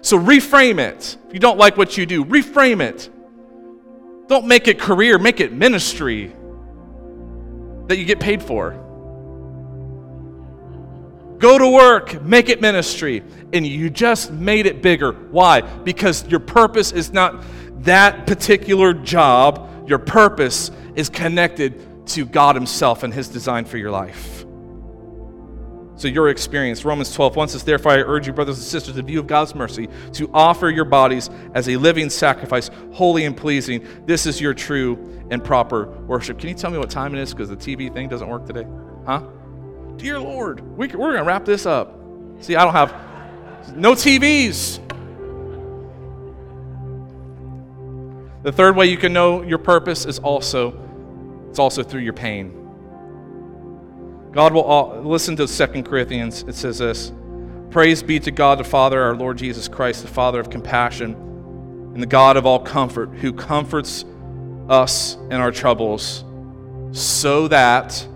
So 0.00 0.18
reframe 0.18 0.78
it. 0.78 1.16
If 1.28 1.34
you 1.34 1.40
don't 1.40 1.58
like 1.58 1.76
what 1.76 1.96
you 1.96 2.06
do, 2.06 2.24
reframe 2.24 2.80
it. 2.80 3.08
Don't 4.28 4.46
make 4.46 4.68
it 4.68 4.78
career, 4.78 5.18
make 5.18 5.40
it 5.40 5.52
ministry 5.52 6.32
that 7.86 7.96
you 7.96 8.04
get 8.04 8.20
paid 8.20 8.42
for. 8.42 8.84
Go 11.38 11.56
to 11.56 11.68
work, 11.68 12.20
make 12.22 12.48
it 12.48 12.60
ministry, 12.60 13.22
and 13.52 13.66
you 13.66 13.90
just 13.90 14.32
made 14.32 14.66
it 14.66 14.82
bigger. 14.82 15.12
Why? 15.12 15.60
Because 15.60 16.26
your 16.26 16.40
purpose 16.40 16.90
is 16.90 17.12
not 17.12 17.44
that 17.84 18.26
particular 18.26 18.92
job, 18.92 19.88
your 19.88 19.98
purpose 19.98 20.70
is 20.96 21.08
connected 21.08 22.06
to 22.08 22.26
God 22.26 22.56
Himself 22.56 23.04
and 23.04 23.14
His 23.14 23.28
design 23.28 23.64
for 23.64 23.78
your 23.78 23.90
life. 23.90 24.44
So, 25.94 26.06
your 26.06 26.28
experience, 26.28 26.84
Romans 26.84 27.12
12, 27.12 27.34
1 27.34 27.48
says, 27.48 27.64
Therefore, 27.64 27.92
I 27.92 27.96
urge 27.98 28.26
you, 28.28 28.32
brothers 28.32 28.58
and 28.58 28.66
sisters, 28.66 28.96
in 28.96 29.06
view 29.06 29.18
of 29.18 29.26
God's 29.26 29.54
mercy, 29.54 29.88
to 30.12 30.30
offer 30.32 30.70
your 30.70 30.84
bodies 30.84 31.28
as 31.54 31.68
a 31.68 31.76
living 31.76 32.08
sacrifice, 32.08 32.70
holy 32.92 33.24
and 33.24 33.36
pleasing. 33.36 33.84
This 34.06 34.24
is 34.24 34.40
your 34.40 34.54
true 34.54 35.26
and 35.30 35.42
proper 35.42 35.88
worship. 36.02 36.38
Can 36.38 36.50
you 36.50 36.54
tell 36.54 36.70
me 36.70 36.78
what 36.78 36.90
time 36.90 37.14
it 37.14 37.20
is? 37.20 37.32
Because 37.32 37.48
the 37.48 37.56
TV 37.56 37.92
thing 37.92 38.08
doesn't 38.08 38.28
work 38.28 38.46
today. 38.46 38.64
Huh? 39.06 39.22
Dear 39.98 40.20
Lord, 40.20 40.60
we, 40.60 40.86
we're 40.86 41.12
going 41.12 41.16
to 41.16 41.24
wrap 41.24 41.44
this 41.44 41.66
up. 41.66 41.98
See, 42.40 42.56
I 42.56 42.64
don't 42.64 42.72
have 42.72 42.94
no 43.76 43.92
TVs. 43.92 44.78
The 48.44 48.52
third 48.52 48.76
way 48.76 48.86
you 48.86 48.96
can 48.96 49.12
know 49.12 49.42
your 49.42 49.58
purpose 49.58 50.06
is 50.06 50.20
also 50.20 50.84
it's 51.50 51.58
also 51.58 51.82
through 51.82 52.02
your 52.02 52.12
pain. 52.12 52.52
God 54.32 54.52
will 54.52 54.62
all, 54.62 55.02
listen 55.02 55.34
to 55.36 55.46
2 55.46 55.82
Corinthians. 55.82 56.44
It 56.44 56.54
says 56.54 56.78
this 56.78 57.12
Praise 57.70 58.02
be 58.02 58.20
to 58.20 58.30
God 58.30 58.58
the 58.58 58.64
Father, 58.64 59.02
our 59.02 59.16
Lord 59.16 59.38
Jesus 59.38 59.66
Christ, 59.66 60.02
the 60.02 60.08
Father 60.08 60.38
of 60.38 60.50
compassion, 60.50 61.14
and 61.94 62.00
the 62.00 62.06
God 62.06 62.36
of 62.36 62.46
all 62.46 62.60
comfort, 62.60 63.10
who 63.14 63.32
comforts 63.32 64.04
us 64.68 65.16
in 65.30 65.34
our 65.34 65.50
troubles 65.50 66.24
so 66.92 67.48
that 67.48 68.06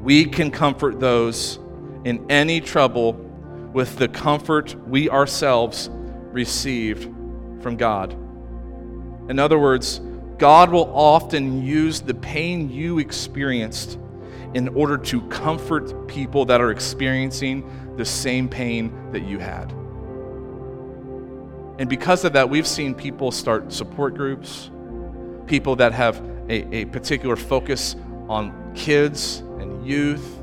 we 0.00 0.24
can 0.24 0.50
comfort 0.50 0.98
those 0.98 1.58
in 2.04 2.30
any 2.30 2.60
trouble 2.60 3.12
with 3.72 3.96
the 3.96 4.08
comfort 4.08 4.74
we 4.88 5.10
ourselves 5.10 5.90
received 6.32 7.04
from 7.62 7.76
God. 7.76 8.12
In 9.28 9.38
other 9.38 9.58
words, 9.58 10.00
God 10.38 10.70
will 10.70 10.90
often 10.94 11.62
use 11.62 12.00
the 12.00 12.14
pain 12.14 12.70
you 12.70 12.98
experienced 12.98 13.98
in 14.54 14.68
order 14.68 14.96
to 14.96 15.20
comfort 15.28 16.08
people 16.08 16.46
that 16.46 16.60
are 16.60 16.70
experiencing 16.70 17.94
the 17.96 18.04
same 18.04 18.48
pain 18.48 19.12
that 19.12 19.20
you 19.20 19.38
had. 19.38 19.70
And 21.78 21.88
because 21.88 22.24
of 22.24 22.32
that, 22.32 22.48
we've 22.48 22.66
seen 22.66 22.94
people 22.94 23.30
start 23.30 23.72
support 23.72 24.14
groups, 24.14 24.70
people 25.46 25.76
that 25.76 25.92
have 25.92 26.18
a, 26.48 26.74
a 26.74 26.84
particular 26.86 27.36
focus 27.36 27.96
on 28.28 28.72
kids 28.74 29.42
youth. 29.84 30.38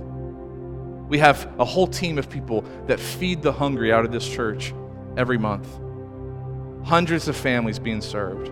We 1.08 1.20
have 1.20 1.50
a 1.60 1.66
whole 1.66 1.88
team 1.88 2.18
of 2.18 2.30
people 2.30 2.62
that 2.88 3.00
feed 3.00 3.42
the 3.42 3.52
hungry 3.52 3.94
out 3.94 4.06
of 4.06 4.12
this 4.12 4.28
church 4.28 4.74
every 5.16 5.38
month. 5.38 5.68
Hundreds 6.86 7.28
of 7.28 7.36
families 7.36 7.80
being 7.80 8.02
served. 8.02 8.52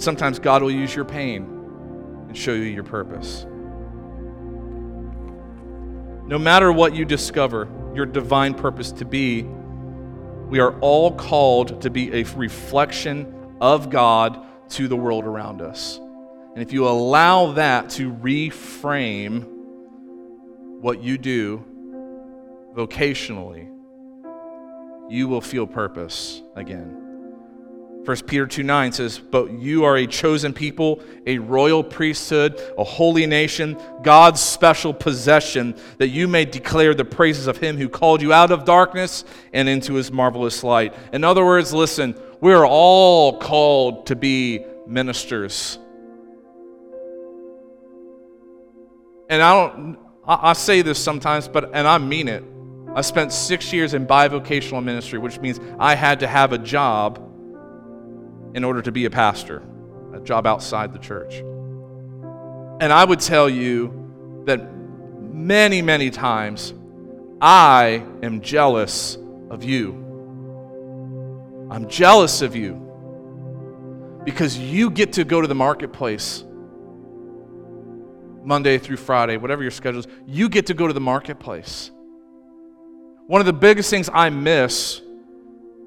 Sometimes 0.00 0.38
God 0.38 0.62
will 0.62 0.70
use 0.70 0.94
your 0.94 1.04
pain 1.04 1.44
and 2.28 2.36
show 2.36 2.52
you 2.52 2.62
your 2.62 2.84
purpose. 2.84 3.46
No 6.26 6.38
matter 6.38 6.72
what 6.72 6.94
you 6.94 7.04
discover 7.04 7.68
your 7.94 8.06
divine 8.06 8.54
purpose 8.54 8.90
to 8.92 9.04
be, 9.04 9.42
we 10.48 10.60
are 10.60 10.78
all 10.80 11.12
called 11.12 11.82
to 11.82 11.90
be 11.90 12.12
a 12.12 12.24
reflection 12.34 13.56
of 13.60 13.90
God 13.90 14.46
to 14.70 14.88
the 14.88 14.96
world 14.96 15.24
around 15.24 15.60
us. 15.60 16.00
And 16.54 16.62
if 16.62 16.72
you 16.72 16.86
allow 16.86 17.52
that 17.52 17.90
to 17.90 18.12
reframe 18.12 19.46
what 20.80 21.02
you 21.02 21.16
do 21.16 21.64
vocationally, 22.74 23.68
you 25.08 25.28
will 25.28 25.40
feel 25.40 25.66
purpose 25.66 26.42
again. 26.54 26.98
1 28.04 28.16
Peter 28.26 28.46
2 28.46 28.64
9 28.64 28.92
says, 28.92 29.18
But 29.18 29.52
you 29.52 29.84
are 29.84 29.96
a 29.96 30.06
chosen 30.06 30.52
people, 30.52 31.00
a 31.24 31.38
royal 31.38 31.84
priesthood, 31.84 32.60
a 32.76 32.82
holy 32.82 33.26
nation, 33.26 33.80
God's 34.02 34.40
special 34.40 34.92
possession, 34.92 35.76
that 35.98 36.08
you 36.08 36.26
may 36.26 36.44
declare 36.44 36.94
the 36.94 37.04
praises 37.04 37.46
of 37.46 37.58
him 37.58 37.76
who 37.76 37.88
called 37.88 38.20
you 38.20 38.32
out 38.32 38.50
of 38.50 38.64
darkness 38.64 39.24
and 39.52 39.68
into 39.68 39.94
his 39.94 40.10
marvelous 40.10 40.64
light. 40.64 40.94
In 41.12 41.22
other 41.22 41.44
words, 41.44 41.72
listen, 41.72 42.14
we 42.40 42.52
are 42.52 42.66
all 42.66 43.38
called 43.38 44.06
to 44.06 44.16
be 44.16 44.64
ministers. 44.86 45.78
And 49.32 49.42
I 49.42 49.54
don't, 49.54 49.98
I, 50.26 50.50
I 50.50 50.52
say 50.52 50.82
this 50.82 51.02
sometimes, 51.02 51.48
but, 51.48 51.70
and 51.72 51.88
I 51.88 51.96
mean 51.96 52.28
it. 52.28 52.44
I 52.94 53.00
spent 53.00 53.32
six 53.32 53.72
years 53.72 53.94
in 53.94 54.06
bivocational 54.06 54.84
ministry, 54.84 55.18
which 55.18 55.40
means 55.40 55.58
I 55.78 55.94
had 55.94 56.20
to 56.20 56.26
have 56.26 56.52
a 56.52 56.58
job 56.58 57.16
in 58.54 58.62
order 58.62 58.82
to 58.82 58.92
be 58.92 59.06
a 59.06 59.10
pastor, 59.10 59.62
a 60.12 60.20
job 60.20 60.46
outside 60.46 60.92
the 60.92 60.98
church. 60.98 61.36
And 61.36 62.92
I 62.92 63.06
would 63.06 63.20
tell 63.20 63.48
you 63.48 64.42
that 64.44 64.58
many, 65.32 65.80
many 65.80 66.10
times 66.10 66.74
I 67.40 68.04
am 68.22 68.42
jealous 68.42 69.16
of 69.48 69.64
you. 69.64 69.92
I'm 71.70 71.88
jealous 71.88 72.42
of 72.42 72.54
you 72.54 72.74
because 74.24 74.58
you 74.58 74.90
get 74.90 75.14
to 75.14 75.24
go 75.24 75.40
to 75.40 75.48
the 75.48 75.54
marketplace 75.54 76.44
Monday 78.44 78.78
through 78.78 78.96
Friday, 78.96 79.36
whatever 79.36 79.62
your 79.62 79.70
schedule 79.70 80.00
is. 80.00 80.06
You 80.26 80.48
get 80.48 80.66
to 80.66 80.74
go 80.74 80.86
to 80.86 80.92
the 80.92 81.00
marketplace. 81.00 81.90
One 83.26 83.40
of 83.40 83.46
the 83.46 83.52
biggest 83.52 83.88
things 83.90 84.10
I 84.12 84.30
miss 84.30 85.00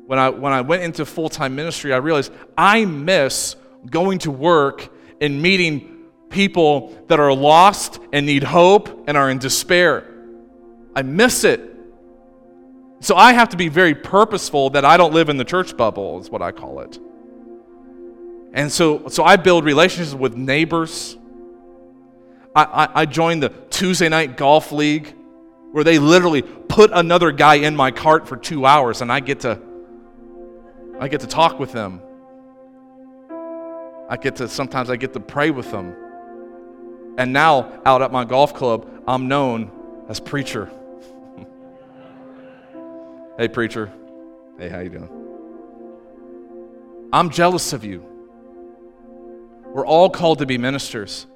when 0.05 0.19
I, 0.19 0.29
when 0.29 0.53
I 0.53 0.61
went 0.61 0.83
into 0.83 1.05
full 1.05 1.29
time 1.29 1.55
ministry, 1.55 1.93
I 1.93 1.97
realized 1.97 2.31
I 2.57 2.85
miss 2.85 3.55
going 3.89 4.19
to 4.19 4.31
work 4.31 4.89
and 5.21 5.41
meeting 5.41 6.05
people 6.29 7.03
that 7.07 7.19
are 7.19 7.33
lost 7.33 7.99
and 8.11 8.25
need 8.25 8.43
hope 8.43 9.05
and 9.07 9.17
are 9.17 9.29
in 9.29 9.39
despair. 9.39 10.11
I 10.95 11.01
miss 11.01 11.43
it. 11.43 11.71
So 12.99 13.15
I 13.15 13.33
have 13.33 13.49
to 13.49 13.57
be 13.57 13.67
very 13.67 13.93
purposeful 13.93 14.71
that 14.71 14.85
I 14.85 14.97
don't 14.97 15.13
live 15.13 15.29
in 15.29 15.37
the 15.37 15.43
church 15.43 15.75
bubble, 15.75 16.19
is 16.19 16.29
what 16.29 16.41
I 16.41 16.51
call 16.51 16.79
it. 16.79 16.99
And 18.53 18.71
so, 18.71 19.09
so 19.09 19.23
I 19.23 19.35
build 19.35 19.65
relationships 19.65 20.13
with 20.15 20.35
neighbors. 20.35 21.17
I, 22.55 22.89
I, 23.01 23.05
joined 23.05 23.43
the 23.43 23.49
Tuesday 23.69 24.07
night 24.07 24.37
golf 24.37 24.71
league 24.71 25.13
where 25.73 25.83
they 25.83 25.99
literally 25.99 26.41
put 26.41 26.89
another 26.93 27.33
guy 27.33 27.55
in 27.55 27.75
my 27.75 27.91
cart 27.91 28.29
for 28.29 28.37
two 28.37 28.65
hours 28.65 29.01
and 29.01 29.11
I 29.11 29.19
get 29.19 29.41
to 29.41 29.59
I 30.97 31.09
get 31.09 31.19
to 31.21 31.27
talk 31.27 31.59
with 31.59 31.73
them. 31.73 32.01
I 34.07 34.15
get 34.15 34.37
to 34.37 34.47
sometimes 34.47 34.89
I 34.89 34.95
get 34.95 35.11
to 35.13 35.19
pray 35.19 35.51
with 35.51 35.69
them. 35.69 35.93
And 37.17 37.33
now 37.33 37.81
out 37.85 38.01
at 38.01 38.13
my 38.13 38.23
golf 38.23 38.53
club, 38.53 38.89
I'm 39.05 39.27
known 39.27 39.69
as 40.07 40.21
preacher. 40.21 40.71
hey 43.37 43.49
preacher. 43.49 43.91
Hey, 44.57 44.69
how 44.69 44.79
you 44.79 44.89
doing? 44.89 45.09
I'm 47.11 47.29
jealous 47.29 47.73
of 47.73 47.83
you. 47.83 48.05
We're 49.65 49.85
all 49.85 50.09
called 50.09 50.39
to 50.39 50.45
be 50.45 50.57
ministers. 50.57 51.27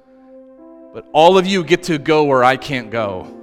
But 0.92 1.06
all 1.12 1.38
of 1.38 1.46
you 1.46 1.62
get 1.62 1.84
to 1.84 1.98
go 1.98 2.24
where 2.24 2.42
I 2.42 2.56
can't 2.56 2.90
go. 2.90 3.36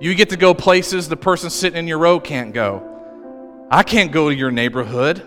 You 0.00 0.14
get 0.14 0.30
to 0.30 0.36
go 0.36 0.54
places 0.54 1.08
the 1.08 1.16
person 1.16 1.50
sitting 1.50 1.78
in 1.78 1.88
your 1.88 1.98
row 1.98 2.20
can't 2.20 2.52
go. 2.52 3.66
I 3.70 3.82
can't 3.82 4.12
go 4.12 4.28
to 4.28 4.34
your 4.34 4.50
neighborhood. 4.50 5.22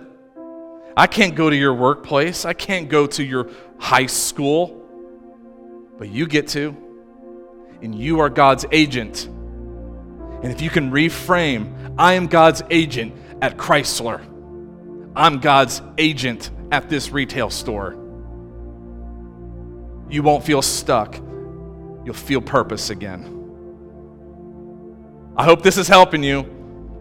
I 0.96 1.08
can't 1.08 1.36
go 1.36 1.50
to 1.50 1.56
your 1.56 1.74
workplace. 1.74 2.46
I 2.46 2.54
can't 2.54 2.90
go 2.90 3.08
to 3.08 3.24
your 3.24 3.50
high 3.78 4.06
school. 4.06 4.84
But 5.98 6.10
you 6.10 6.28
get 6.28 6.48
to. 6.50 6.76
And 7.82 7.94
you 7.94 8.20
are 8.20 8.30
God's 8.30 8.66
agent. 8.72 9.26
And 9.28 10.46
if 10.46 10.62
you 10.62 10.70
can 10.70 10.92
reframe, 10.92 11.94
I 11.98 12.14
am 12.14 12.28
God's 12.28 12.62
agent 12.70 13.14
at 13.42 13.58
Chrysler, 13.58 14.22
I'm 15.16 15.40
God's 15.40 15.82
agent 15.98 16.52
at 16.72 16.90
this 16.90 17.12
retail 17.12 17.50
store. 17.50 18.07
You 20.10 20.24
won't 20.24 20.44
feel 20.44 20.62
stuck. 20.62 21.16
You'll 22.06 22.14
feel 22.14 22.42
purpose 22.42 22.90
again. 22.90 23.34
I 25.36 25.44
hope 25.44 25.62
this 25.62 25.78
is 25.78 25.88
helping 25.88 26.24
you. 26.24 26.46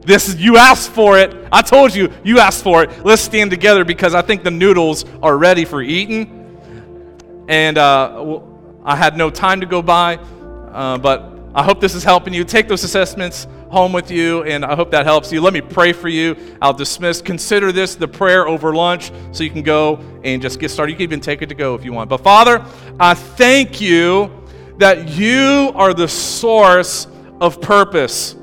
This 0.03 0.29
is, 0.29 0.37
you 0.37 0.57
asked 0.57 0.91
for 0.91 1.19
it. 1.19 1.35
I 1.51 1.63
told 1.63 1.95
you, 1.95 2.13
you 2.23 2.39
asked 2.39 2.63
for 2.63 2.85
it. 2.85 3.05
Let's 3.05 3.23
stand 3.23 3.51
together 3.51 3.85
because 3.85 4.15
I 4.15 4.23
think 4.23 4.45
the 4.45 4.51
noodles 4.51 5.05
are 5.23 5.37
ready 5.37 5.65
for 5.65 5.83
eating. 5.83 7.45
And 7.49 7.79
uh, 7.79 8.41
I 8.85 8.95
had 8.95 9.17
no 9.17 9.31
time 9.31 9.61
to 9.61 9.67
go 9.67 9.83
by, 9.83 10.17
uh, 10.17 10.99
but 10.99 11.33
I 11.55 11.63
hope 11.63 11.81
this 11.81 11.95
is 11.95 12.05
helping 12.05 12.35
you. 12.35 12.45
Take 12.45 12.69
those 12.69 12.85
assessments 12.85 13.47
home 13.77 13.93
with 13.93 14.11
you, 14.11 14.43
and 14.45 14.65
I 14.65 14.75
hope 14.75 14.91
that 14.93 15.05
helps 15.05 15.31
you. 15.31 15.43
Let 15.43 15.53
me 15.53 15.61
pray 15.61 15.93
for 15.93 16.09
you. 16.09 16.35
I'll 16.63 16.73
dismiss. 16.73 17.21
Consider 17.21 17.73
this 17.73 17.95
the 17.95 18.09
prayer 18.09 18.49
over 18.49 18.75
lunch 18.75 19.13
so 19.33 19.45
you 19.45 19.51
can 19.51 19.63
go 19.63 19.99
and 20.25 20.41
just 20.41 20.59
get 20.59 20.71
started. 20.71 20.93
You 20.93 20.97
can 20.97 21.03
even 21.03 21.21
take 21.21 21.43
it 21.43 21.51
to 21.51 21.55
go 21.55 21.75
if 21.75 21.85
you 21.85 21.93
want. 21.93 22.09
But 22.09 22.23
Father, 22.23 22.65
I 22.99 23.13
thank 23.13 23.79
you 23.79 24.31
that 24.79 25.11
you 25.11 25.73
are 25.75 25.93
the 25.93 26.09
source 26.09 27.07
of 27.39 27.61
purpose. 27.61 28.35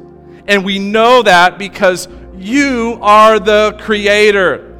And 0.47 0.63
we 0.63 0.77
know 0.77 1.23
that 1.23 1.57
because 1.57 2.07
you 2.38 2.99
are 3.01 3.39
the 3.39 3.75
creator. 3.81 4.72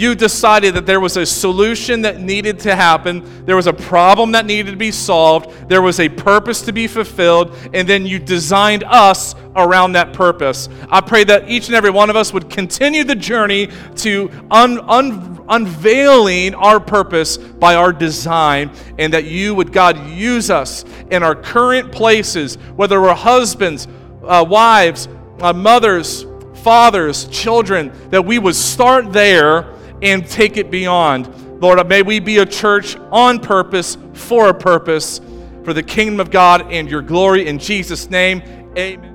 You 0.00 0.14
decided 0.14 0.76
that 0.76 0.86
there 0.86 0.98
was 0.98 1.18
a 1.18 1.26
solution 1.26 2.00
that 2.00 2.22
needed 2.22 2.58
to 2.60 2.74
happen, 2.74 3.44
there 3.44 3.54
was 3.54 3.66
a 3.66 3.72
problem 3.74 4.32
that 4.32 4.46
needed 4.46 4.70
to 4.70 4.76
be 4.78 4.92
solved, 4.92 5.68
there 5.68 5.82
was 5.82 6.00
a 6.00 6.08
purpose 6.08 6.62
to 6.62 6.72
be 6.72 6.86
fulfilled, 6.86 7.54
and 7.74 7.86
then 7.86 8.06
you 8.06 8.18
designed 8.18 8.82
us 8.84 9.34
around 9.56 9.92
that 9.92 10.14
purpose. 10.14 10.70
I 10.88 11.02
pray 11.02 11.24
that 11.24 11.50
each 11.50 11.66
and 11.66 11.76
every 11.76 11.90
one 11.90 12.08
of 12.08 12.16
us 12.16 12.32
would 12.32 12.48
continue 12.48 13.04
the 13.04 13.14
journey 13.14 13.68
to 13.96 14.30
un- 14.50 14.80
un- 14.88 15.44
unveiling 15.50 16.54
our 16.54 16.80
purpose 16.80 17.36
by 17.36 17.74
our 17.74 17.92
design, 17.92 18.70
and 18.98 19.12
that 19.12 19.24
you 19.24 19.54
would, 19.54 19.70
God, 19.70 20.08
use 20.08 20.48
us 20.48 20.82
in 21.10 21.22
our 21.22 21.34
current 21.34 21.92
places, 21.92 22.54
whether 22.74 23.02
we're 23.02 23.12
husbands, 23.12 23.86
uh, 24.24 24.46
wives, 24.48 25.08
uh, 25.40 25.52
mothers, 25.52 26.24
fathers, 26.54 27.28
children, 27.28 27.92
that 28.08 28.24
we 28.24 28.38
would 28.38 28.56
start 28.56 29.12
there 29.12 29.76
and 30.02 30.26
take 30.26 30.56
it 30.56 30.70
beyond. 30.70 31.60
Lord, 31.60 31.86
may 31.88 32.02
we 32.02 32.20
be 32.20 32.38
a 32.38 32.46
church 32.46 32.96
on 33.10 33.38
purpose, 33.38 33.98
for 34.14 34.48
a 34.48 34.54
purpose, 34.54 35.20
for 35.64 35.72
the 35.74 35.82
kingdom 35.82 36.20
of 36.20 36.30
God 36.30 36.72
and 36.72 36.90
your 36.90 37.02
glory. 37.02 37.46
In 37.46 37.58
Jesus' 37.58 38.08
name, 38.08 38.42
amen. 38.76 39.09